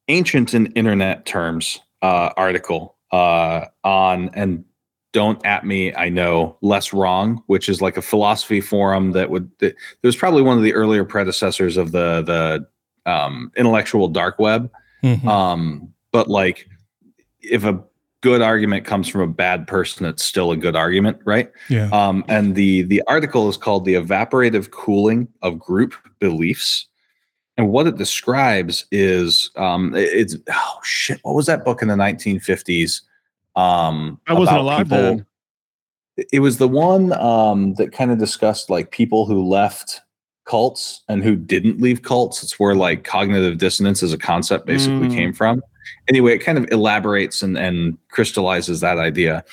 ancient 0.09 0.53
in 0.53 0.65
internet 0.73 1.25
terms 1.25 1.79
uh, 2.01 2.29
article 2.37 2.95
uh, 3.11 3.65
on 3.83 4.29
and 4.33 4.63
don't 5.13 5.43
at 5.45 5.65
me 5.65 5.93
I 5.95 6.09
know 6.09 6.57
LessWrong, 6.61 7.41
which 7.47 7.69
is 7.69 7.81
like 7.81 7.97
a 7.97 8.01
philosophy 8.01 8.61
forum 8.61 9.13
that 9.13 9.29
would 9.29 9.49
that, 9.59 9.75
it 9.75 10.05
was 10.05 10.15
probably 10.15 10.41
one 10.41 10.57
of 10.57 10.63
the 10.63 10.73
earlier 10.73 11.05
predecessors 11.05 11.77
of 11.77 11.91
the 11.91 12.21
the 12.23 13.11
um, 13.11 13.51
intellectual 13.55 14.07
dark 14.09 14.37
web. 14.37 14.69
Mhm. 15.03 15.25
Um, 15.25 15.93
but 16.11 16.27
like 16.27 16.67
if 17.41 17.63
a 17.63 17.81
good 18.21 18.41
argument 18.41 18.85
comes 18.85 19.07
from 19.07 19.21
a 19.21 19.27
bad 19.27 19.67
person, 19.67 20.05
it's 20.05 20.23
still 20.23 20.51
a 20.51 20.57
good 20.57 20.75
argument, 20.75 21.19
right? 21.25 21.51
Yeah. 21.69 21.89
Um, 21.91 22.25
and 22.27 22.55
the 22.55 22.81
the 22.83 23.01
article 23.07 23.49
is 23.49 23.57
called 23.57 23.85
"The 23.85 23.95
Evaporative 23.95 24.71
Cooling 24.71 25.27
of 25.41 25.57
Group 25.59 25.93
Beliefs," 26.19 26.87
and 27.57 27.69
what 27.69 27.87
it 27.87 27.97
describes 27.97 28.85
is 28.91 29.49
um, 29.55 29.93
it's 29.95 30.35
oh 30.51 30.79
shit, 30.83 31.19
what 31.23 31.35
was 31.35 31.47
that 31.47 31.65
book 31.65 31.81
in 31.81 31.87
the 31.87 31.95
1950s? 31.95 33.01
Um, 33.55 34.19
I 34.27 34.33
wasn't 34.33 34.57
alive 34.59 34.85
people- 34.85 34.97
then. 34.97 35.25
It 36.33 36.39
was 36.39 36.57
the 36.57 36.67
one 36.67 37.13
um, 37.13 37.75
that 37.75 37.91
kind 37.91 38.09
of 38.11 38.17
discussed 38.17 38.71
like 38.71 38.89
people 38.89 39.27
who 39.27 39.43
left 39.45 40.01
cults 40.45 41.03
and 41.07 41.23
who 41.23 41.35
didn't 41.35 41.79
leave 41.79 42.01
cults. 42.01 42.41
It's 42.41 42.59
where 42.59 42.73
like 42.73 43.03
cognitive 43.03 43.59
dissonance 43.59 44.01
as 44.01 44.13
a 44.13 44.17
concept 44.17 44.65
basically 44.65 45.09
Mm. 45.09 45.13
came 45.13 45.33
from. 45.33 45.61
Anyway, 46.09 46.33
it 46.33 46.39
kind 46.39 46.57
of 46.57 46.67
elaborates 46.71 47.43
and, 47.43 47.55
and 47.57 47.97
crystallizes 48.09 48.79
that 48.79 48.97
idea. 48.97 49.43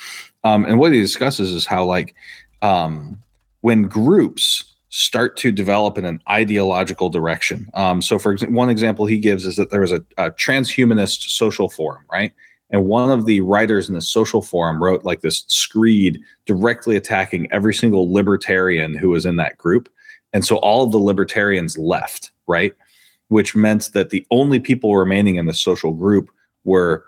Um, 0.43 0.65
and 0.65 0.79
what 0.79 0.91
he 0.91 0.99
discusses 1.01 1.51
is 1.51 1.67
how 1.67 1.85
like 1.85 2.15
um, 2.63 3.21
when 3.61 3.83
groups 3.83 4.64
start 4.97 5.35
to 5.35 5.51
develop 5.51 5.97
in 5.97 6.05
an 6.05 6.21
ideological 6.29 7.09
direction. 7.09 7.69
Um, 7.73 8.01
so, 8.01 8.17
for 8.17 8.31
example, 8.31 8.55
one 8.55 8.69
example 8.69 9.05
he 9.05 9.17
gives 9.17 9.45
is 9.45 9.57
that 9.57 9.69
there 9.69 9.81
was 9.81 9.91
a, 9.91 10.01
a 10.17 10.31
transhumanist 10.31 11.31
social 11.31 11.67
forum, 11.67 12.05
right? 12.09 12.31
And 12.69 12.85
one 12.85 13.11
of 13.11 13.25
the 13.25 13.41
writers 13.41 13.89
in 13.89 13.95
the 13.95 14.01
social 14.01 14.41
forum 14.41 14.81
wrote 14.81 15.03
like 15.03 15.19
this 15.19 15.43
screed 15.47 16.21
directly 16.45 16.95
attacking 16.95 17.51
every 17.51 17.73
single 17.73 18.11
libertarian 18.11 18.95
who 18.95 19.09
was 19.09 19.25
in 19.25 19.35
that 19.35 19.57
group. 19.57 19.89
And 20.31 20.45
so 20.45 20.55
all 20.57 20.85
of 20.85 20.93
the 20.93 20.97
libertarians 20.97 21.77
left, 21.77 22.31
right? 22.47 22.73
Which 23.27 23.53
meant 23.53 23.91
that 23.91 24.11
the 24.11 24.25
only 24.31 24.61
people 24.61 24.95
remaining 24.95 25.35
in 25.35 25.45
the 25.45 25.53
social 25.53 25.91
group 25.91 26.29
were 26.63 27.03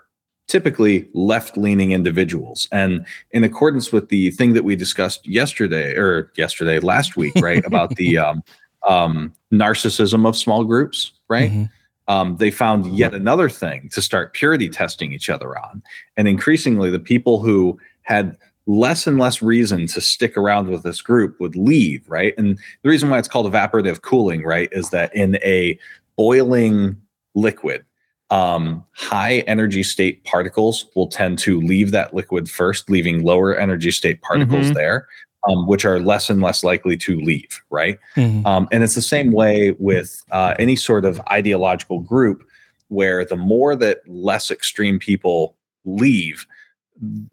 typically 0.48 1.08
left 1.12 1.56
leaning 1.56 1.92
individuals. 1.92 2.66
And 2.72 3.06
in 3.30 3.44
accordance 3.44 3.92
with 3.92 4.08
the 4.08 4.30
thing 4.32 4.54
that 4.54 4.64
we 4.64 4.74
discussed 4.74 5.26
yesterday 5.26 5.94
or 5.94 6.32
yesterday, 6.36 6.80
last 6.80 7.16
week, 7.16 7.34
right, 7.40 7.64
about 7.64 7.94
the 7.96 8.18
um, 8.18 8.42
um, 8.88 9.34
narcissism 9.52 10.26
of 10.26 10.36
small 10.36 10.64
groups, 10.64 11.12
right? 11.28 11.50
Mhm. 11.50 11.70
Um, 12.08 12.36
they 12.38 12.50
found 12.50 12.96
yet 12.96 13.12
another 13.12 13.50
thing 13.50 13.90
to 13.92 14.00
start 14.00 14.32
purity 14.32 14.70
testing 14.70 15.12
each 15.12 15.28
other 15.28 15.58
on. 15.58 15.82
And 16.16 16.26
increasingly, 16.26 16.90
the 16.90 16.98
people 16.98 17.40
who 17.40 17.78
had 18.02 18.38
less 18.66 19.06
and 19.06 19.18
less 19.18 19.42
reason 19.42 19.86
to 19.88 20.00
stick 20.00 20.36
around 20.36 20.68
with 20.68 20.82
this 20.82 21.02
group 21.02 21.38
would 21.38 21.54
leave, 21.54 22.08
right? 22.08 22.34
And 22.38 22.58
the 22.82 22.88
reason 22.88 23.10
why 23.10 23.18
it's 23.18 23.28
called 23.28 23.50
evaporative 23.50 24.00
cooling, 24.00 24.42
right, 24.42 24.70
is 24.72 24.88
that 24.90 25.14
in 25.14 25.36
a 25.36 25.78
boiling 26.16 26.96
liquid, 27.34 27.84
um, 28.30 28.84
high 28.92 29.38
energy 29.46 29.82
state 29.82 30.22
particles 30.24 30.86
will 30.94 31.06
tend 31.06 31.38
to 31.40 31.60
leave 31.60 31.90
that 31.92 32.12
liquid 32.12 32.50
first, 32.50 32.90
leaving 32.90 33.22
lower 33.22 33.56
energy 33.56 33.90
state 33.90 34.20
particles 34.20 34.70
Mhm. 34.70 34.74
there, 34.74 35.08
um, 35.48 35.66
which 35.66 35.84
are 35.84 35.98
less 35.98 36.28
and 36.28 36.42
less 36.42 36.62
likely 36.62 36.96
to 36.98 37.18
leave, 37.20 37.62
right? 37.70 37.98
Mhm. 38.16 38.44
Um, 38.46 38.68
and 38.70 38.82
it's 38.84 38.94
the 38.94 39.02
same 39.02 39.32
way 39.32 39.74
with 39.78 40.22
uh, 40.30 40.54
any 40.58 40.76
sort 40.76 41.04
of 41.04 41.20
ideological 41.30 42.00
group 42.00 42.44
where 42.88 43.24
the 43.24 43.36
more 43.36 43.74
that 43.76 44.00
less 44.06 44.50
extreme 44.50 44.98
people 44.98 45.54
leave, 45.84 46.46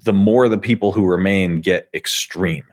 the 0.04 0.14
more 0.14 0.48
the 0.48 0.58
people 0.58 0.92
who 0.92 1.06
remain 1.06 1.60
get 1.60 1.90
extreme. 1.94 2.64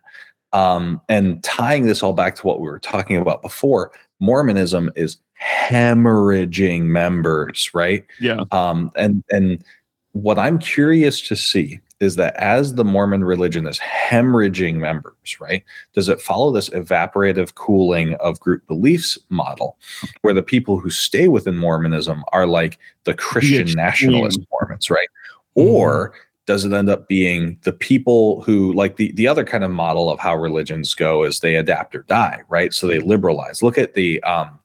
Um, 0.53 1.01
and 1.09 1.43
tying 1.43 1.87
this 1.87 2.03
all 2.03 2.13
back 2.13 2.37
to 2.37 2.47
what 2.47 2.61
we 2.61 2.69
were 2.69 2.79
talking 2.79 3.17
about 3.17 3.41
before, 3.41 3.91
Mormonism 4.23 4.89
is 4.95 5.19
hemorrhaging 5.43 6.83
members, 6.85 7.69
right? 7.75 8.07
Yeah. 8.21 8.45
Um, 8.53 8.93
and 8.95 9.25
and 9.31 9.65
what 10.13 10.39
I'm 10.39 10.61
curious 10.61 11.21
to 11.23 11.35
see 11.35 11.81
is 11.99 12.15
that 12.17 12.37
as 12.37 12.75
the 12.75 12.85
Mormon 12.85 13.25
religion 13.25 13.67
is 13.67 13.81
hemorrhaging 13.81 14.77
members, 14.77 15.41
right? 15.41 15.65
Does 15.93 16.09
it 16.09 16.21
follow 16.21 16.53
this 16.53 16.69
evaporative 16.71 17.55
cooling 17.57 18.15
of 18.15 18.39
group 18.39 18.65
beliefs 18.69 19.19
model, 19.29 19.77
where 20.21 20.35
the 20.35 20.43
people 20.43 20.79
who 20.79 20.91
stay 20.91 21.27
within 21.27 21.57
Mormonism 21.59 22.23
are 22.33 22.47
like 22.47 22.79
the 23.05 23.15
Christian 23.15 23.73
nationalist 23.75 24.41
Mormons, 24.53 24.89
right? 24.89 25.09
Or 25.57 26.13
does 26.47 26.65
it 26.65 26.73
end 26.73 26.89
up 26.91 27.07
being 27.09 27.57
the 27.63 27.73
people 27.73 28.43
who 28.43 28.73
like 28.73 28.97
the 28.97 29.13
the 29.13 29.29
other 29.29 29.45
kind 29.45 29.63
of 29.65 29.71
model 29.71 30.11
of 30.11 30.19
how 30.19 30.35
religions 30.37 30.95
go 30.95 31.23
is 31.25 31.41
they 31.41 31.55
adapt 31.57 31.95
or 31.95 32.03
die, 32.03 32.43
right? 32.49 32.73
So 32.75 32.87
they 32.87 32.99
liberalize. 32.99 33.63
Look 33.63 33.79
at 33.79 33.95
the 33.95 34.23
um 34.25 34.59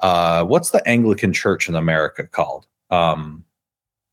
uh 0.00 0.44
what's 0.44 0.70
the 0.70 0.86
Anglican 0.88 1.32
church 1.32 1.68
in 1.68 1.74
America 1.76 2.26
called? 2.26 2.66
Um 2.90 3.44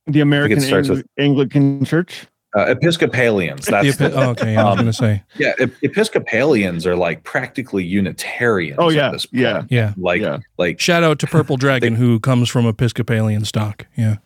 The 0.05 0.21
American 0.21 0.61
starts 0.61 0.89
with- 0.89 1.05
Anglican 1.17 1.83
Church. 1.85 2.27
uh, 2.55 2.65
Episcopalians. 2.69 3.65
The 3.65 3.71
That's 3.71 4.01
epi- 4.01 4.13
the, 4.13 4.21
oh, 4.23 4.29
okay, 4.31 4.55
I 4.55 4.63
was 4.63 4.71
um, 4.73 4.77
gonna 4.77 4.93
say, 4.93 5.23
yeah. 5.37 5.53
Ep- 5.59 5.71
Episcopalians 5.83 6.85
are 6.85 6.95
like 6.95 7.23
practically 7.23 7.83
Unitarians. 7.83 8.77
Oh, 8.79 8.89
at 8.89 8.95
yeah, 8.95 9.11
this 9.11 9.25
point. 9.25 9.41
yeah. 9.41 9.63
yeah. 9.69 9.93
Like 9.97 10.21
Yeah. 10.21 10.37
like 10.57 10.79
Shout 10.79 11.03
out 11.03 11.19
to 11.19 11.27
Purple 11.27 11.57
Dragon, 11.65 11.95
who 11.95 12.19
comes 12.19 12.47
from 12.49 12.65
Episcopalian 12.67 13.43
stock. 13.45 13.85
Yeah. 13.97 14.17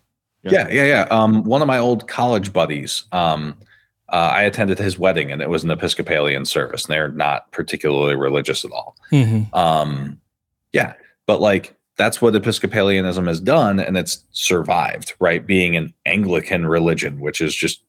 Yeah 0.43 0.67
yeah 0.69 0.85
yeah. 0.85 1.07
Um, 1.11 1.43
one 1.43 1.61
of 1.61 1.67
my 1.67 1.77
old 1.77 2.07
college 2.07 2.53
buddies. 2.53 3.03
Um, 3.11 3.57
uh, 4.09 4.31
I 4.33 4.43
attended 4.43 4.77
his 4.77 4.99
wedding, 4.99 5.31
and 5.31 5.41
it 5.41 5.49
was 5.49 5.63
an 5.63 5.71
Episcopalian 5.71 6.43
service. 6.45 6.85
And 6.85 6.93
they're 6.93 7.11
not 7.11 7.49
particularly 7.51 8.15
religious 8.15 8.65
at 8.65 8.71
all. 8.71 8.97
hmm 9.09 9.43
Um, 9.53 10.19
yeah, 10.73 10.93
but 11.27 11.39
like 11.39 11.75
that's 11.97 12.21
what 12.21 12.35
Episcopalianism 12.35 13.27
has 13.27 13.39
done, 13.39 13.79
and 13.79 13.97
it's 13.97 14.25
survived, 14.31 15.13
right? 15.19 15.45
Being 15.45 15.75
an 15.75 15.93
Anglican 16.05 16.65
religion, 16.65 17.19
which 17.19 17.41
is 17.41 17.55
just 17.55 17.83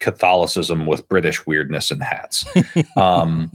Catholicism 0.00 0.84
with 0.86 1.08
British 1.08 1.46
weirdness 1.46 1.90
and 1.90 2.02
hats. 2.02 2.44
um, 2.96 3.52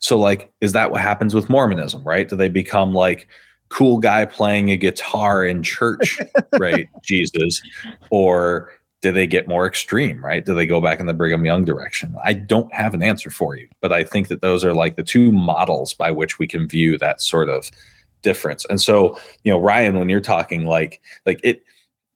so, 0.00 0.18
like, 0.18 0.52
is 0.60 0.72
that 0.72 0.90
what 0.90 1.00
happens 1.00 1.34
with 1.34 1.48
Mormonism, 1.48 2.02
right? 2.02 2.28
Do 2.28 2.36
they 2.36 2.48
become 2.48 2.92
like 2.92 3.28
cool 3.74 3.98
guy 3.98 4.24
playing 4.24 4.70
a 4.70 4.76
guitar 4.76 5.44
in 5.44 5.60
church, 5.62 6.20
right? 6.58 6.88
Jesus, 7.02 7.60
or 8.10 8.70
do 9.02 9.10
they 9.10 9.26
get 9.26 9.48
more 9.48 9.66
extreme, 9.66 10.24
right? 10.24 10.46
Do 10.46 10.54
they 10.54 10.64
go 10.64 10.80
back 10.80 11.00
in 11.00 11.06
the 11.06 11.12
Brigham 11.12 11.44
Young 11.44 11.64
direction? 11.64 12.14
I 12.24 12.34
don't 12.34 12.72
have 12.72 12.94
an 12.94 13.02
answer 13.02 13.30
for 13.30 13.56
you, 13.56 13.68
but 13.80 13.92
I 13.92 14.04
think 14.04 14.28
that 14.28 14.42
those 14.42 14.64
are 14.64 14.72
like 14.72 14.94
the 14.94 15.02
two 15.02 15.32
models 15.32 15.92
by 15.92 16.12
which 16.12 16.38
we 16.38 16.46
can 16.46 16.68
view 16.68 16.96
that 16.98 17.20
sort 17.20 17.48
of 17.48 17.68
difference. 18.22 18.64
And 18.66 18.80
so, 18.80 19.18
you 19.42 19.52
know, 19.52 19.58
Ryan, 19.58 19.98
when 19.98 20.08
you're 20.08 20.20
talking 20.20 20.66
like 20.66 21.02
like 21.26 21.40
it 21.42 21.64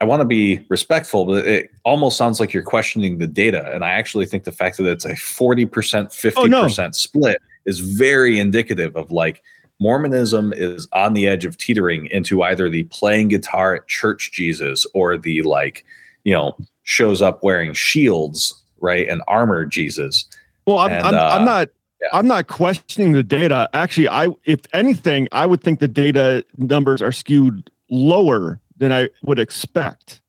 I 0.01 0.05
want 0.05 0.21
to 0.21 0.25
be 0.27 0.65
respectful, 0.69 1.25
but 1.25 1.45
it 1.45 1.71
almost 1.85 2.17
sounds 2.17 2.39
like 2.39 2.53
you're 2.53 2.63
questioning 2.63 3.19
the 3.19 3.27
data. 3.27 3.69
And 3.75 3.85
I 3.85 3.91
actually 3.91 4.27
think 4.27 4.45
the 4.45 4.53
fact 4.53 4.77
that 4.77 4.87
it's 4.87 5.05
a 5.05 5.15
40%, 5.15 5.67
50% 5.67 6.35
Oh, 6.37 6.47
no. 6.47 6.69
split 6.93 7.43
is 7.65 7.81
very 7.81 8.39
indicative 8.39 8.95
of 8.95 9.11
like 9.11 9.43
Mormonism 9.81 10.53
is 10.53 10.89
on 10.93 11.15
the 11.15 11.29
edge 11.29 11.45
of 11.45 11.57
teetering 11.57 12.07
into 12.07 12.43
either 12.43 12.69
the 12.69 12.85
playing 12.85 13.29
guitar 13.29 13.75
at 13.75 13.87
church 13.87 14.33
Jesus 14.33 14.87
or 14.95 15.17
the 15.17 15.43
like, 15.43 15.85
you 16.25 16.33
know, 16.33 16.57
shows 16.83 17.23
up 17.23 17.43
wearing 17.43 17.73
shields, 17.75 18.61
right? 18.81 19.09
And 19.09 19.23
armor 19.29 19.65
Jesus. 19.65 20.27
Well, 20.67 20.79
I'm, 20.79 20.91
And, 20.91 21.07
I'm, 21.07 21.15
I'm 21.15 21.43
uh, 21.43 21.45
not. 21.45 21.69
I'm 22.13 22.29
not 22.29 22.47
questioning 22.47 23.13
the 23.13 23.25
data. 23.25 23.69
Actually, 23.73 24.09
I 24.09 24.29
if 24.45 24.61
anything, 24.73 25.27
I 25.33 25.47
would 25.47 25.63
think 25.63 25.81
the 25.81 25.89
data 25.89 26.45
numbers 26.57 27.03
are 27.03 27.11
skewed 27.11 27.71
lower 27.91 28.61
than 28.77 28.93
I 28.93 29.09
would 29.23 29.39
expect. 29.39 30.21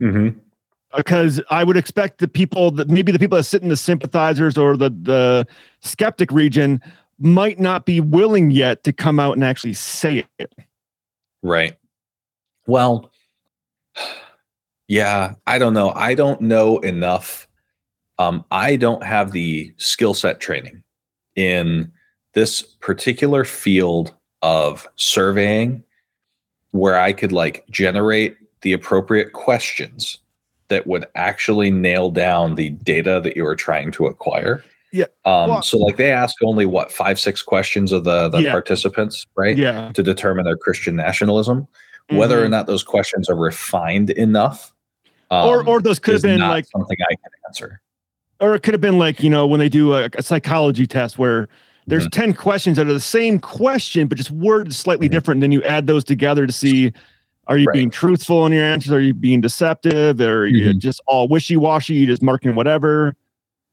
Mm-hmm. 0.00 0.38
Because 0.96 1.40
I 1.50 1.64
would 1.64 1.76
expect 1.76 2.18
the 2.18 2.28
people 2.28 2.70
that 2.72 2.88
maybe 2.88 3.10
the 3.12 3.18
people 3.18 3.36
that 3.36 3.44
sit 3.44 3.62
in 3.62 3.68
the 3.68 3.76
sympathizers 3.76 4.56
or 4.56 4.76
the 4.76 4.90
the 4.90 5.46
skeptic 5.80 6.30
region 6.30 6.80
might 7.20 7.60
not 7.60 7.84
be 7.84 8.00
willing 8.00 8.50
yet 8.50 8.82
to 8.84 8.92
come 8.92 9.20
out 9.20 9.34
and 9.34 9.44
actually 9.44 9.74
say 9.74 10.24
it. 10.38 10.52
Right. 11.42 11.76
Well, 12.66 13.10
yeah, 14.88 15.34
I 15.46 15.58
don't 15.58 15.74
know. 15.74 15.90
I 15.90 16.14
don't 16.14 16.40
know 16.40 16.78
enough. 16.78 17.46
Um, 18.18 18.44
I 18.50 18.76
don't 18.76 19.02
have 19.02 19.32
the 19.32 19.72
skill 19.76 20.14
set 20.14 20.40
training 20.40 20.82
in 21.36 21.92
this 22.34 22.62
particular 22.62 23.44
field 23.44 24.14
of 24.42 24.88
surveying 24.96 25.84
where 26.72 26.98
I 26.98 27.12
could 27.12 27.32
like 27.32 27.64
generate 27.70 28.36
the 28.62 28.72
appropriate 28.72 29.32
questions 29.32 30.18
that 30.68 30.86
would 30.86 31.06
actually 31.14 31.70
nail 31.70 32.10
down 32.10 32.54
the 32.54 32.70
data 32.70 33.20
that 33.22 33.36
you 33.36 33.46
are 33.46 33.56
trying 33.56 33.90
to 33.92 34.06
acquire. 34.06 34.64
Yeah. 34.92 35.04
Um, 35.24 35.50
Well- 35.50 35.62
so 35.62 35.78
like 35.78 35.96
they 35.96 36.10
ask 36.12 36.34
only 36.42 36.66
what 36.66 36.90
five, 36.92 37.18
six 37.20 37.42
questions 37.42 37.92
of 37.92 38.04
the, 38.04 38.28
the 38.28 38.42
Yeah. 38.42 38.50
participants, 38.52 39.26
right? 39.36 39.56
Yeah. 39.56 39.92
To 39.92 40.02
determine 40.02 40.44
their 40.44 40.56
Christian 40.56 40.96
nationalism. 40.96 41.66
Whether 42.10 42.42
or 42.42 42.46
Mhm. 42.46 42.50
not 42.50 42.66
those 42.66 42.82
questions 42.82 43.28
are 43.30 43.36
refined 43.36 44.10
enough. 44.10 44.72
Or- 45.30 45.60
um, 45.60 45.68
or 45.68 45.80
those 45.80 46.00
could 46.00 46.14
have 46.14 46.22
been, 46.22 46.40
like- 46.40 46.66
something 46.66 46.96
I 47.00 47.14
can 47.14 47.30
answer. 47.46 47.80
or 48.40 48.54
it 48.54 48.62
could 48.62 48.72
have 48.74 48.80
been 48.80 48.98
like 48.98 49.22
you 49.22 49.28
know 49.28 49.46
when 49.46 49.60
they 49.60 49.68
do 49.68 49.92
a, 49.94 50.08
a 50.16 50.22
psychology 50.22 50.86
test 50.86 51.18
where 51.18 51.46
there's 51.86 52.08
10 52.08 52.32
questions 52.32 52.78
that 52.78 52.86
are 52.88 52.92
the 52.94 52.98
same 52.98 53.38
question 53.38 54.08
but 54.08 54.16
just 54.16 54.30
worded 54.30 54.74
slightly 54.74 55.08
different 55.10 55.36
and 55.36 55.42
then 55.42 55.52
you 55.52 55.62
add 55.64 55.86
those 55.86 56.02
together 56.04 56.46
to 56.46 56.52
see 56.52 56.90
are 57.48 57.58
you 57.58 57.66
being 57.74 57.90
truthful 57.90 58.46
in 58.46 58.52
your 58.52 58.64
answers 58.64 58.92
are 58.92 59.00
you 59.00 59.12
being 59.12 59.42
deceptive 59.42 60.20
or 60.22 60.44
are 60.44 60.46
you 60.46 60.72
just 60.72 61.02
all 61.06 61.28
wishy-washy 61.28 61.92
you 61.94 62.06
just 62.06 62.22
marking 62.22 62.54
whatever 62.54 63.14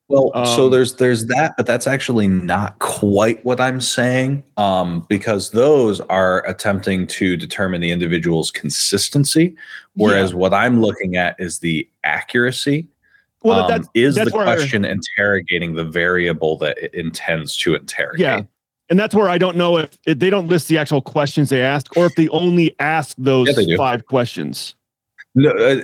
Well, 0.09 0.31
so 0.45 0.65
Um, 0.65 0.71
there's 0.71 0.95
there's 0.95 1.25
that, 1.25 1.55
but 1.57 1.65
that's 1.65 1.85
actually 1.85 2.29
not 2.29 2.79
quite 2.79 3.43
what 3.43 3.59
I'm 3.59 3.81
saying, 3.81 4.41
um, 4.55 5.05
because 5.09 5.51
those 5.51 5.99
are 6.01 6.47
attempting 6.47 7.07
to 7.07 7.35
determine 7.35 7.81
the 7.81 7.91
individual's 7.91 8.49
consistency, 8.49 9.55
whereas 9.95 10.33
what 10.33 10.53
I'm 10.53 10.81
looking 10.81 11.17
at 11.17 11.35
is 11.39 11.59
the 11.59 11.87
accuracy. 12.05 12.87
Well, 13.43 13.63
Um, 13.63 13.67
that's- 13.67 13.89
is 13.93 14.15
that's 14.15 14.31
the 14.31 14.37
where 14.37 14.47
I- 14.47 14.55
question 14.55 14.85
interrogating 14.85 15.75
the 15.75 15.83
variable 15.83 16.57
that 16.59 16.77
it 16.77 16.93
intends 16.93 17.57
to 17.57 17.75
interrogate? 17.75 18.19
yeah 18.21 18.41
and 18.89 18.97
that's 18.97 19.13
where 19.13 19.27
i 19.27 19.37
don't 19.37 19.57
know 19.57 19.77
if, 19.77 19.89
if 20.05 20.17
they 20.19 20.29
don't 20.29 20.47
list 20.47 20.69
the 20.69 20.77
actual 20.77 21.01
questions 21.01 21.49
they 21.49 21.61
ask 21.61 21.95
or 21.97 22.05
if 22.05 22.15
they 22.15 22.29
only 22.29 22.73
ask 22.79 23.13
those 23.17 23.49
Yeah, 23.67 23.75
five 23.75 24.05
questions 24.05 24.75
No, 25.35 25.49
uh, 25.51 25.81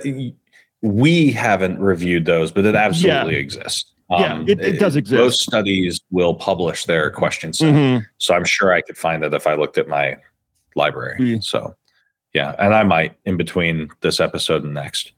we 0.80 1.30
haven't 1.30 1.78
reviewed 1.78 2.24
those, 2.24 2.50
but 2.50 2.64
it 2.64 2.74
absolutely 2.74 3.34
Yeah. 3.34 3.40
exists. 3.40 3.84
Um, 4.14 4.46
Yeah, 4.46 4.52
it- 4.52 4.60
it 4.60 4.78
does 4.80 4.96
exist. 4.96 5.18
Most 5.18 5.40
studies 5.42 6.00
will 6.10 6.34
publish 6.34 6.84
their 6.84 7.10
question 7.10 7.52
set, 7.52 7.72
Mhm. 7.74 8.04
so 8.18 8.34
I'm 8.34 8.44
sure 8.44 8.72
I 8.72 8.80
could 8.80 8.96
find 8.96 9.24
it 9.24 9.34
if 9.34 9.46
I 9.46 9.54
looked 9.54 9.78
at 9.78 9.88
my 9.88 10.16
library. 10.76 11.18
Mm. 11.20 11.44
So, 11.44 11.74
yeah, 12.32 12.54
and 12.58 12.74
I 12.74 12.82
might 12.82 13.14
in 13.24 13.36
between 13.36 13.88
this 14.00 14.20
episode 14.20 14.64
and 14.64 14.74
next. 14.74 15.12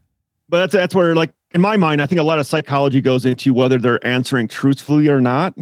but 0.49 0.59
that's 0.59 0.73
that's 0.75 0.95
where 0.95 1.17
like 1.17 1.33
in 1.57 1.61
my 1.61 1.77
mind 1.77 2.01
i 2.01 2.07
think 2.07 2.21
a 2.21 2.23
lot 2.23 2.39
of 2.39 2.47
psychology 2.47 3.01
goes 3.01 3.27
into 3.27 3.53
whether 3.53 3.79
they're 3.79 4.05
answering 4.07 4.47
truthfully 4.47 5.09
or 5.09 5.21
not 5.21 5.53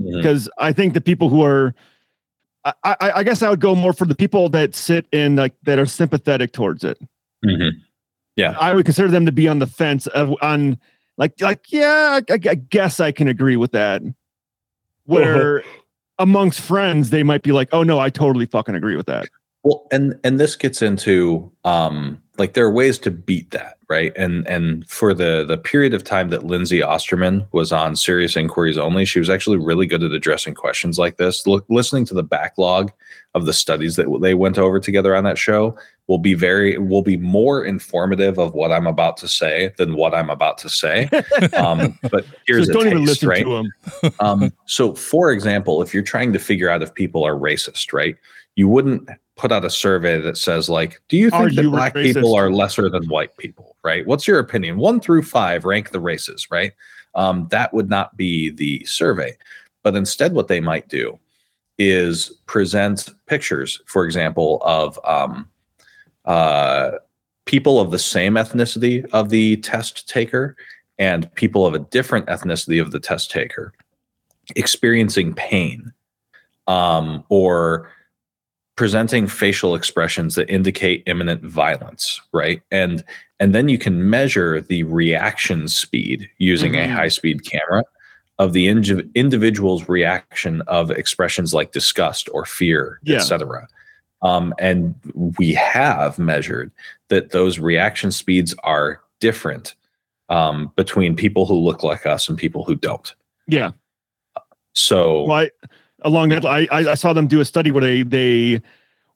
Mhm. 0.00 0.16
because 0.16 0.48
I 0.58 0.72
think 0.72 0.94
the 0.94 1.00
people 1.00 1.28
who 1.28 1.42
are, 1.42 1.74
I, 2.64 2.72
I, 2.84 2.96
I 3.16 3.22
guess 3.24 3.42
I 3.42 3.50
would 3.50 3.58
go 3.60 3.74
more 3.74 3.92
for 3.92 4.04
the 4.04 4.14
people 4.14 4.48
that 4.50 4.76
sit 4.76 5.06
in 5.10 5.34
like 5.34 5.54
that 5.64 5.78
are 5.80 5.86
sympathetic 5.86 6.52
towards 6.52 6.84
it. 6.84 6.98
Mhm. 7.44 7.72
Yeah, 8.36 8.54
I 8.60 8.72
would 8.74 8.84
consider 8.84 9.08
them 9.08 9.26
to 9.26 9.32
be 9.32 9.48
on 9.48 9.58
the 9.58 9.66
fence 9.66 10.06
of 10.08 10.34
on 10.40 10.78
like 11.18 11.40
like 11.40 11.70
yeah, 11.70 12.20
I, 12.28 12.32
I 12.32 12.36
guess 12.36 13.00
I 13.00 13.12
can 13.12 13.28
agree 13.28 13.56
with 13.56 13.72
that. 13.72 14.02
Where 15.04 15.64
amongst 16.18 16.60
friends 16.60 17.10
they 17.10 17.22
might 17.22 17.42
be 17.42 17.52
like, 17.52 17.68
oh 17.72 17.82
no, 17.82 17.98
I 17.98 18.10
totally 18.10 18.46
fucking 18.46 18.74
agree 18.74 18.96
with 18.96 19.06
that. 19.06 19.28
Well, 19.62 19.86
and 19.92 20.18
and 20.24 20.40
this 20.40 20.56
gets 20.56 20.82
into 20.82 21.52
um 21.64 22.20
like 22.38 22.54
there 22.54 22.64
are 22.66 22.72
ways 22.72 22.98
to 23.00 23.10
beat 23.10 23.50
that, 23.50 23.78
right? 23.92 24.12
And 24.16 24.46
and 24.48 24.88
for 24.88 25.12
the 25.12 25.44
the 25.46 25.58
period 25.58 25.92
of 25.92 26.02
time 26.02 26.30
that 26.30 26.44
Lindsay 26.46 26.82
Osterman 26.82 27.46
was 27.52 27.72
on 27.72 27.94
Serious 27.94 28.36
Inquiries 28.36 28.78
Only, 28.78 29.04
she 29.04 29.18
was 29.18 29.28
actually 29.28 29.58
really 29.58 29.86
good 29.86 30.02
at 30.02 30.12
addressing 30.12 30.54
questions 30.54 30.98
like 30.98 31.18
this. 31.18 31.46
Look, 31.46 31.66
listening 31.68 32.06
to 32.06 32.14
the 32.14 32.22
backlog 32.22 32.90
of 33.34 33.44
the 33.44 33.52
studies 33.52 33.96
that 33.96 34.06
they 34.22 34.34
went 34.34 34.58
over 34.58 34.80
together 34.80 35.14
on 35.14 35.24
that 35.24 35.36
show 35.38 35.76
will 36.08 36.18
be 36.18 36.32
very 36.32 36.78
will 36.78 37.02
be 37.02 37.18
more 37.18 37.64
informative 37.64 38.38
of 38.38 38.54
what 38.54 38.72
I'm 38.72 38.86
about 38.86 39.18
to 39.18 39.28
say 39.28 39.72
than 39.76 39.94
what 39.94 40.14
I'm 40.14 40.30
about 40.30 40.56
to 40.58 40.68
say. 40.68 41.08
Um, 41.54 41.98
but 42.10 42.24
here's 42.46 42.68
a 42.68 42.72
don't 42.72 42.86
even 42.86 42.98
taste, 43.06 43.22
listen 43.22 43.28
right? 43.28 43.44
to 43.44 43.56
'em. 43.56 44.12
um, 44.20 44.52
so, 44.66 44.94
for 44.94 45.30
example, 45.32 45.82
if 45.82 45.92
you're 45.92 46.02
trying 46.02 46.32
to 46.32 46.38
figure 46.38 46.68
out 46.70 46.82
if 46.82 46.94
people 46.94 47.24
are 47.24 47.34
racist, 47.34 47.92
right, 47.92 48.16
you 48.56 48.68
wouldn't 48.68 49.08
put 49.36 49.52
out 49.52 49.64
a 49.64 49.70
survey 49.70 50.20
that 50.20 50.36
says, 50.36 50.68
like, 50.68 51.00
do 51.08 51.16
you 51.16 51.28
Are 51.32 51.44
think 51.44 51.56
that 51.56 51.62
you 51.62 51.70
black 51.70 51.94
racist? 51.94 52.14
people 52.14 52.34
are 52.34 52.50
lesser 52.50 52.88
than 52.88 53.08
white 53.08 53.36
people, 53.36 53.76
right? 53.82 54.06
What's 54.06 54.26
your 54.26 54.38
opinion? 54.38 54.76
One 54.76 55.00
through 55.00 55.22
five, 55.22 55.64
rank 55.64 55.90
the 55.90 56.00
races, 56.00 56.48
right? 56.50 56.72
Um, 57.14 57.48
that 57.50 57.72
would 57.72 57.88
not 57.88 58.16
be 58.16 58.50
the 58.50 58.84
survey. 58.84 59.36
But 59.82 59.96
instead, 59.96 60.32
what 60.32 60.48
they 60.48 60.60
might 60.60 60.88
do 60.88 61.18
is 61.78 62.28
present 62.46 63.10
pictures, 63.26 63.80
for 63.86 64.04
example, 64.04 64.60
of 64.64 64.98
um, 65.04 65.48
uh, 66.24 66.92
people 67.46 67.80
of 67.80 67.90
the 67.90 67.98
same 67.98 68.34
ethnicity 68.34 69.04
of 69.12 69.30
the 69.30 69.56
test 69.58 70.08
taker 70.08 70.56
and 70.98 71.32
people 71.34 71.66
of 71.66 71.74
a 71.74 71.80
different 71.80 72.26
ethnicity 72.26 72.80
of 72.80 72.92
the 72.92 73.00
test 73.00 73.30
taker 73.30 73.72
experiencing 74.56 75.34
pain 75.34 75.92
um, 76.66 77.24
or 77.28 77.90
presenting 78.82 79.28
facial 79.28 79.76
expressions 79.76 80.34
that 80.34 80.50
indicate 80.50 81.04
imminent 81.06 81.40
violence 81.44 82.20
right 82.32 82.62
and 82.72 83.04
and 83.38 83.54
then 83.54 83.68
you 83.68 83.78
can 83.78 84.10
measure 84.10 84.60
the 84.60 84.82
reaction 84.82 85.68
speed 85.68 86.28
using 86.38 86.72
Mhm. 86.72 86.84
a 86.86 86.88
high 86.88 87.06
speed 87.06 87.44
camera 87.48 87.84
of 88.40 88.52
the 88.54 88.66
indi- 88.66 89.08
individual's 89.14 89.88
reaction 89.88 90.62
of 90.62 90.90
expressions 90.90 91.54
like 91.54 91.70
disgust 91.70 92.28
or 92.32 92.44
fear 92.44 92.98
Yeah. 93.04 93.18
etc 93.18 93.68
um, 94.22 94.52
and 94.58 94.96
we 95.38 95.52
have 95.52 96.18
measured 96.18 96.72
that 97.08 97.30
those 97.30 97.60
reaction 97.60 98.10
speeds 98.10 98.52
are 98.64 99.00
different 99.20 99.76
um, 100.28 100.72
between 100.74 101.14
people 101.14 101.46
who 101.46 101.54
look 101.54 101.84
like 101.84 102.04
us 102.04 102.28
and 102.28 102.36
people 102.36 102.64
who 102.64 102.74
don't 102.74 103.14
Yeah. 103.46 103.70
so 104.72 105.22
Well, 105.22 105.38
I, 105.38 105.50
along 106.04 106.30
that, 106.30 106.44
I, 106.44 106.66
I 106.70 106.90
I 106.90 106.94
saw 106.94 107.12
them 107.12 107.26
do 107.26 107.40
a 107.40 107.44
study 107.44 107.70
where 107.70 107.80
they 107.82 108.02
they 108.02 108.60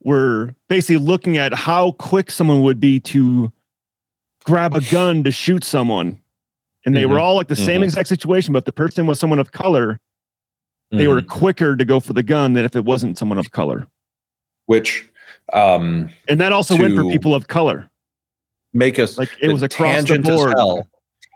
were 0.03 0.55
basically 0.69 0.97
looking 0.97 1.37
at 1.37 1.53
how 1.53 1.91
quick 1.93 2.31
someone 2.31 2.61
would 2.63 2.79
be 2.79 2.99
to 3.01 3.51
grab 4.45 4.75
a 4.75 4.81
gun 4.81 5.23
to 5.23 5.31
shoot 5.31 5.63
someone, 5.63 6.19
and 6.85 6.95
they 6.95 7.05
were 7.05 7.15
Mhm. 7.17 7.21
all 7.21 7.35
like 7.35 7.47
the 7.47 7.55
same 7.55 7.81
Mhm. 7.81 7.85
exact 7.85 8.07
situation, 8.07 8.53
but 8.53 8.59
if 8.59 8.65
the 8.65 8.71
person 8.71 9.05
was 9.07 9.19
someone 9.19 9.39
of 9.39 9.51
color, 9.51 9.99
they 10.91 11.07
were 11.07 11.21
Mhm. 11.21 11.27
quicker 11.27 11.75
to 11.75 11.83
go 11.83 11.99
for 11.99 12.13
the 12.13 12.23
gun 12.23 12.53
than 12.53 12.63
if 12.63 12.75
it 12.75 12.85
wasn't 12.85 13.17
someone 13.17 13.37
of 13.37 13.51
color. 13.51 13.87
which 14.67 15.07
Um, 15.53 16.09
and 16.27 16.41
that 16.41 16.51
also 16.51 16.75
went 16.77 16.93
for 16.95 17.09
people 17.09 17.33
of 17.33 17.47
color. 17.47 17.89
make 18.73 18.99
us 18.99 19.17
Like, 19.17 19.29
it 19.41 19.47
the 19.47 19.53
was 19.53 19.63
across 19.63 19.79
the 20.03 20.17
tangent 20.17 20.25
board. 20.25 20.53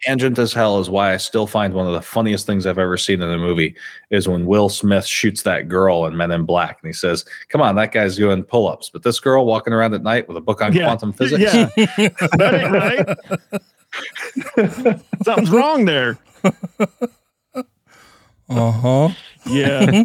As. 0.06 0.08
Tangent 0.08 0.40
as 0.40 0.54
hell 0.54 0.80
is 0.80 0.90
why 0.90 1.14
I 1.14 1.18
still 1.18 1.48
find 1.48 1.74
one 1.74 1.88
of 1.88 1.94
the 1.94 2.02
funniest 2.02 2.46
things 2.46 2.66
I've 2.66 2.78
ever 2.78 2.98
seen 2.98 3.22
in 3.22 3.30
a 3.30 3.38
movie 3.38 3.76
is 4.10 4.28
when 4.28 4.46
Will 4.46 4.70
Smith 4.70 5.06
shoots 5.06 5.44
that 5.44 5.68
girl 5.68 6.06
in 6.06 6.18
Men 6.18 6.32
in 6.32 6.46
Black 6.46 6.80
and 6.82 6.90
he 6.90 6.94
says, 6.94 7.24
"Come 7.50 7.62
on, 7.62 7.76
that 7.76 7.92
guy's 7.92 8.16
doing 8.16 8.44
pull-ups, 8.44 8.90
but 8.90 9.04
this 9.04 9.20
girl 9.20 9.46
walking 9.46 9.74
around 9.74 9.94
at 9.94 10.04
night 10.04 10.28
with 10.28 10.38
a 10.38 10.42
book 10.42 10.62
on 10.62 10.74
Yeah. 10.74 10.86
quantum 10.86 11.14
physics." 11.14 11.54
Yeah. 11.54 11.70
that 11.76 13.18
ain't 14.58 14.58
right. 14.58 15.02
Something's 15.24 15.52
wrong 15.52 15.86
there. 15.86 16.18
Uh 18.50 18.72
huh. 18.72 19.10
Yeah. 19.46 20.04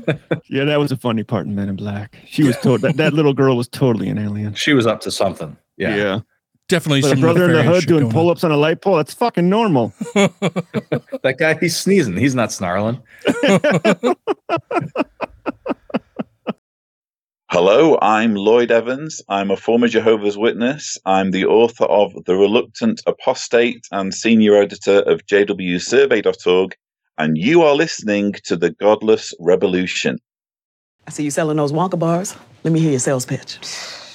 yeah, 0.49 0.65
that 0.65 0.79
was 0.79 0.93
a 0.93 0.97
funny 0.97 1.25
part 1.25 1.47
in 1.47 1.55
Men 1.55 1.69
in 1.69 1.77
Black. 1.77 2.17
She 2.27 2.45
was 2.45 2.57
told 2.59 2.81
that, 2.83 2.97
that 2.97 3.13
little 3.13 3.35
girl 3.35 3.57
was 3.57 3.67
totally 3.69 4.09
an 4.09 4.19
alien. 4.19 4.55
She 4.55 4.73
was 4.73 4.87
up 4.87 5.01
to 5.03 5.11
something. 5.11 5.57
Yeah. 5.77 5.97
Yeah. 5.97 6.21
Definitely 6.69 7.03
But 7.03 7.19
a 7.19 7.21
brother 7.21 7.45
in 7.45 7.53
the 7.53 7.63
hood 7.63 7.87
doing 7.87 8.11
pull 8.11 8.29
ups 8.29 8.43
on 8.43 8.51
a 8.51 8.57
light 8.57 8.81
pole, 8.81 8.97
that's 8.97 9.15
fucking 9.15 9.49
normal. 9.49 9.95
That 11.23 11.37
guy, 11.39 11.57
he's 11.59 11.77
sneezing. 11.77 12.17
He's 12.17 12.35
not 12.35 12.53
snarling. 12.53 13.01
Hello, 17.51 17.99
I'm 18.03 18.35
Lloyd 18.35 18.71
Evans. 18.71 19.23
I'm 19.29 19.51
a 19.51 19.57
former 19.57 19.89
Jehovah's 19.89 20.37
Witness. 20.37 20.99
I'm 21.07 21.31
the 21.31 21.47
author 21.47 21.85
of 21.85 22.13
The 22.27 22.37
Reluctant 22.37 23.01
Apostate 23.07 23.87
and 23.93 24.13
senior 24.13 24.57
editor 24.57 25.01
of 25.03 25.25
jwsurvey.org. 25.27 26.77
And 27.19 27.39
you 27.39 27.63
are 27.63 27.75
listening 27.75 28.35
to 28.45 28.57
The 28.57 28.71
Godless 28.71 29.33
Revolution. 29.41 30.19
I 31.07 31.11
see 31.11 31.25
you 31.25 31.31
selling 31.31 31.57
those 31.57 31.73
Wonka 31.73 31.99
bars. 31.99 32.37
Let 32.65 32.73
me 32.73 32.81
hear 32.81 32.91
your 32.91 33.01
sales 33.01 33.25
pitch. 33.25 33.59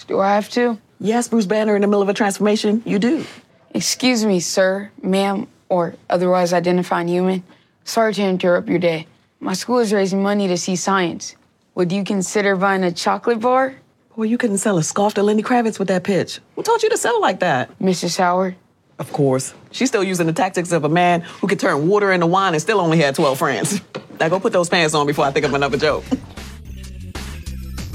Do 0.07 0.19
I 0.19 0.35
have 0.35 0.49
to? 0.49 0.77
Yes, 1.03 1.27
Bruce 1.27 1.47
Banner 1.47 1.75
in 1.75 1.81
the 1.81 1.87
middle 1.87 2.03
of 2.03 2.09
a 2.09 2.13
transformation. 2.13 2.83
You 2.85 2.99
do. 2.99 3.25
Excuse 3.73 4.23
me, 4.23 4.39
sir, 4.39 4.91
ma'am, 5.01 5.47
or 5.67 5.95
otherwise 6.11 6.53
identifying 6.53 7.07
human. 7.07 7.43
Sorry 7.83 8.13
to 8.13 8.21
interrupt 8.21 8.69
your 8.69 8.77
day. 8.77 9.07
My 9.39 9.53
school 9.53 9.79
is 9.79 9.91
raising 9.91 10.21
money 10.21 10.47
to 10.47 10.57
see 10.57 10.75
science. 10.75 11.35
Would 11.73 11.91
you 11.91 12.03
consider 12.03 12.55
buying 12.55 12.83
a 12.83 12.91
chocolate 12.91 13.39
bar? 13.39 13.77
Boy, 14.15 14.25
you 14.25 14.37
couldn't 14.37 14.59
sell 14.59 14.77
a 14.77 14.83
scarf 14.83 15.15
to 15.15 15.23
Lenny 15.23 15.41
Kravitz 15.41 15.79
with 15.79 15.87
that 15.87 16.03
pitch. 16.03 16.39
Who 16.55 16.61
told 16.61 16.83
you 16.83 16.89
to 16.91 16.97
sell 16.97 17.19
like 17.19 17.39
that? 17.39 17.79
Mrs. 17.79 18.19
Howard. 18.19 18.55
Of 18.99 19.11
course. 19.11 19.55
She's 19.71 19.89
still 19.89 20.03
using 20.03 20.27
the 20.27 20.33
tactics 20.33 20.71
of 20.71 20.83
a 20.83 20.89
man 20.89 21.21
who 21.21 21.47
could 21.47 21.59
turn 21.59 21.87
water 21.87 22.11
into 22.11 22.27
wine 22.27 22.53
and 22.53 22.61
still 22.61 22.79
only 22.79 22.99
had 22.99 23.15
12 23.15 23.39
friends. 23.39 23.81
Now 24.19 24.29
go 24.29 24.39
put 24.39 24.53
those 24.53 24.69
pants 24.69 24.93
on 24.93 25.07
before 25.07 25.25
I 25.25 25.31
think 25.31 25.47
of 25.47 25.53
another 25.55 25.77
joke. 25.77 26.03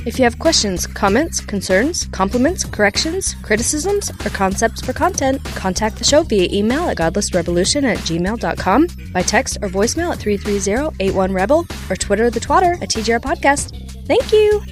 If 0.07 0.21
you 0.21 0.23
have 0.25 0.39
questions, 0.39 0.87
comments, 0.87 1.41
concerns, 1.41 2.07
compliments, 2.13 2.65
corrections, 2.65 3.35
criticisms, 3.43 4.11
or 4.25 4.31
concepts 4.31 4.81
for 4.81 4.93
content, 4.93 5.45
contact 5.57 5.97
the 5.97 6.05
show 6.05 6.23
via 6.23 6.49
email 6.53 6.89
at 6.89 6.97
godlessrevolution 6.97 7.83
at 7.83 7.99
gmail.com, 7.99 8.87
by 9.13 9.23
text 9.23 9.59
or 9.63 9.69
voicemail 9.69 10.13
at 10.13 10.21
330-81-REBEL, 10.21 11.67
or 11.91 11.97
Twitter 11.97 12.31
the 12.31 12.39
twatter 12.39 12.81
at 12.81 12.89
TGR 12.91 13.21
Podcast. 13.21 14.07
Thank 14.07 14.31
you! 14.31 14.63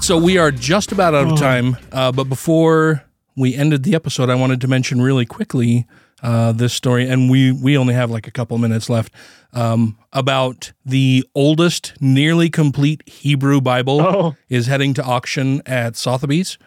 So 0.00 0.16
we 0.16 0.38
are 0.38 0.50
just 0.50 0.90
about 0.90 1.14
out 1.14 1.30
of 1.30 1.38
time. 1.38 1.76
Uh, 1.92 2.10
but 2.10 2.24
before 2.24 3.04
we 3.36 3.54
ended 3.54 3.82
the 3.82 3.94
episode, 3.94 4.30
I 4.30 4.36
wanted 4.36 4.62
to 4.62 4.68
mention 4.68 5.02
really 5.02 5.26
quickly 5.26 5.86
uh, 6.24 6.50
this 6.52 6.72
story, 6.72 7.08
and 7.08 7.30
we 7.30 7.52
we 7.52 7.76
only 7.78 7.94
have 7.94 8.10
like 8.10 8.26
a 8.26 8.30
couple 8.32 8.58
minutes 8.58 8.88
left 8.90 9.12
um, 9.52 9.96
about 10.12 10.72
the 10.84 11.24
oldest, 11.34 11.92
nearly 12.00 12.48
complete 12.50 13.02
Hebrew 13.08 13.60
Bible 13.60 14.00
Oh. 14.00 14.34
is 14.48 14.66
heading 14.66 14.94
to 14.94 15.02
auction 15.04 15.62
at 15.66 15.94
Sotheby's, 15.96 16.58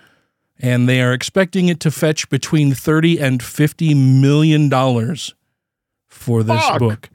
and 0.59 0.87
they 0.87 1.01
are 1.01 1.11
expecting 1.11 1.67
it 1.69 1.79
to 1.81 1.91
fetch 1.91 2.29
between 2.29 2.73
thirty 2.73 3.19
and 3.19 3.41
fifty 3.43 3.93
million 3.93 4.69
dollars 4.69 5.33
for 6.07 6.43
this 6.43 6.63
Fuck. 6.63 6.79
book. 6.79 7.09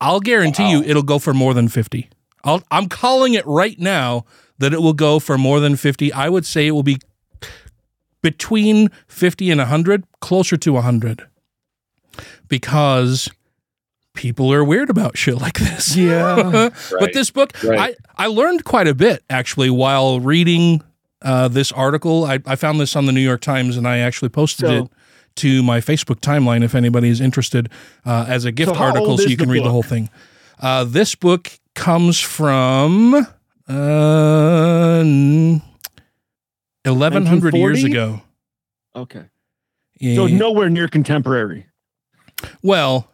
I'll 0.00 0.20
guarantee 0.20 0.70
you 0.70 0.82
it'll 0.82 1.02
go 1.02 1.18
for 1.18 1.32
more 1.32 1.54
than 1.54 1.68
50. 1.68 2.10
I'll, 2.44 2.62
I'm 2.70 2.86
calling 2.88 3.32
it 3.32 3.46
right 3.46 3.78
now 3.78 4.26
that 4.58 4.74
it 4.74 4.82
will 4.82 4.92
go 4.92 5.18
for 5.18 5.38
more 5.38 5.58
than 5.58 5.74
50. 5.74 6.12
I 6.12 6.28
would 6.28 6.44
say 6.44 6.66
it 6.66 6.72
will 6.72 6.82
be 6.82 6.98
between 8.22 8.90
50 9.08 9.50
and 9.50 9.58
100, 9.58 10.04
closer 10.20 10.56
to 10.58 10.72
100. 10.74 11.26
Because 12.48 13.28
people 14.14 14.52
are 14.52 14.64
weird 14.64 14.90
about 14.90 15.16
shit 15.16 15.36
like 15.36 15.58
this. 15.58 15.94
Yeah. 15.96 16.70
but 16.98 17.12
this 17.12 17.30
book, 17.30 17.52
Right. 17.62 17.96
I, 18.16 18.24
I 18.24 18.26
learned 18.28 18.64
quite 18.64 18.88
a 18.88 18.94
bit 18.94 19.22
actually 19.28 19.70
while 19.70 20.20
reading 20.20 20.82
uh, 21.22 21.48
this 21.48 21.70
article. 21.72 22.24
I, 22.24 22.38
I 22.46 22.56
found 22.56 22.80
this 22.80 22.96
on 22.96 23.06
the 23.06 23.12
New 23.12 23.20
York 23.20 23.40
Times 23.40 23.76
and 23.76 23.86
I 23.86 23.98
actually 23.98 24.30
posted 24.30 24.66
So- 24.66 24.84
it 24.84 24.90
to 25.36 25.62
my 25.62 25.80
Facebook 25.80 26.20
timeline 26.20 26.64
if 26.64 26.74
anybody 26.74 27.10
is 27.10 27.20
interested 27.20 27.68
uh, 28.06 28.24
as 28.26 28.46
a 28.46 28.52
gift 28.52 28.74
So 28.74 28.78
article 28.80 29.18
so 29.18 29.24
you 29.28 29.36
can 29.36 29.48
the 29.48 29.52
read 29.54 29.64
the 29.64 29.70
whole 29.70 29.82
thing. 29.82 30.08
Uh, 30.58 30.84
this 30.84 31.14
book 31.14 31.52
comes 31.74 32.18
from 32.18 33.14
uh, 33.14 35.02
1100 36.84 37.54
years 37.54 37.84
ago. 37.84 38.22
Okay. 38.94 39.24
So 40.00 40.26
nowhere 40.26 40.70
near 40.70 40.88
contemporary. 40.88 41.66
Well, 42.62 43.08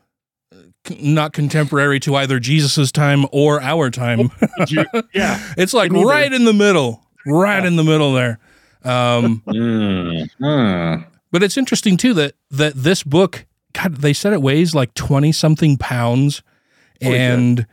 not 1.00 1.32
contemporary 1.32 2.00
to 2.00 2.14
either 2.16 2.38
Jesus's 2.40 2.90
time 2.92 3.24
or 3.32 3.60
our 3.62 3.90
time. 3.90 4.30
yeah. 4.68 5.52
it's 5.56 5.72
like 5.74 5.92
Neither. 5.92 6.06
right 6.06 6.32
in 6.32 6.44
the 6.44 6.52
middle, 6.52 7.04
right 7.26 7.64
in 7.64 7.76
the 7.76 7.84
middle 7.84 8.12
there. 8.12 8.38
Um, 8.84 9.42
Mm, 9.46 10.28
mm. 10.40 11.06
but 11.30 11.42
it's 11.42 11.56
interesting 11.56 11.96
too 11.96 12.14
that 12.14 12.34
that 12.50 12.74
this 12.74 13.02
book, 13.04 13.46
God, 13.74 13.96
they 13.98 14.12
said 14.12 14.32
it 14.32 14.42
weighs 14.42 14.74
like 14.74 14.92
twenty 14.94 15.30
something 15.30 15.76
pounds, 15.76 16.42
Holy 17.00 17.14
shit. 17.14 17.20
and 17.20 17.66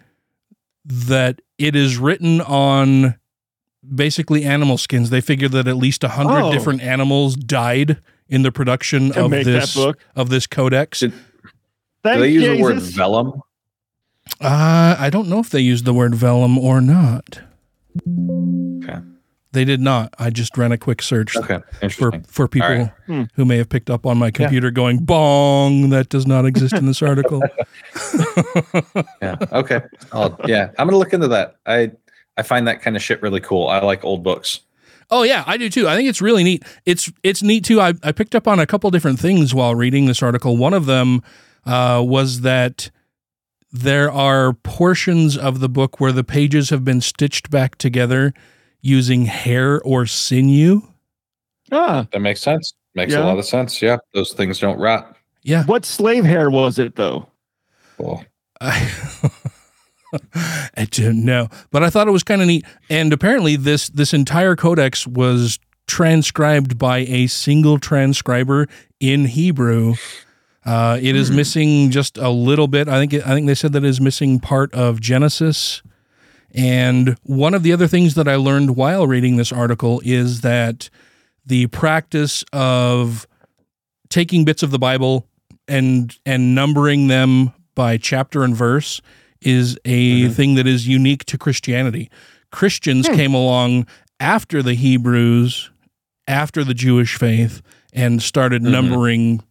that 0.86 1.42
it 1.58 1.76
is 1.76 1.98
written 1.98 2.42
on 2.42 3.16
basically 3.96 4.44
animal 4.44 4.78
skins. 4.78 5.10
They 5.10 5.22
figure 5.22 5.48
that 5.50 5.68
at 5.68 5.78
least 5.78 6.04
a 6.04 6.10
hundred 6.10 6.42
Oh. 6.44 6.52
different 6.52 6.82
animals 6.82 7.36
died 7.36 7.98
in 8.28 8.44
the 8.44 8.52
production 8.52 9.12
To 9.14 9.26
of 9.26 9.32
this 9.32 9.74
book? 9.74 9.98
of 10.16 10.30
this 10.30 10.46
codex. 10.46 11.00
Did- 11.00 11.14
Thank 12.04 12.18
Do 12.18 12.22
they 12.22 12.30
use 12.30 12.44
the 12.58 12.62
word 12.62 12.80
vellum? 12.82 13.42
Uh, 14.42 14.96
I 14.98 15.10
don't 15.10 15.28
know 15.28 15.40
if 15.40 15.50
they 15.50 15.60
used 15.60 15.86
the 15.86 15.94
word 15.94 16.16
vellum 16.16 16.58
or 16.58 16.80
not. 16.82 17.42
Okay. 18.84 19.00
They 19.52 19.66
did 19.66 19.82
not. 19.82 20.14
I 20.20 20.30
just 20.30 20.56
ran 20.58 20.72
a 20.72 20.78
quick 20.78 21.02
search 21.02 21.36
Okay. 21.36 21.60
for 21.90 22.12
for 22.28 22.48
people 22.48 22.70
All 22.70 22.76
right. 22.78 22.92
Hmm. 23.08 23.24
who 23.34 23.46
may 23.46 23.58
have 23.58 23.68
picked 23.68 23.90
up 23.90 24.06
on 24.06 24.18
my 24.18 24.30
computer 24.30 24.70
going 24.70 25.00
bong. 25.00 25.90
That 25.90 26.10
does 26.10 26.28
not 26.28 26.46
exist 26.46 26.76
in 26.76 26.86
this 26.86 27.02
article. 27.02 27.42
Yeah. 29.22 29.36
Okay. 29.52 29.82
I'll, 30.12 30.40
yeah. 30.46 30.70
I'm 30.78 30.88
gonna 30.88 30.98
look 30.98 31.14
into 31.14 31.28
that. 31.30 31.56
I 31.66 31.92
I 32.38 32.44
find 32.44 32.68
that 32.68 32.82
kind 32.82 32.96
of 32.96 33.02
shit 33.04 33.22
really 33.22 33.42
cool. 33.42 33.68
I 33.68 33.80
like 33.80 34.04
old 34.06 34.24
books. 34.24 34.62
Oh 35.12 35.24
yeah, 35.24 35.44
I 35.48 35.58
do 35.58 35.70
too. 35.70 35.88
I 35.88 35.96
think 35.96 36.08
it's 36.08 36.22
really 36.22 36.44
neat. 36.44 36.64
It's 36.86 37.12
it's 37.24 37.42
neat 37.42 37.66
too. 37.66 37.82
I, 37.82 37.94
I 38.04 38.12
picked 38.12 38.36
up 38.36 38.48
on 38.48 38.60
a 38.60 38.68
couple 38.68 38.90
different 38.92 39.20
things 39.20 39.54
while 39.54 39.74
reading 39.76 40.06
this 40.06 40.22
article. 40.22 40.56
One 40.56 40.74
of 40.74 40.86
them 40.86 41.22
uh, 41.70 42.02
was 42.04 42.42
that 42.42 42.90
there 43.72 44.12
are 44.12 44.54
portions 44.54 45.38
of 45.38 45.60
the 45.60 45.70
book 45.70 46.00
where 46.00 46.12
the 46.12 46.24
pages 46.24 46.72
have 46.72 46.84
been 46.84 47.02
stitched 47.02 47.50
back 47.52 47.78
together 47.78 48.34
using 48.82 49.26
hair 49.26 49.80
or 49.82 50.06
sinew. 50.08 50.82
Ah, 51.72 52.08
That 52.12 52.22
makes 52.22 52.42
sense. 52.42 52.74
Makes 52.96 53.14
Yeah. 53.14 53.24
a 53.24 53.26
lot 53.26 53.38
of 53.38 53.46
sense. 53.46 53.82
Yeah. 53.82 53.98
Those 54.14 54.34
things 54.34 54.60
don't 54.60 54.80
rot. 54.80 55.16
Yeah. 55.44 55.64
what 55.66 55.86
slave 55.86 56.26
hair 56.26 56.50
was 56.50 56.80
it 56.80 56.96
though? 56.96 57.28
Cool. 57.98 58.24
I, 58.62 58.90
I 60.76 60.86
didn't 60.90 61.24
know, 61.24 61.48
but 61.72 61.84
I 61.84 61.90
thought 61.92 62.08
it 62.08 62.12
was 62.12 62.24
kind 62.24 62.42
of 62.42 62.48
neat. 62.48 62.66
And 62.90 63.14
apparently, 63.14 63.56
this 63.56 63.90
this 63.90 64.14
entire 64.14 64.56
codex 64.56 65.06
was 65.06 65.60
transcribed 65.88 66.78
by 66.78 67.00
a 67.00 67.28
single 67.28 67.78
transcriber 67.80 68.68
in 69.00 69.26
Hebrew. 69.26 69.94
Uh, 70.66 71.00
it 71.02 71.16
is 71.16 71.28
mm-hmm. 71.28 71.38
missing 71.38 71.92
just 71.92 72.18
a 72.18 72.30
little 72.30 72.68
bit. 72.68 72.88
I 72.88 73.00
think 73.00 73.14
it, 73.14 73.26
I 73.26 73.34
think 73.34 73.48
they 73.48 73.56
said 73.56 73.74
that 73.74 73.84
it 73.84 73.88
is 73.88 74.02
missing 74.02 74.40
part 74.40 74.74
of 74.74 75.00
Genesis. 75.00 75.82
And 76.54 77.18
one 77.24 77.54
of 77.54 77.64
the 77.64 77.72
other 77.72 77.88
things 77.88 78.16
that 78.16 78.28
I 78.28 78.36
learned 78.36 78.76
while 78.76 79.08
reading 79.08 79.38
this 79.38 79.52
article 79.52 80.02
is 80.04 80.42
that 80.42 80.90
the 81.46 81.68
practice 81.68 82.44
of 82.52 83.28
taking 84.10 84.46
bits 84.46 84.64
of 84.64 84.72
the 84.72 84.80
Bible 84.80 85.26
and 85.68 86.18
and 86.26 86.56
numbering 86.56 87.08
them 87.08 87.54
by 87.76 87.98
chapter 87.98 88.44
and 88.44 88.56
verse 88.56 89.02
is 89.42 89.78
a 89.86 90.24
mm-hmm. 90.24 90.34
thing 90.34 90.56
that 90.56 90.68
is 90.68 90.88
unique 90.88 91.24
to 91.26 91.38
Christianity. 91.38 92.10
Christians 92.52 93.08
hmm. 93.08 93.16
came 93.16 93.34
along 93.34 93.88
after 94.20 94.62
the 94.62 94.74
Hebrews, 94.74 95.70
after 96.28 96.64
the 96.64 96.74
Jewish 96.74 97.16
faith, 97.16 97.62
and 97.94 98.22
started 98.22 98.64
mm-hmm. 98.64 98.72
numbering 98.72 99.44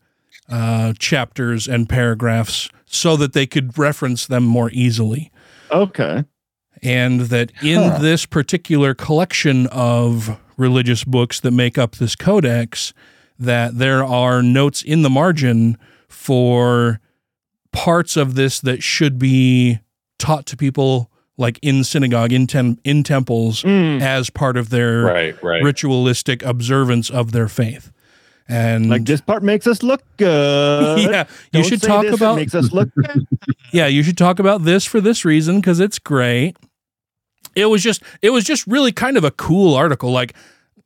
uh, 0.49 0.92
chapters 0.99 1.66
and 1.68 1.88
paragraphs 1.88 2.68
so 2.86 3.16
that 3.16 3.32
they 3.32 3.46
could 3.46 3.76
reference 3.78 4.26
them 4.26 4.44
more 4.44 4.70
easily 4.72 5.30
Okay. 5.70 6.24
and 6.82 7.20
that 7.22 7.53
in 7.62 7.82
Huh. 7.90 7.99
this 7.99 8.24
particular 8.26 8.94
collection 8.94 9.66
of 9.68 10.38
religious 10.57 11.05
books 11.05 11.38
that 11.40 11.51
make 11.51 11.76
up 11.78 11.96
this 11.96 12.16
codex 12.16 12.92
that 13.38 13.78
there 13.78 14.03
are 14.05 14.42
notes 14.42 14.82
in 14.82 15.03
the 15.03 15.11
margin 15.11 15.76
for 16.09 16.99
parts 17.72 18.16
of 18.16 18.34
this 18.34 18.59
that 18.61 18.82
should 18.82 19.18
be 19.18 19.78
taught 20.18 20.46
to 20.46 20.57
people 20.57 21.11
like 21.36 21.59
in 21.62 21.84
synagogue 21.84 22.32
in 22.32 22.46
tem- 22.49 22.78
in 22.82 23.05
temples 23.05 23.64
as 23.64 24.30
part 24.30 24.57
of 24.57 24.70
their 24.70 25.03
Right, 25.03 25.42
right. 25.42 25.62
ritualistic 25.62 26.42
observance 26.42 27.11
of 27.11 27.30
their 27.30 27.46
faith. 27.46 27.92
And 28.49 28.88
Like 28.88 29.05
this 29.05 29.20
part 29.20 29.42
makes 29.42 29.66
us 29.66 29.82
look 29.82 30.03
good. 30.16 30.99
Yeah, 31.11 31.24
you 31.53 31.61
Don't 31.61 31.68
should 31.68 31.82
talk 31.82 32.03
this, 32.03 32.12
it 32.12 32.16
about- 32.16 32.36
makes 32.36 32.55
us 32.55 32.72
look 32.72 32.88
good. 32.94 33.26
yeah, 33.72 33.86
you 33.86 34.03
should 34.03 34.16
talk 34.18 34.38
about 34.38 34.64
this 34.64 34.84
for 34.84 35.01
this 35.01 35.24
reason 35.24 35.57
because 35.61 35.80
it's 35.80 35.99
great. 35.99 36.57
It 37.55 37.66
was 37.66 37.82
just 37.82 38.03
it 38.22 38.30
was 38.30 38.44
just 38.44 38.66
really 38.66 38.92
kind 38.92 39.16
of 39.16 39.24
a 39.24 39.30
cool 39.32 39.74
article. 39.74 40.11
Like, 40.12 40.34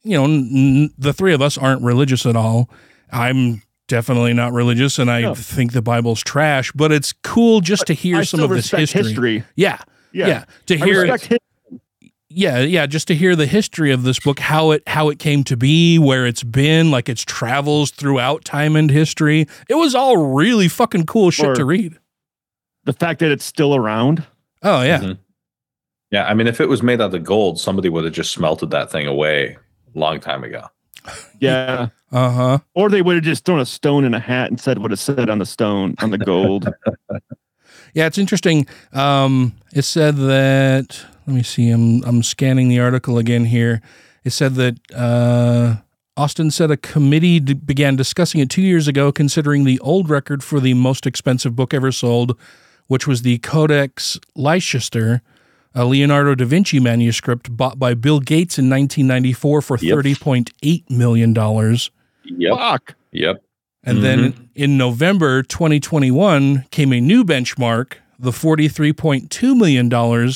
you 0.02 0.16
know, 0.16 0.24
n- 0.24 0.48
n- 0.52 0.90
the 0.98 1.12
three 1.12 1.32
of 1.34 1.42
us 1.42 1.56
aren't 1.58 1.82
religious 1.82 2.26
at 2.26 2.34
all. 2.34 2.68
I'm 3.12 3.62
definitely 3.88 4.32
not 4.32 4.52
religious, 4.52 4.98
and 4.98 5.10
I 5.10 5.20
No. 5.22 5.34
think 5.34 5.72
the 5.72 5.82
Bible's 5.82 6.22
trash. 6.22 6.72
But 6.72 6.90
it's 6.92 7.12
cool 7.22 7.60
just 7.60 7.86
to 7.88 7.92
hear 7.94 8.24
some 8.24 8.40
of 8.40 8.50
this 8.50 8.70
history. 8.70 9.02
history. 9.02 9.44
Yeah, 9.54 9.78
yeah, 10.12 10.26
Yeah. 10.26 10.44
To 10.66 10.74
I 10.80 10.84
hear 10.84 11.04
his- 11.16 11.38
yeah, 12.34 12.60
yeah, 12.60 12.86
just 12.86 13.08
to 13.08 13.14
hear 13.14 13.34
the 13.36 13.46
history 13.46 13.90
of 13.92 14.02
this 14.02 14.18
book, 14.20 14.38
how 14.40 14.70
it 14.72 14.82
how 14.86 15.08
it 15.08 15.18
came 15.18 15.44
to 15.44 15.56
be, 15.56 15.98
where 15.98 16.26
it's 16.26 16.42
been, 16.42 16.90
like 16.90 17.08
its 17.08 17.22
travels 17.24 17.90
throughout 17.90 18.44
time 18.44 18.76
and 18.76 18.90
history. 18.90 19.46
It 19.68 19.74
was 19.74 19.94
all 19.94 20.16
really 20.16 20.68
fucking 20.68 21.06
cool 21.06 21.30
shit 21.30 21.46
Or- 21.46 21.54
to 21.54 21.64
read. 21.64 21.98
the 22.84 22.92
fact 22.92 23.20
that 23.20 23.30
it's 23.30 23.44
still 23.44 23.74
around. 23.76 24.24
Oh 24.62 24.82
yeah. 24.82 25.00
Mhm. 25.00 25.18
Yeah, 26.10 26.26
I 26.26 26.34
mean, 26.34 26.46
if 26.46 26.60
it 26.60 26.68
was 26.68 26.82
made 26.82 27.00
out 27.00 27.14
of 27.14 27.24
gold, 27.24 27.58
somebody 27.58 27.88
would 27.88 28.04
have 28.04 28.12
just 28.12 28.32
smelted 28.32 28.70
that 28.70 28.90
thing 28.90 29.06
away 29.06 29.56
a 29.94 29.98
long 29.98 30.20
time 30.20 30.44
ago. 30.44 30.66
Yeah. 31.40 31.88
Uh 32.12 32.30
huh. 32.30 32.58
Or 32.74 32.90
they 32.90 33.00
would 33.00 33.14
have 33.14 33.24
just 33.24 33.46
thrown 33.46 33.58
a 33.58 33.64
stone 33.64 34.04
in 34.04 34.12
a 34.12 34.20
hat 34.20 34.50
and 34.50 34.60
said 34.60 34.76
what 34.76 34.92
it 34.92 34.98
said 34.98 35.30
on 35.30 35.38
the 35.38 35.46
stone 35.46 35.94
on 36.02 36.10
the 36.10 36.18
gold. 36.18 36.68
Yeah, 37.94 38.06
it's 38.06 38.18
interesting. 38.18 38.66
Um, 38.92 39.52
it 39.74 39.82
said 39.82 40.16
that. 40.16 41.04
Let 41.26 41.34
me 41.36 41.42
see. 41.42 41.70
I'm 41.70 42.02
I'm 42.04 42.22
scanning 42.22 42.68
the 42.68 42.80
article 42.80 43.18
again 43.18 43.44
here. 43.46 43.80
It 44.24 44.30
said 44.30 44.54
that 44.54 44.76
uh, 44.94 45.76
Austin 46.16 46.50
said 46.50 46.70
a 46.70 46.76
committee 46.76 47.38
d- 47.40 47.54
began 47.54 47.96
discussing 47.96 48.40
it 48.40 48.50
two 48.50 48.62
years 48.62 48.88
ago, 48.88 49.12
considering 49.12 49.64
the 49.64 49.78
old 49.80 50.08
record 50.10 50.42
for 50.42 50.58
the 50.60 50.74
most 50.74 51.06
expensive 51.06 51.54
book 51.54 51.72
ever 51.74 51.92
sold, 51.92 52.36
which 52.86 53.06
was 53.06 53.22
the 53.22 53.38
Codex 53.38 54.18
Leicester, 54.34 55.22
a 55.74 55.84
Leonardo 55.84 56.34
da 56.34 56.44
Vinci 56.44 56.80
manuscript 56.80 57.56
bought 57.56 57.78
by 57.78 57.94
Bill 57.94 58.20
Gates 58.20 58.58
in 58.58 58.68
1994 58.70 59.62
for 59.62 59.78
Yep. 59.78 59.94
thirty 59.94 60.14
point 60.14 60.50
eight 60.62 60.88
million 60.90 61.32
dollars. 61.32 61.90
Yep. 62.24 62.56
Fuck. 62.58 62.94
Yep. 63.12 63.42
And 63.84 64.02
then 64.02 64.32
mm-hmm. 64.32 64.44
in 64.54 64.78
November 64.78 65.42
2021 65.42 66.66
came 66.70 66.92
a 66.92 67.00
new 67.00 67.24
benchmark, 67.24 67.94
the 68.18 68.30
$43.2 68.30 69.56
million 69.56 70.32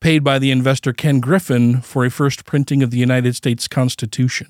paid 0.00 0.22
by 0.22 0.38
the 0.38 0.50
investor 0.50 0.92
Ken 0.92 1.20
Griffin 1.20 1.80
for 1.80 2.04
a 2.04 2.10
first 2.10 2.44
printing 2.44 2.82
of 2.82 2.90
the 2.90 2.98
United 2.98 3.34
States 3.34 3.66
Constitution. 3.68 4.48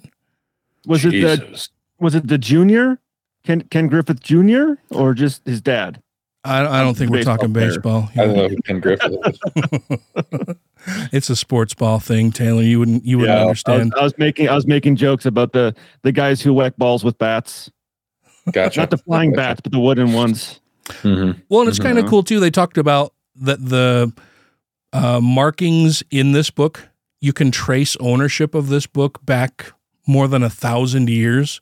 Was 0.86 1.04
it 1.04 1.12
the 1.12 1.68
was 2.00 2.16
it 2.16 2.26
the 2.26 2.38
junior? 2.38 2.98
Ken 3.44 3.62
Ken 3.62 3.86
Griffey 3.86 4.14
Jr. 4.14 4.74
or 4.90 5.14
just 5.14 5.46
his 5.46 5.60
dad? 5.60 6.02
I, 6.44 6.64
I 6.64 6.82
don't 6.82 6.96
think 6.96 7.12
we're 7.12 7.22
talking 7.22 7.52
player. 7.52 7.68
baseball. 7.68 8.08
I 8.16 8.26
don't 8.26 8.36
know 8.36 8.48
who 8.48 8.56
Ken 8.62 8.80
Griffith 8.80 9.14
is. 9.24 10.56
it's 11.12 11.30
a 11.30 11.36
sports 11.36 11.72
ball 11.74 12.00
thing, 12.00 12.32
Taylor. 12.32 12.62
You 12.62 12.80
wouldn't 12.80 13.04
you 13.04 13.18
wouldn't 13.18 13.36
Yeah, 13.36 13.44
I 13.44 13.46
was- 13.46 13.62
I 13.66 13.70
was, 13.72 13.80
understand. 13.80 14.00
I 14.00 14.04
was 14.04 14.18
making 14.18 14.48
I 14.48 14.54
was 14.56 14.66
making 14.66 14.96
jokes 14.96 15.24
about 15.24 15.52
the 15.52 15.74
the 16.02 16.10
guys 16.10 16.40
who 16.40 16.52
whack 16.52 16.76
balls 16.76 17.04
with 17.04 17.16
bats, 17.18 17.70
Gotcha. 18.50 18.80
not 18.80 18.90
the 18.90 18.98
flying 18.98 19.32
bats, 19.32 19.60
but 19.60 19.70
the 19.72 19.78
wooden 19.78 20.12
ones. 20.12 20.60
Mhm. 21.02 21.40
Well, 21.48 21.60
and 21.60 21.68
it's 21.68 21.78
kind 21.78 21.98
of 21.98 22.06
cool 22.06 22.22
too. 22.22 22.40
They 22.40 22.50
talked 22.50 22.76
about 22.78 23.14
that 23.36 23.64
the 23.64 24.12
uh, 24.92 25.20
markings 25.20 26.02
in 26.10 26.32
this 26.32 26.50
book. 26.50 26.88
You 27.20 27.32
can 27.32 27.50
trace 27.52 27.96
ownership 28.00 28.54
of 28.54 28.68
this 28.68 28.86
book 28.86 29.24
back 29.24 29.72
more 30.06 30.26
than 30.26 30.42
a 30.42 30.50
thousand 30.50 31.08
years. 31.08 31.60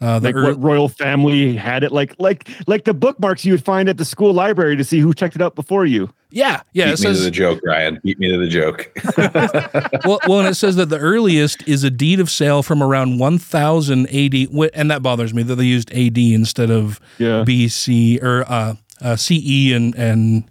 Uh, 0.00 0.18
the 0.18 0.28
Like 0.28 0.34
ear- 0.36 0.42
what 0.44 0.62
royal 0.62 0.88
family 0.88 1.54
had 1.54 1.84
it, 1.84 1.92
like 1.92 2.14
like 2.18 2.48
like 2.66 2.84
the 2.84 2.94
bookmarks 2.94 3.44
you 3.44 3.52
would 3.52 3.64
find 3.64 3.86
at 3.88 3.98
the 3.98 4.04
school 4.04 4.32
library 4.32 4.74
to 4.76 4.84
see 4.84 4.98
who 4.98 5.12
checked 5.12 5.36
it 5.36 5.42
out 5.42 5.54
before 5.54 5.84
you. 5.84 6.08
yeah, 6.30 6.62
yeah. 6.72 6.86
Beat 6.86 7.00
It 7.00 7.08
me 7.08 7.14
to 7.14 7.20
the 7.20 7.30
joke, 7.30 7.60
Ryan. 7.66 8.00
Beat 8.02 8.18
me 8.18 8.30
to 8.30 8.38
the 8.38 8.48
joke. 8.48 8.90
well, 10.06 10.18
well, 10.26 10.38
and 10.40 10.48
it 10.48 10.54
says 10.54 10.76
that 10.76 10.86
the 10.86 10.98
earliest 10.98 11.66
is 11.68 11.84
a 11.84 11.90
deed 11.90 12.18
of 12.18 12.30
sale 12.30 12.62
from 12.62 12.82
around 12.82 13.18
1000 13.18 14.06
AD, 14.06 14.70
and 14.74 14.90
that 14.90 15.02
bothers 15.02 15.34
me 15.34 15.42
that 15.42 15.56
they 15.56 15.64
used 15.64 15.92
AD 15.92 16.16
instead 16.16 16.70
of 16.70 16.98
Yeah. 17.18 17.44
BC 17.46 18.22
or 18.22 18.44
uh, 18.48 18.74
uh, 19.02 19.16
CE 19.16 19.72
and 19.72 19.94
and 19.96 20.44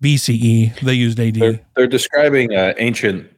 BCE. 0.00 0.78
They 0.80 0.94
used 0.94 1.18
AD. 1.18 1.34
they're, 1.34 1.60
they're 1.74 1.86
describing 1.88 2.54
uh, 2.54 2.74
ancient 2.78 3.28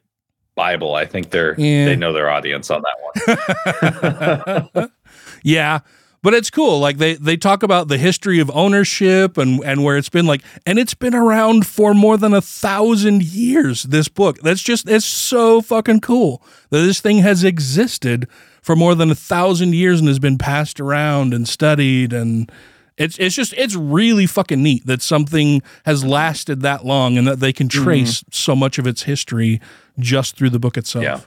Bible. 0.55 0.95
I 0.95 1.05
think 1.07 1.31
they're 1.31 1.55
Yeah. 1.59 1.87
they 1.87 1.97
know 1.97 2.13
their 2.13 2.29
audience 2.31 2.71
on 2.71 2.83
that 2.83 4.69
one. 4.75 4.91
yeah, 5.45 5.81
but 6.25 6.33
it's 6.33 6.49
cool. 6.49 6.81
Like 6.81 6.97
they 6.97 7.15
they 7.15 7.37
talk 7.37 7.63
about 7.63 7.89
the 7.89 7.99
history 7.99 8.41
of 8.41 8.51
ownership 8.55 9.37
and 9.37 9.63
and 9.63 9.85
where 9.85 9.99
it's 9.99 10.09
been 10.09 10.27
like, 10.27 10.41
and 10.65 10.79
it's 10.79 10.95
been 10.95 11.15
around 11.15 11.67
for 11.67 11.93
more 11.93 12.17
than 12.17 12.33
a 12.33 12.41
thousand 12.41 13.23
years. 13.23 13.83
This 13.83 14.09
book. 14.09 14.39
That's 14.39 14.63
just 14.63 14.89
it's 14.89 15.05
so 15.05 15.61
fucking 15.61 16.01
cool 16.01 16.43
that 16.71 16.81
this 16.81 17.03
thing 17.03 17.19
has 17.19 17.45
existed 17.45 18.27
for 18.63 18.75
more 18.75 18.95
than 18.95 19.11
a 19.11 19.15
thousand 19.15 19.75
years 19.75 20.01
and 20.01 20.09
has 20.09 20.19
been 20.19 20.39
passed 20.39 20.81
around 20.81 21.33
and 21.33 21.47
studied 21.47 22.13
and. 22.13 22.51
It's, 22.97 23.19
it's 23.19 23.35
just 23.35 23.53
it's 23.55 23.75
really 23.75 24.25
fucking 24.25 24.63
neat 24.63 24.87
that 24.87 25.03
something 25.03 25.63
has 25.85 26.05
lasted 26.05 26.61
that 26.61 26.85
long 26.87 27.19
and 27.19 27.27
that 27.27 27.41
they 27.41 27.53
can 27.53 27.67
mm-hmm. 27.67 27.83
trace 27.83 28.23
so 28.31 28.55
much 28.55 28.79
of 28.79 28.87
its 28.87 29.03
history 29.03 29.61
just 29.99 30.37
through 30.37 30.51
the 30.51 30.61
book 30.61 30.77
itself. 30.77 31.03
Yeah. 31.03 31.21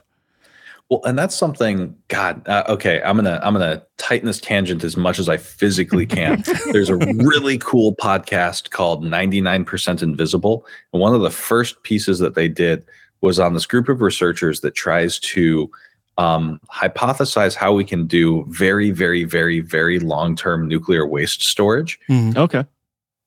Well, 0.90 1.02
and 1.04 1.18
that's 1.18 1.36
something. 1.36 1.94
God, 2.08 2.46
uh, 2.48 2.64
okay, 2.68 3.02
I'm 3.02 3.16
gonna 3.16 3.40
I'm 3.42 3.52
gonna 3.52 3.82
tighten 3.98 4.26
this 4.26 4.40
tangent 4.40 4.84
as 4.84 4.96
much 4.96 5.18
as 5.18 5.28
I 5.28 5.36
physically 5.36 6.06
can. 6.06 6.42
There's 6.72 6.88
a 6.88 6.96
really 6.96 7.58
cool 7.58 7.94
podcast 7.96 8.70
called 8.70 9.04
99% 9.04 10.02
Invisible, 10.02 10.66
and 10.92 11.02
one 11.02 11.14
of 11.14 11.20
the 11.20 11.30
first 11.30 11.82
pieces 11.82 12.18
that 12.20 12.34
they 12.34 12.48
did 12.48 12.84
was 13.20 13.38
on 13.38 13.52
this 13.52 13.66
group 13.66 13.88
of 13.88 14.00
researchers 14.00 14.60
that 14.60 14.74
tries 14.74 15.18
to 15.18 15.70
um, 16.18 16.60
hypothesize 16.70 17.54
how 17.54 17.72
we 17.72 17.84
can 17.84 18.06
do 18.06 18.44
very, 18.48 18.90
very, 18.90 19.24
very, 19.24 19.60
very 19.60 20.00
long 20.00 20.36
term 20.36 20.66
nuclear 20.68 21.06
waste 21.06 21.42
storage. 21.42 21.98
Okay. 22.36 22.64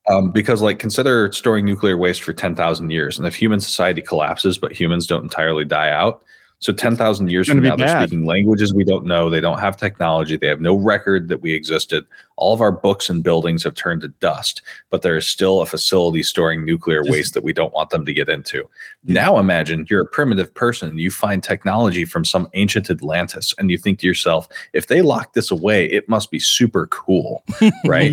Um, 0.10 0.32
because, 0.32 0.62
like, 0.62 0.80
consider 0.80 1.32
storing 1.32 1.64
nuclear 1.64 1.96
waste 1.96 2.24
for 2.24 2.34
10,000 2.34 2.90
years. 2.90 3.18
And 3.18 3.28
if 3.28 3.36
human 3.36 3.60
society 3.60 4.02
collapses, 4.02 4.58
but 4.58 4.74
humans 4.74 5.06
don't 5.06 5.24
entirely 5.24 5.64
die 5.64 5.92
out, 5.92 6.24
so 6.62 6.72
10,000 6.72 7.32
years 7.32 7.50
from 7.50 7.64
now, 7.64 7.76
they're 7.76 8.04
speaking 8.04 8.24
languages 8.24 8.72
we 8.72 8.84
don't 8.84 9.04
know. 9.04 9.32
They 9.32 9.42
don't 9.42 9.60
have 9.60 9.78
technology. 9.78 10.38
They 10.38 10.46
have 10.46 10.62
no 10.62 10.76
record 10.76 11.28
that 11.30 11.42
we 11.42 11.56
existed. 11.56 12.06
All 12.36 12.54
of 12.54 12.62
our 12.62 12.72
books 12.72 13.10
and 13.10 13.24
buildings 13.24 13.64
have 13.64 13.74
turned 13.74 14.02
to 14.02 14.10
dust, 14.10 14.62
but 14.92 15.02
there 15.02 15.18
is 15.18 15.26
still 15.26 15.62
a 15.62 15.66
facility 15.66 16.22
storing 16.22 16.64
nuclear 16.64 17.04
waste 17.04 17.34
that 17.34 17.44
we 17.44 17.52
don't 17.52 17.74
want 17.74 17.90
them 17.90 18.06
to 18.06 18.14
get 18.14 18.30
into. 18.30 18.70
Now 19.04 19.40
imagine 19.40 19.88
you're 19.90 20.02
a 20.02 20.06
primitive 20.06 20.54
person. 20.54 21.00
You 21.00 21.10
find 21.10 21.42
technology 21.42 22.06
from 22.06 22.24
some 22.24 22.48
ancient 22.54 22.92
Atlantis, 22.92 23.56
and 23.58 23.72
you 23.72 23.80
think 23.80 23.98
to 24.00 24.08
yourself, 24.08 24.48
if 24.74 24.86
they 24.86 25.02
lock 25.02 25.34
this 25.34 25.50
away, 25.50 25.86
it 25.86 26.08
must 26.08 26.30
be 26.30 26.40
super 26.40 26.86
cool, 26.88 27.44
right? 27.86 28.12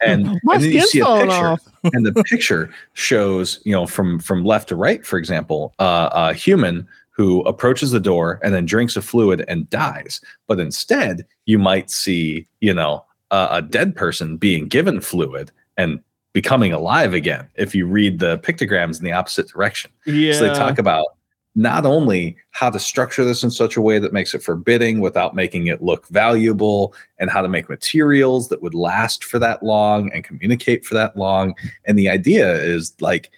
and, 0.00 0.40
My 0.44 0.54
and 0.54 0.64
then 0.64 0.72
you 0.72 0.86
see 0.86 1.00
a 1.00 1.04
picture, 1.04 1.30
off. 1.30 1.60
and 1.92 2.06
the 2.06 2.24
picture 2.24 2.70
shows, 2.94 3.60
you 3.64 3.72
know, 3.72 3.86
from 3.86 4.18
from 4.18 4.46
left 4.46 4.70
to 4.70 4.76
right, 4.76 5.04
for 5.04 5.18
example, 5.18 5.74
uh, 5.78 6.08
a 6.12 6.32
human 6.32 6.88
who 7.16 7.40
approaches 7.42 7.92
the 7.92 8.00
door 8.00 8.38
and 8.42 8.52
then 8.54 8.66
drinks 8.66 8.96
a 8.96 9.02
fluid 9.02 9.42
and 9.48 9.68
dies. 9.70 10.20
But 10.46 10.60
instead, 10.60 11.26
you 11.46 11.58
might 11.58 11.90
see, 11.90 12.46
you 12.60 12.74
know, 12.74 13.04
a, 13.30 13.48
a 13.52 13.62
dead 13.62 13.96
person 13.96 14.36
being 14.36 14.68
given 14.68 15.00
fluid 15.00 15.50
and 15.78 16.00
becoming 16.34 16.74
alive 16.74 17.14
again 17.14 17.48
if 17.54 17.74
you 17.74 17.86
read 17.86 18.18
the 18.18 18.38
pictograms 18.40 18.98
in 18.98 19.04
the 19.04 19.12
opposite 19.12 19.48
direction. 19.48 19.90
Yeah. 20.04 20.34
So 20.34 20.46
they 20.46 20.54
talk 20.54 20.78
about 20.78 21.06
not 21.54 21.86
only 21.86 22.36
how 22.50 22.68
to 22.68 22.78
structure 22.78 23.24
this 23.24 23.42
in 23.42 23.50
such 23.50 23.78
a 23.78 23.80
way 23.80 23.98
that 23.98 24.12
makes 24.12 24.34
it 24.34 24.42
forbidding 24.42 25.00
without 25.00 25.34
making 25.34 25.68
it 25.68 25.82
look 25.82 26.06
valuable 26.08 26.94
and 27.18 27.30
how 27.30 27.40
to 27.40 27.48
make 27.48 27.70
materials 27.70 28.50
that 28.50 28.60
would 28.60 28.74
last 28.74 29.24
for 29.24 29.38
that 29.38 29.62
long 29.62 30.12
and 30.12 30.22
communicate 30.22 30.84
for 30.84 30.92
that 30.92 31.16
long. 31.16 31.54
And 31.86 31.98
the 31.98 32.10
idea 32.10 32.62
is 32.62 32.92
like 33.00 33.30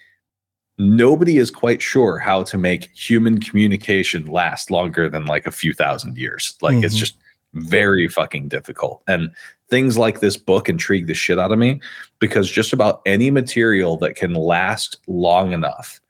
nobody 0.78 1.38
is 1.38 1.50
quite 1.50 1.82
sure 1.82 2.18
how 2.18 2.42
to 2.44 2.56
make 2.58 2.90
human 2.96 3.40
communication 3.40 4.26
last 4.26 4.70
longer 4.70 5.08
than 5.08 5.26
like 5.26 5.46
a 5.46 5.50
few 5.50 5.72
thousand 5.74 6.16
years. 6.16 6.54
Like 6.62 6.82
it's 6.84 6.94
Mhm. 6.94 6.98
just 6.98 7.16
very 7.54 8.08
fucking 8.08 8.48
difficult. 8.48 9.02
And 9.08 9.30
things 9.70 9.98
like 9.98 10.20
this 10.20 10.36
book 10.36 10.68
intrigue 10.68 11.06
the 11.08 11.14
shit 11.14 11.38
out 11.38 11.52
of 11.52 11.58
me 11.58 11.80
because 12.20 12.50
just 12.50 12.72
about 12.72 13.00
any 13.06 13.30
material 13.30 13.96
that 13.98 14.14
can 14.16 14.34
last 14.34 14.98
long 15.06 15.52
enough 15.52 16.00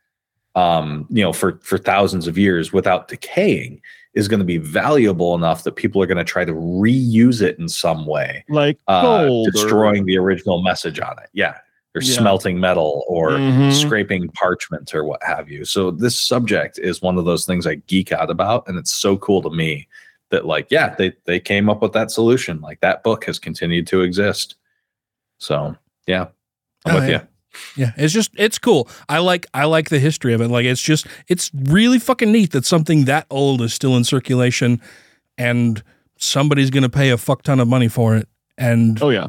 um, 0.54 1.06
you 1.10 1.22
know, 1.22 1.32
for 1.32 1.60
for 1.62 1.78
thousands 1.78 2.26
of 2.26 2.36
years 2.36 2.72
without 2.72 3.06
decaying 3.06 3.80
is 4.14 4.26
going 4.26 4.40
to 4.40 4.44
be 4.46 4.56
valuable 4.58 5.36
enough 5.36 5.62
that 5.62 5.76
people 5.76 6.02
are 6.02 6.06
going 6.06 6.18
to 6.18 6.24
try 6.24 6.44
to 6.44 6.52
reuse 6.52 7.40
it 7.40 7.56
in 7.60 7.68
some 7.68 8.06
way, 8.06 8.44
like 8.48 8.76
uh, 8.88 9.02
gold, 9.26 9.48
or- 9.48 9.50
destroying 9.52 10.04
the 10.06 10.18
original 10.18 10.60
message 10.60 10.98
on 10.98 11.12
it. 11.22 11.28
Yeah. 11.32 11.58
Or 11.98 12.02
Yeah. 12.02 12.16
smelting 12.18 12.60
metal 12.60 13.04
or 13.08 13.30
Mhm. 13.32 13.72
scraping 13.72 14.28
parchment 14.30 14.94
or 14.94 15.04
what 15.04 15.22
have 15.22 15.50
you. 15.50 15.64
So 15.64 15.90
this 15.90 16.16
subject 16.16 16.78
is 16.78 17.02
one 17.02 17.18
of 17.18 17.24
those 17.24 17.44
things 17.46 17.66
I 17.66 17.76
geek 17.86 18.12
out 18.12 18.30
about. 18.30 18.66
And 18.68 18.78
it's 18.78 18.94
so 18.94 19.16
cool 19.16 19.42
to 19.42 19.50
me 19.50 19.86
that 20.30 20.46
like, 20.46 20.66
yeah, 20.70 20.94
they, 20.96 21.12
they 21.26 21.40
came 21.40 21.68
up 21.68 21.82
with 21.82 21.92
that 21.94 22.10
solution. 22.10 22.60
Like 22.60 22.80
that 22.80 23.02
book 23.02 23.24
has 23.24 23.38
continued 23.38 23.86
to 23.88 24.02
exist. 24.02 24.54
So 25.38 25.76
yeah, 26.06 26.26
I'm 26.84 26.96
Oh, 26.96 27.00
with 27.00 27.08
yeah. 27.10 27.20
you. 27.22 27.26
Yeah, 27.76 27.92
it's 27.96 28.12
just 28.12 28.30
it's 28.36 28.58
cool. 28.58 28.88
I 29.08 29.18
like 29.18 29.46
I 29.54 29.64
like 29.64 29.88
the 29.88 29.98
history 29.98 30.32
of 30.34 30.40
it. 30.40 30.48
Like 30.48 30.64
it's 30.66 30.82
just 30.82 31.06
it's 31.28 31.50
really 31.54 31.98
fucking 31.98 32.30
neat 32.30 32.52
that 32.52 32.64
something 32.64 33.04
that 33.06 33.26
old 33.30 33.62
is 33.62 33.72
still 33.74 33.96
in 33.96 34.04
circulation 34.04 34.80
and 35.36 35.82
somebody's 36.18 36.70
going 36.70 36.82
to 36.82 36.88
pay 36.88 37.10
a 37.10 37.16
fuck 37.16 37.42
ton 37.42 37.58
of 37.58 37.66
money 37.66 37.88
for 37.88 38.14
it. 38.16 38.28
And 38.58 39.02
Oh 39.02 39.10
yeah. 39.10 39.28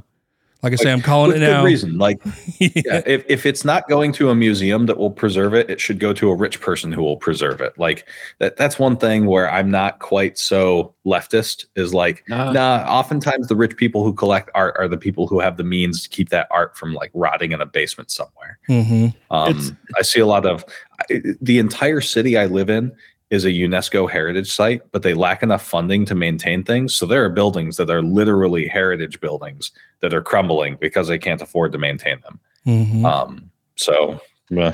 Like 0.62 0.74
I 0.74 0.76
say, 0.76 0.92
I'm 0.92 1.02
calling 1.02 1.30
with 1.32 1.38
it 1.42 1.46
good 1.46 1.54
now. 1.54 1.64
reason. 1.64 1.98
Like, 1.98 2.20
yeah, 2.60 3.02
if, 3.06 3.24
if 3.30 3.46
it's 3.46 3.64
not 3.64 3.88
going 3.88 4.12
to 4.14 4.30
a 4.30 4.36
museum 4.36 4.88
that 4.88 4.98
will 4.98 5.10
preserve 5.12 5.54
it, 5.54 5.70
it 5.70 5.80
should 5.80 6.00
go 6.00 6.12
to 6.12 6.30
a 6.30 6.36
rich 6.36 6.60
person 6.60 6.92
who 6.92 7.02
will 7.02 7.16
preserve 7.16 7.62
it. 7.62 7.78
Like 7.80 8.06
that. 8.40 8.58
That's 8.58 8.78
one 8.78 8.98
thing 8.98 9.26
where 9.26 9.50
I'm 9.50 9.72
not 9.72 10.00
quite 10.00 10.38
so 10.38 10.94
leftist. 11.06 11.66
Is 11.76 11.94
like, 11.94 12.24
Nah. 12.28 12.52
nah. 12.52 12.84
Oftentimes, 12.88 13.48
the 13.48 13.56
rich 13.56 13.78
people 13.78 14.04
who 14.04 14.14
collect 14.14 14.50
art 14.54 14.76
are 14.78 14.90
the 14.90 14.98
people 14.98 15.28
who 15.28 15.40
have 15.40 15.56
the 15.56 15.64
means 15.64 16.04
to 16.04 16.10
keep 16.10 16.28
that 16.30 16.48
art 16.52 16.76
from 16.78 16.94
like 16.94 17.12
rotting 17.14 17.54
in 17.54 17.62
a 17.62 17.66
basement 17.66 18.12
somewhere. 18.12 18.60
Mhm. 18.68 19.16
Um, 19.32 19.78
I 19.98 20.02
see 20.02 20.20
a 20.20 20.26
lot 20.26 20.46
of 20.46 20.66
I- 21.10 21.22
the 21.42 21.60
entire 21.60 22.02
city 22.02 22.38
I 22.38 22.48
live 22.48 22.70
in 22.70 22.92
is 23.30 23.46
a 23.46 23.50
UNESCO 23.50 24.10
heritage 24.10 24.52
site, 24.52 24.82
but 24.92 25.04
they 25.04 25.14
lack 25.14 25.44
enough 25.44 25.62
funding 25.64 26.04
to 26.06 26.16
maintain 26.16 26.64
things. 26.64 26.96
So 26.96 27.06
there 27.06 27.24
are 27.24 27.30
buildings 27.30 27.78
that 27.78 27.90
are 27.90 28.02
literally 28.02 28.68
heritage 28.68 29.20
buildings 29.22 29.72
that 30.02 30.14
are 30.14 30.22
crumbling 30.22 30.78
because 30.82 31.08
they 31.08 31.20
can't 31.20 31.42
afford 31.42 31.72
to 31.74 31.78
maintain 31.78 32.20
them. 32.22 32.40
Mhm. 32.66 33.06
Um, 33.06 33.52
so 33.76 34.20
meh. 34.50 34.74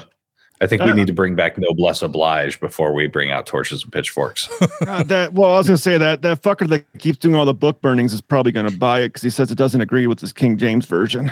I 0.61 0.67
think 0.67 0.83
we 0.83 0.91
Uh, 0.91 0.95
need 0.95 1.07
to 1.07 1.13
bring 1.13 1.35
back 1.35 1.57
noblesse 1.57 2.01
oblige 2.01 2.61
before 2.61 2.93
we 2.93 3.07
bring 3.07 3.29
out 3.29 3.45
torches 3.45 3.83
and 3.83 3.91
pitchforks. 3.91 4.47
Uh, 4.87 5.03
that 5.03 5.33
well, 5.33 5.53
I 5.53 5.57
was 5.57 5.67
gonna 5.67 5.77
say 5.77 5.97
that 5.97 6.21
that 6.21 6.41
fucker 6.41 6.67
that 6.69 6.85
keeps 6.99 7.17
doing 7.17 7.35
all 7.35 7.43
the 7.45 7.53
book 7.53 7.81
burnings 7.81 8.13
is 8.13 8.21
probably 8.21 8.51
gonna 8.53 8.71
buy 8.71 9.01
it 9.01 9.09
because 9.09 9.21
he 9.23 9.29
says 9.29 9.51
it 9.51 9.57
doesn't 9.57 9.81
agree 9.81 10.07
with 10.07 10.19
his 10.21 10.31
King 10.31 10.57
James 10.57 10.85
version. 10.85 11.31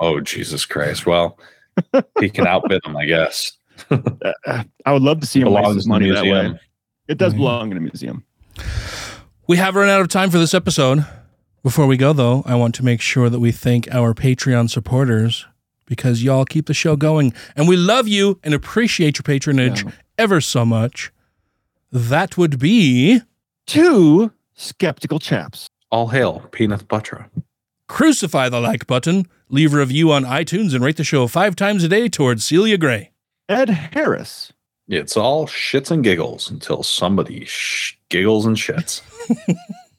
oh 0.00 0.18
Jesus 0.20 0.64
Christ! 0.66 1.06
Well, 1.06 1.38
he 2.18 2.28
can 2.30 2.46
outbid 2.48 2.80
them, 2.84 2.96
I 2.96 3.04
guess. 3.04 3.52
I 3.90 4.92
would 4.92 5.02
love 5.02 5.20
to 5.20 5.26
see 5.26 5.40
him 5.40 5.52
waste 5.52 5.74
his 5.74 5.86
money 5.86 6.10
that 6.10 6.24
way. 6.24 6.58
It 7.08 7.18
does 7.18 7.32
mm-hmm. 7.32 7.40
belong 7.40 7.70
in 7.70 7.76
a 7.76 7.80
museum. 7.80 8.24
We 9.46 9.58
have 9.58 9.76
run 9.76 9.88
out 9.88 10.00
of 10.00 10.08
time 10.08 10.30
for 10.30 10.38
this 10.38 10.54
episode. 10.54 11.04
Before 11.62 11.86
we 11.86 11.96
go, 11.96 12.12
though, 12.12 12.42
I 12.46 12.54
want 12.56 12.74
to 12.76 12.84
make 12.84 13.00
sure 13.00 13.30
that 13.30 13.40
we 13.40 13.52
thank 13.52 13.92
our 13.92 14.14
Patreon 14.14 14.70
supporters 14.70 15.46
because 15.86 16.22
y'all 16.22 16.44
keep 16.44 16.66
the 16.66 16.74
show 16.74 16.96
going. 16.96 17.32
And 17.56 17.68
we 17.68 17.76
love 17.76 18.08
you 18.08 18.38
and 18.42 18.54
appreciate 18.54 19.18
your 19.18 19.22
patronage 19.22 19.84
ever 20.18 20.40
so 20.40 20.64
much. 20.64 21.12
That 21.90 22.36
would 22.36 22.58
be 22.58 23.20
two 23.66 24.32
skeptical 24.54 25.18
chaps. 25.18 25.68
All 25.90 26.08
hail, 26.08 26.48
Peanut 26.52 26.88
Butter. 26.88 27.30
Crucify 27.88 28.48
the 28.48 28.60
like 28.60 28.86
button, 28.86 29.26
leave 29.48 29.74
a 29.74 29.78
review 29.78 30.10
on 30.10 30.24
iTunes, 30.24 30.74
and 30.74 30.82
rate 30.82 30.96
the 30.96 31.04
show 31.04 31.26
five 31.26 31.54
times 31.54 31.84
a 31.84 31.88
day 31.88 32.08
towards 32.08 32.44
Celia 32.44 32.78
Gray. 32.78 33.10
Ed 33.48 33.68
Harris. 33.68 34.52
It's 34.88 35.16
all 35.16 35.46
shits 35.46 35.90
and 35.90 36.02
giggles 36.04 36.50
until 36.50 36.82
somebody 36.82 37.44
sh- 37.44 37.98
giggles 38.08 38.46
and 38.46 38.56
shits. 38.56 39.00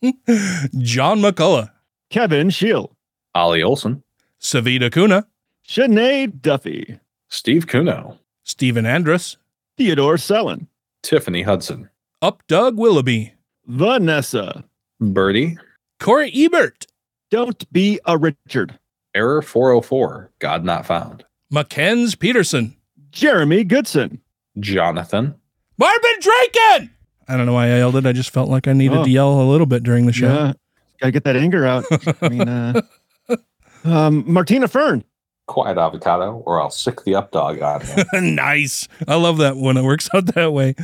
John 0.80 1.20
McCullough. 1.20 1.72
Kevin 2.10 2.50
Shield. 2.50 2.96
Ollie 3.34 3.64
Olson. 3.64 4.04
Savita 4.40 4.92
Kuna. 4.92 5.26
Sinead 5.68 6.42
Duffy. 6.42 7.00
Steve 7.30 7.68
Kuno. 7.68 8.20
Stephen 8.44 8.86
Andrus. 8.86 9.38
Theodore 9.78 10.16
Sellon. 10.16 10.68
Tiffany 11.02 11.42
Hudson. 11.42 11.90
Up 12.22 12.44
Doug 12.48 12.78
Willoughby. 12.78 13.34
Vanessa. 13.66 14.64
Birdie. 15.00 15.58
Corey 16.00 16.32
Ebert. 16.34 16.86
Don't 17.32 17.72
be 17.72 18.00
a 18.06 18.18
Richard. 18.18 18.78
Error 19.16 19.42
404. 19.42 20.32
God 20.40 20.64
not 20.64 20.86
found. 20.86 21.26
Mackenzie 21.50 22.16
Peterson. 22.18 22.76
Jeremy 23.16 23.64
Goodson. 23.64 24.22
Jonathan. 24.60 25.34
Marvin 25.78 26.20
Draken. 26.20 26.90
I 27.28 27.38
don't 27.38 27.46
know 27.48 27.54
why 27.54 27.66
I 27.66 27.78
yelled 27.78 27.96
it. 27.96 28.06
I 28.06 28.12
just 28.12 28.30
felt 28.30 28.50
like 28.50 28.68
I 28.68 28.74
needed 28.74 28.98
Oh. 29.00 29.04
to 29.06 29.10
yell 29.10 29.42
a 29.42 29.50
little 29.50 29.66
bit 29.66 29.82
during 29.84 30.06
the 30.06 30.14
show. 30.14 30.28
Yeah. 30.32 30.54
Gotta 31.00 31.12
get 31.12 31.24
that 31.24 31.36
anger 31.36 31.66
out. 31.66 31.86
I 32.22 32.30
mean, 32.30 32.48
uh, 32.48 32.82
um, 33.86 34.24
Martina 34.32 34.68
Fern. 34.68 35.04
Quiet 35.48 35.78
avocado, 35.78 36.44
or 36.46 36.62
I'll 36.62 36.70
sic 36.72 37.04
the 37.04 37.16
up 37.16 37.32
dog 37.32 37.62
on 37.62 37.82
you. 38.14 38.22
nice. 38.22 38.88
I 39.08 39.16
love 39.16 39.38
that 39.38 39.58
when 39.58 39.78
it 39.78 39.84
works 39.84 40.10
out 40.14 40.26
that 40.36 40.54
way. 40.54 40.76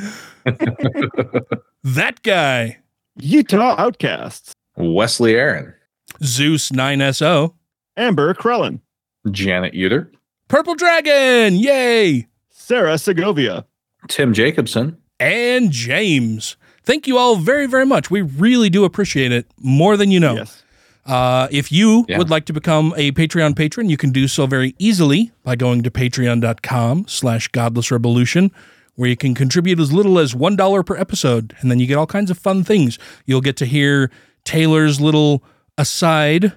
that 1.84 2.22
guy. 2.24 2.78
Utah 3.18 3.76
Outcasts. 3.78 4.54
Wesley 4.78 5.36
Aaron. 5.36 5.74
Zeus 6.24 6.70
9SO. 6.72 7.54
Amber 7.98 8.34
Krellen. 8.34 8.80
Janet 9.32 9.74
Uter. 9.74 10.10
Purple 10.52 10.76
Dragon. 10.76 11.56
Yay. 11.56 12.28
Sarah 12.49 12.97
Segovia. 12.97 13.66
Tim 14.10 14.34
Jacobson. 14.34 14.97
And 15.18 15.72
James. 15.72 16.58
Thank 16.84 17.08
you 17.08 17.18
all 17.18 17.38
very, 17.38 17.68
very 17.68 17.86
much. 17.86 18.12
We 18.12 18.22
really 18.22 18.70
do 18.70 18.84
appreciate 18.84 19.32
it 19.32 19.45
more 19.62 19.95
than 19.95 20.12
you 20.12 20.20
know. 20.20 20.34
Yes. 20.36 20.62
Uh, 21.06 21.47
if 21.52 21.72
you 21.72 22.06
Yeah. 22.10 22.18
would 22.18 22.30
like 22.30 22.43
to 22.47 22.54
become 22.54 22.93
a 22.97 23.14
Patreon 23.14 23.56
patron, 23.56 23.88
you 23.88 23.95
can 23.95 24.12
do 24.12 24.28
so 24.28 24.45
very 24.45 24.76
easily 24.78 25.32
by 25.45 25.56
going 25.56 25.84
to 25.84 25.89
patreon.com 25.89 27.06
slash 27.08 27.47
godless 27.47 27.89
revolution, 27.89 28.52
where 28.95 29.10
you 29.10 29.16
can 29.16 29.34
contribute 29.34 29.80
as 29.80 29.93
little 29.93 30.20
as 30.20 30.34
$1 30.36 30.84
per 30.84 30.97
episode. 30.97 31.56
And 31.62 31.72
then 31.72 31.80
you 31.80 31.88
get 31.88 31.95
all 31.97 32.06
kinds 32.08 32.30
of 32.30 32.38
fun 32.38 32.66
things. 32.66 32.99
You'll 33.26 33.39
get 33.39 33.56
to 33.56 33.66
hear 33.66 34.12
Taylor's 34.43 34.99
little 34.99 35.45
aside 35.78 36.52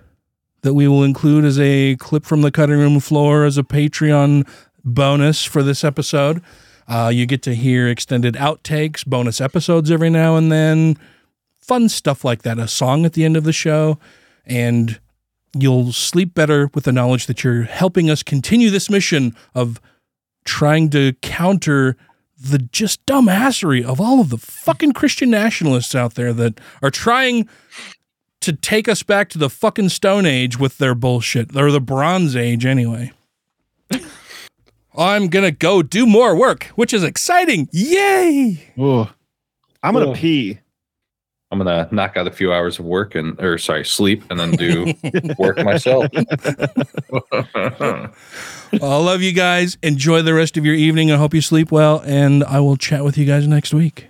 that 0.65 0.73
we 0.73 0.89
will 0.89 1.05
include 1.05 1.45
as 1.45 1.61
a 1.61 1.95
clip 1.97 2.25
from 2.25 2.41
the 2.41 2.51
cutting 2.51 2.79
room 2.79 2.99
floor 2.99 3.45
as 3.45 3.59
a 3.59 3.63
Patreon 3.63 4.49
bonus 4.83 5.45
for 5.45 5.63
this 5.63 5.85
episode. 5.85 6.43
Uh, 6.89 7.11
you 7.13 7.27
get 7.27 7.43
to 7.43 7.55
hear 7.55 7.87
extended 7.87 8.35
outtakes, 8.35 9.05
bonus 9.07 9.43
episodes 9.43 9.91
every 9.91 10.09
now 10.09 10.37
and 10.37 10.51
then, 10.51 10.97
fun 11.61 11.89
stuff 11.89 12.25
like 12.25 12.43
that, 12.43 12.59
a 12.59 12.67
song 12.67 13.05
at 13.05 13.13
the 13.13 13.25
end 13.25 13.37
of 13.37 13.45
the 13.45 13.53
show, 13.53 13.99
and 14.47 14.99
you'll 15.55 15.93
sleep 15.93 16.35
better 16.35 16.71
with 16.73 16.85
the 16.85 16.93
knowledge 16.93 17.27
that 17.27 17.45
you're 17.45 17.65
helping 17.65 18.09
us 18.09 18.23
continue 18.23 18.71
this 18.71 18.89
mission 18.89 19.37
of 19.55 19.81
trying 20.47 20.89
to 20.91 21.13
counter 21.21 21.95
the 22.39 22.59
just 22.59 23.05
dumbassery 23.05 23.85
of 23.85 24.01
all 24.01 24.21
of 24.21 24.31
the 24.31 24.39
fucking 24.39 24.93
Christian 24.93 25.31
nationalists 25.31 25.95
out 25.95 26.15
there 26.15 26.33
that 26.33 26.59
are 26.83 26.91
trying 26.91 27.49
to 28.45 28.53
take 28.53 28.89
us 28.89 29.03
back 29.03 29.29
to 29.31 29.39
the 29.39 29.51
fucking 29.51 29.89
Stone 29.91 30.27
Age 30.27 30.59
with 30.59 30.79
their 30.79 30.95
bullshit, 30.95 31.57
or 31.57 31.71
the 31.71 31.81
Bronze 31.81 32.37
Age 32.37 32.65
anyway. 32.65 33.13
I'm 34.97 35.27
gonna 35.29 35.51
go 35.51 35.83
do 35.83 36.07
more 36.07 36.37
work, 36.37 36.65
which 36.77 36.95
is 36.95 37.03
exciting. 37.03 37.69
Yay! 37.73 38.63
Oh, 38.79 39.13
I'm 39.83 39.93
gonna 39.93 40.07
Cool. 40.07 40.15
pee. 40.15 40.59
I'm 41.51 41.59
gonna 41.59 41.89
knock 41.93 42.17
out 42.17 42.27
a 42.27 42.31
few 42.33 42.53
hours 42.53 42.79
of 42.79 42.85
work 42.85 43.15
and 43.15 43.39
or 43.41 43.59
sorry, 43.59 43.85
sleep 43.85 44.23
and 44.31 44.39
then 44.41 44.53
do 44.53 44.95
work 45.39 45.59
myself. 45.65 46.07
I 47.45 48.09
love 48.81 49.23
you 49.23 49.33
guys. 49.33 49.77
Enjoy 49.83 50.23
the 50.23 50.35
rest 50.35 50.57
of 50.57 50.65
your 50.65 50.75
evening. 50.75 51.11
I 51.13 51.17
hope 51.17 51.35
you 51.35 51.41
sleep 51.41 51.71
well, 51.73 52.03
and 52.05 52.43
I 52.45 52.61
will 52.61 52.77
chat 52.77 53.05
with 53.05 53.17
you 53.19 53.25
guys 53.25 53.47
next 53.47 53.73
week. 53.75 54.07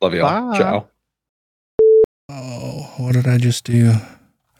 Love 0.00 0.14
y'all. 0.14 0.50
Bye. 0.52 0.58
Ciao. 0.58 0.88
Oh, 2.28 2.92
what 2.98 3.12
did 3.12 3.26
I 3.26 3.38
just 3.38 3.64
do? 3.64 3.94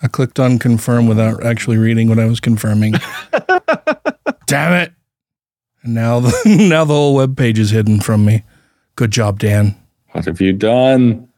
I 0.03 0.09
clicked 0.09 0.39
on 0.39 0.59
confirm 0.59 1.07
without 1.07 1.45
actually 1.45 1.77
reading 1.77 2.09
what 2.09 2.19
I 2.19 2.25
was 2.25 2.41
confirming. 2.41 2.95
Damn 4.47 4.73
it! 4.73 4.93
And 5.83 5.95
now 5.95 6.21
the 6.21 6.33
now 6.69 6.85
the 6.85 6.95
whole 6.95 7.14
web 7.14 7.37
page 7.37 7.59
is 7.59 7.71
hidden 7.71 8.01
from 8.01 8.25
me. 8.25 8.45
Good 8.97 9.11
job, 9.11 9.39
Dan. 9.39 9.77
What 10.12 10.25
have 10.25 10.41
you 10.41 10.53
done? 10.53 11.29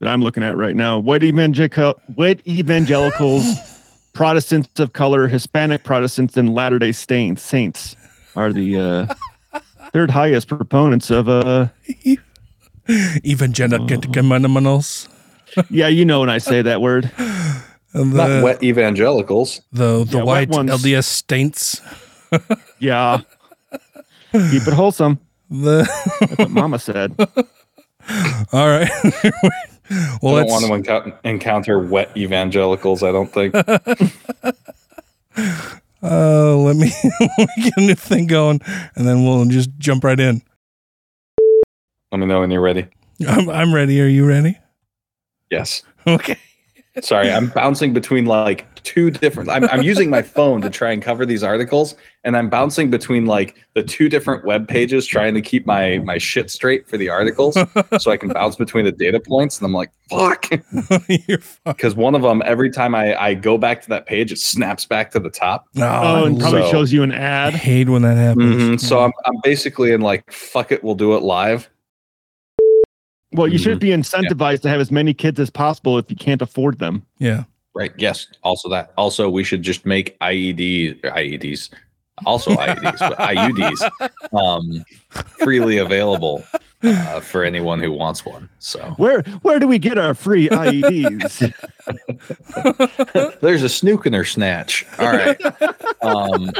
that 0.00 0.08
I'm 0.08 0.22
looking 0.22 0.42
at 0.42 0.56
right 0.56 0.74
now. 0.74 0.98
White 0.98 1.22
evangelical, 1.22 2.00
white 2.14 2.46
evangelicals, 2.46 3.44
Protestants 4.12 4.80
of 4.80 4.92
color, 4.92 5.28
Hispanic 5.28 5.84
Protestants, 5.84 6.36
and 6.36 6.54
Latter 6.54 6.78
Day 6.78 6.92
Saints 6.92 7.42
saints 7.42 7.96
are 8.34 8.52
the 8.52 8.78
uh, 9.54 9.60
third 9.92 10.10
highest 10.10 10.48
proponents 10.48 11.10
of 11.10 11.28
uh. 11.28 11.68
Evangelical. 13.24 13.86
Yeah, 15.68 15.88
you 15.88 16.04
know 16.04 16.20
when 16.20 16.30
I 16.30 16.38
say 16.38 16.62
that 16.62 16.80
word. 16.80 17.10
The, 17.92 18.04
Not 18.04 18.44
wet 18.44 18.62
evangelicals. 18.62 19.62
the 19.72 20.04
the 20.04 20.18
Yeah, 20.18 20.24
wet 20.24 20.26
white 20.26 20.48
ones. 20.50 20.70
LDS 20.70 21.24
saints. 21.28 21.80
Yeah. 22.78 23.22
Keep 24.32 24.68
it 24.68 24.74
wholesome. 24.74 25.18
The 25.50 25.90
That's 26.20 26.38
what 26.38 26.50
Mama 26.50 26.78
said. 26.78 27.16
All 28.52 28.68
right. 28.68 28.88
well, 30.22 30.36
I 30.36 30.44
don't 30.44 30.70
want 30.70 30.84
to 30.84 30.92
encou- 30.92 31.18
encounter 31.24 31.80
wet 31.80 32.16
evangelicals. 32.16 33.02
I 33.02 33.10
don't 33.10 33.32
think. 33.32 33.56
uh, 33.56 33.78
let 36.56 36.76
me 36.76 36.92
let 37.02 37.38
me 37.38 37.46
get 37.64 37.76
a 37.76 37.80
new 37.80 37.94
thing 37.96 38.28
going, 38.28 38.60
and 38.94 39.08
then 39.08 39.24
we'll 39.24 39.44
just 39.46 39.70
jump 39.78 40.04
right 40.04 40.20
in. 40.20 40.42
Let 42.12 42.18
me 42.18 42.26
know 42.26 42.40
when 42.40 42.50
you're 42.50 42.60
ready. 42.60 42.86
I'm 43.28 43.48
I'm 43.48 43.74
ready. 43.74 44.00
Are 44.00 44.06
you 44.06 44.26
ready? 44.26 44.58
Yes. 45.50 45.82
Okay. 46.06 46.38
Sorry, 47.02 47.30
I'm 47.30 47.48
bouncing 47.50 47.92
between 47.92 48.24
like 48.24 48.66
two 48.82 49.10
different. 49.10 49.50
I'm, 49.50 49.64
I'm 49.64 49.82
using 49.82 50.08
my 50.08 50.22
phone 50.22 50.62
to 50.62 50.70
try 50.70 50.90
and 50.92 51.00
cover 51.02 51.24
these 51.26 51.42
articles, 51.44 51.94
and 52.24 52.36
I'm 52.38 52.48
bouncing 52.48 52.90
between 52.90 53.26
like 53.26 53.54
the 53.74 53.82
two 53.82 54.08
different 54.08 54.44
web 54.46 54.66
pages, 54.66 55.06
trying 55.06 55.34
to 55.34 55.42
keep 55.42 55.66
my 55.66 55.98
my 55.98 56.16
shit 56.18 56.50
straight 56.50 56.88
for 56.88 56.96
the 56.96 57.10
articles, 57.10 57.54
so 57.98 58.10
I 58.10 58.16
can 58.16 58.30
bounce 58.30 58.56
between 58.56 58.86
the 58.86 58.92
data 58.92 59.20
points. 59.20 59.58
And 59.58 59.66
I'm 59.66 59.74
like, 59.74 59.90
fuck, 60.08 60.46
because 61.66 61.94
one 61.94 62.14
of 62.14 62.22
them, 62.22 62.42
every 62.46 62.70
time 62.70 62.94
I 62.94 63.14
I 63.14 63.34
go 63.34 63.58
back 63.58 63.82
to 63.82 63.88
that 63.90 64.06
page, 64.06 64.32
it 64.32 64.38
snaps 64.38 64.86
back 64.86 65.10
to 65.12 65.20
the 65.20 65.30
top. 65.30 65.66
Oh, 65.76 66.24
and 66.24 66.40
probably 66.40 66.62
So- 66.62 66.70
shows 66.70 66.92
you 66.94 67.02
an 67.02 67.12
ad. 67.12 67.54
I 67.54 67.58
hate 67.58 67.88
when 67.90 68.02
that 68.02 68.16
happens. 68.16 68.62
Mhm, 68.62 68.80
So 68.80 69.00
I'm 69.00 69.12
I'm 69.26 69.36
basically 69.44 69.92
in 69.92 70.00
like, 70.00 70.30
fuck 70.32 70.72
it, 70.72 70.82
we'll 70.82 70.94
do 70.96 71.14
it 71.14 71.22
live. 71.22 71.68
Well, 73.32 73.46
you 73.48 73.58
should 73.58 73.78
Mhm. 73.78 73.80
be 73.80 73.88
incentivized 73.90 74.62
to 74.62 74.68
have 74.68 74.80
as 74.80 74.90
many 74.90 75.14
kids 75.14 75.38
as 75.38 75.50
possible 75.50 75.98
if 75.98 76.10
you 76.10 76.16
can't 76.16 76.42
afford 76.42 76.78
them. 76.78 77.04
Yeah. 77.18 77.44
Right. 77.74 77.92
Yes. 77.96 78.26
Also 78.42 78.68
that. 78.70 78.92
Also, 78.96 79.30
we 79.30 79.44
should 79.44 79.62
just 79.62 79.86
make 79.86 80.16
IED 80.20 81.00
IEDs. 81.04 81.70
Also 82.26 82.50
IEDs, 82.50 82.98
but 82.98 83.16
IUDs 83.18 83.90
um, 84.38 84.84
freely 85.38 85.78
available 85.78 86.44
uh, 86.82 87.20
for 87.20 87.44
anyone 87.44 87.80
who 87.80 87.92
wants 87.92 88.26
one. 88.26 88.48
So 88.58 88.80
Where 88.98 89.22
where 89.42 89.58
do 89.58 89.66
we 89.66 89.78
get 89.78 89.96
our 89.96 90.12
free 90.14 90.48
IEDs? 90.50 91.54
there's 93.40 93.62
a 93.62 93.68
snook 93.70 94.04
in 94.06 94.12
her 94.12 94.24
snatch. 94.24 94.84
All 94.98 95.12
right. 95.12 95.40
Um, 96.02 96.50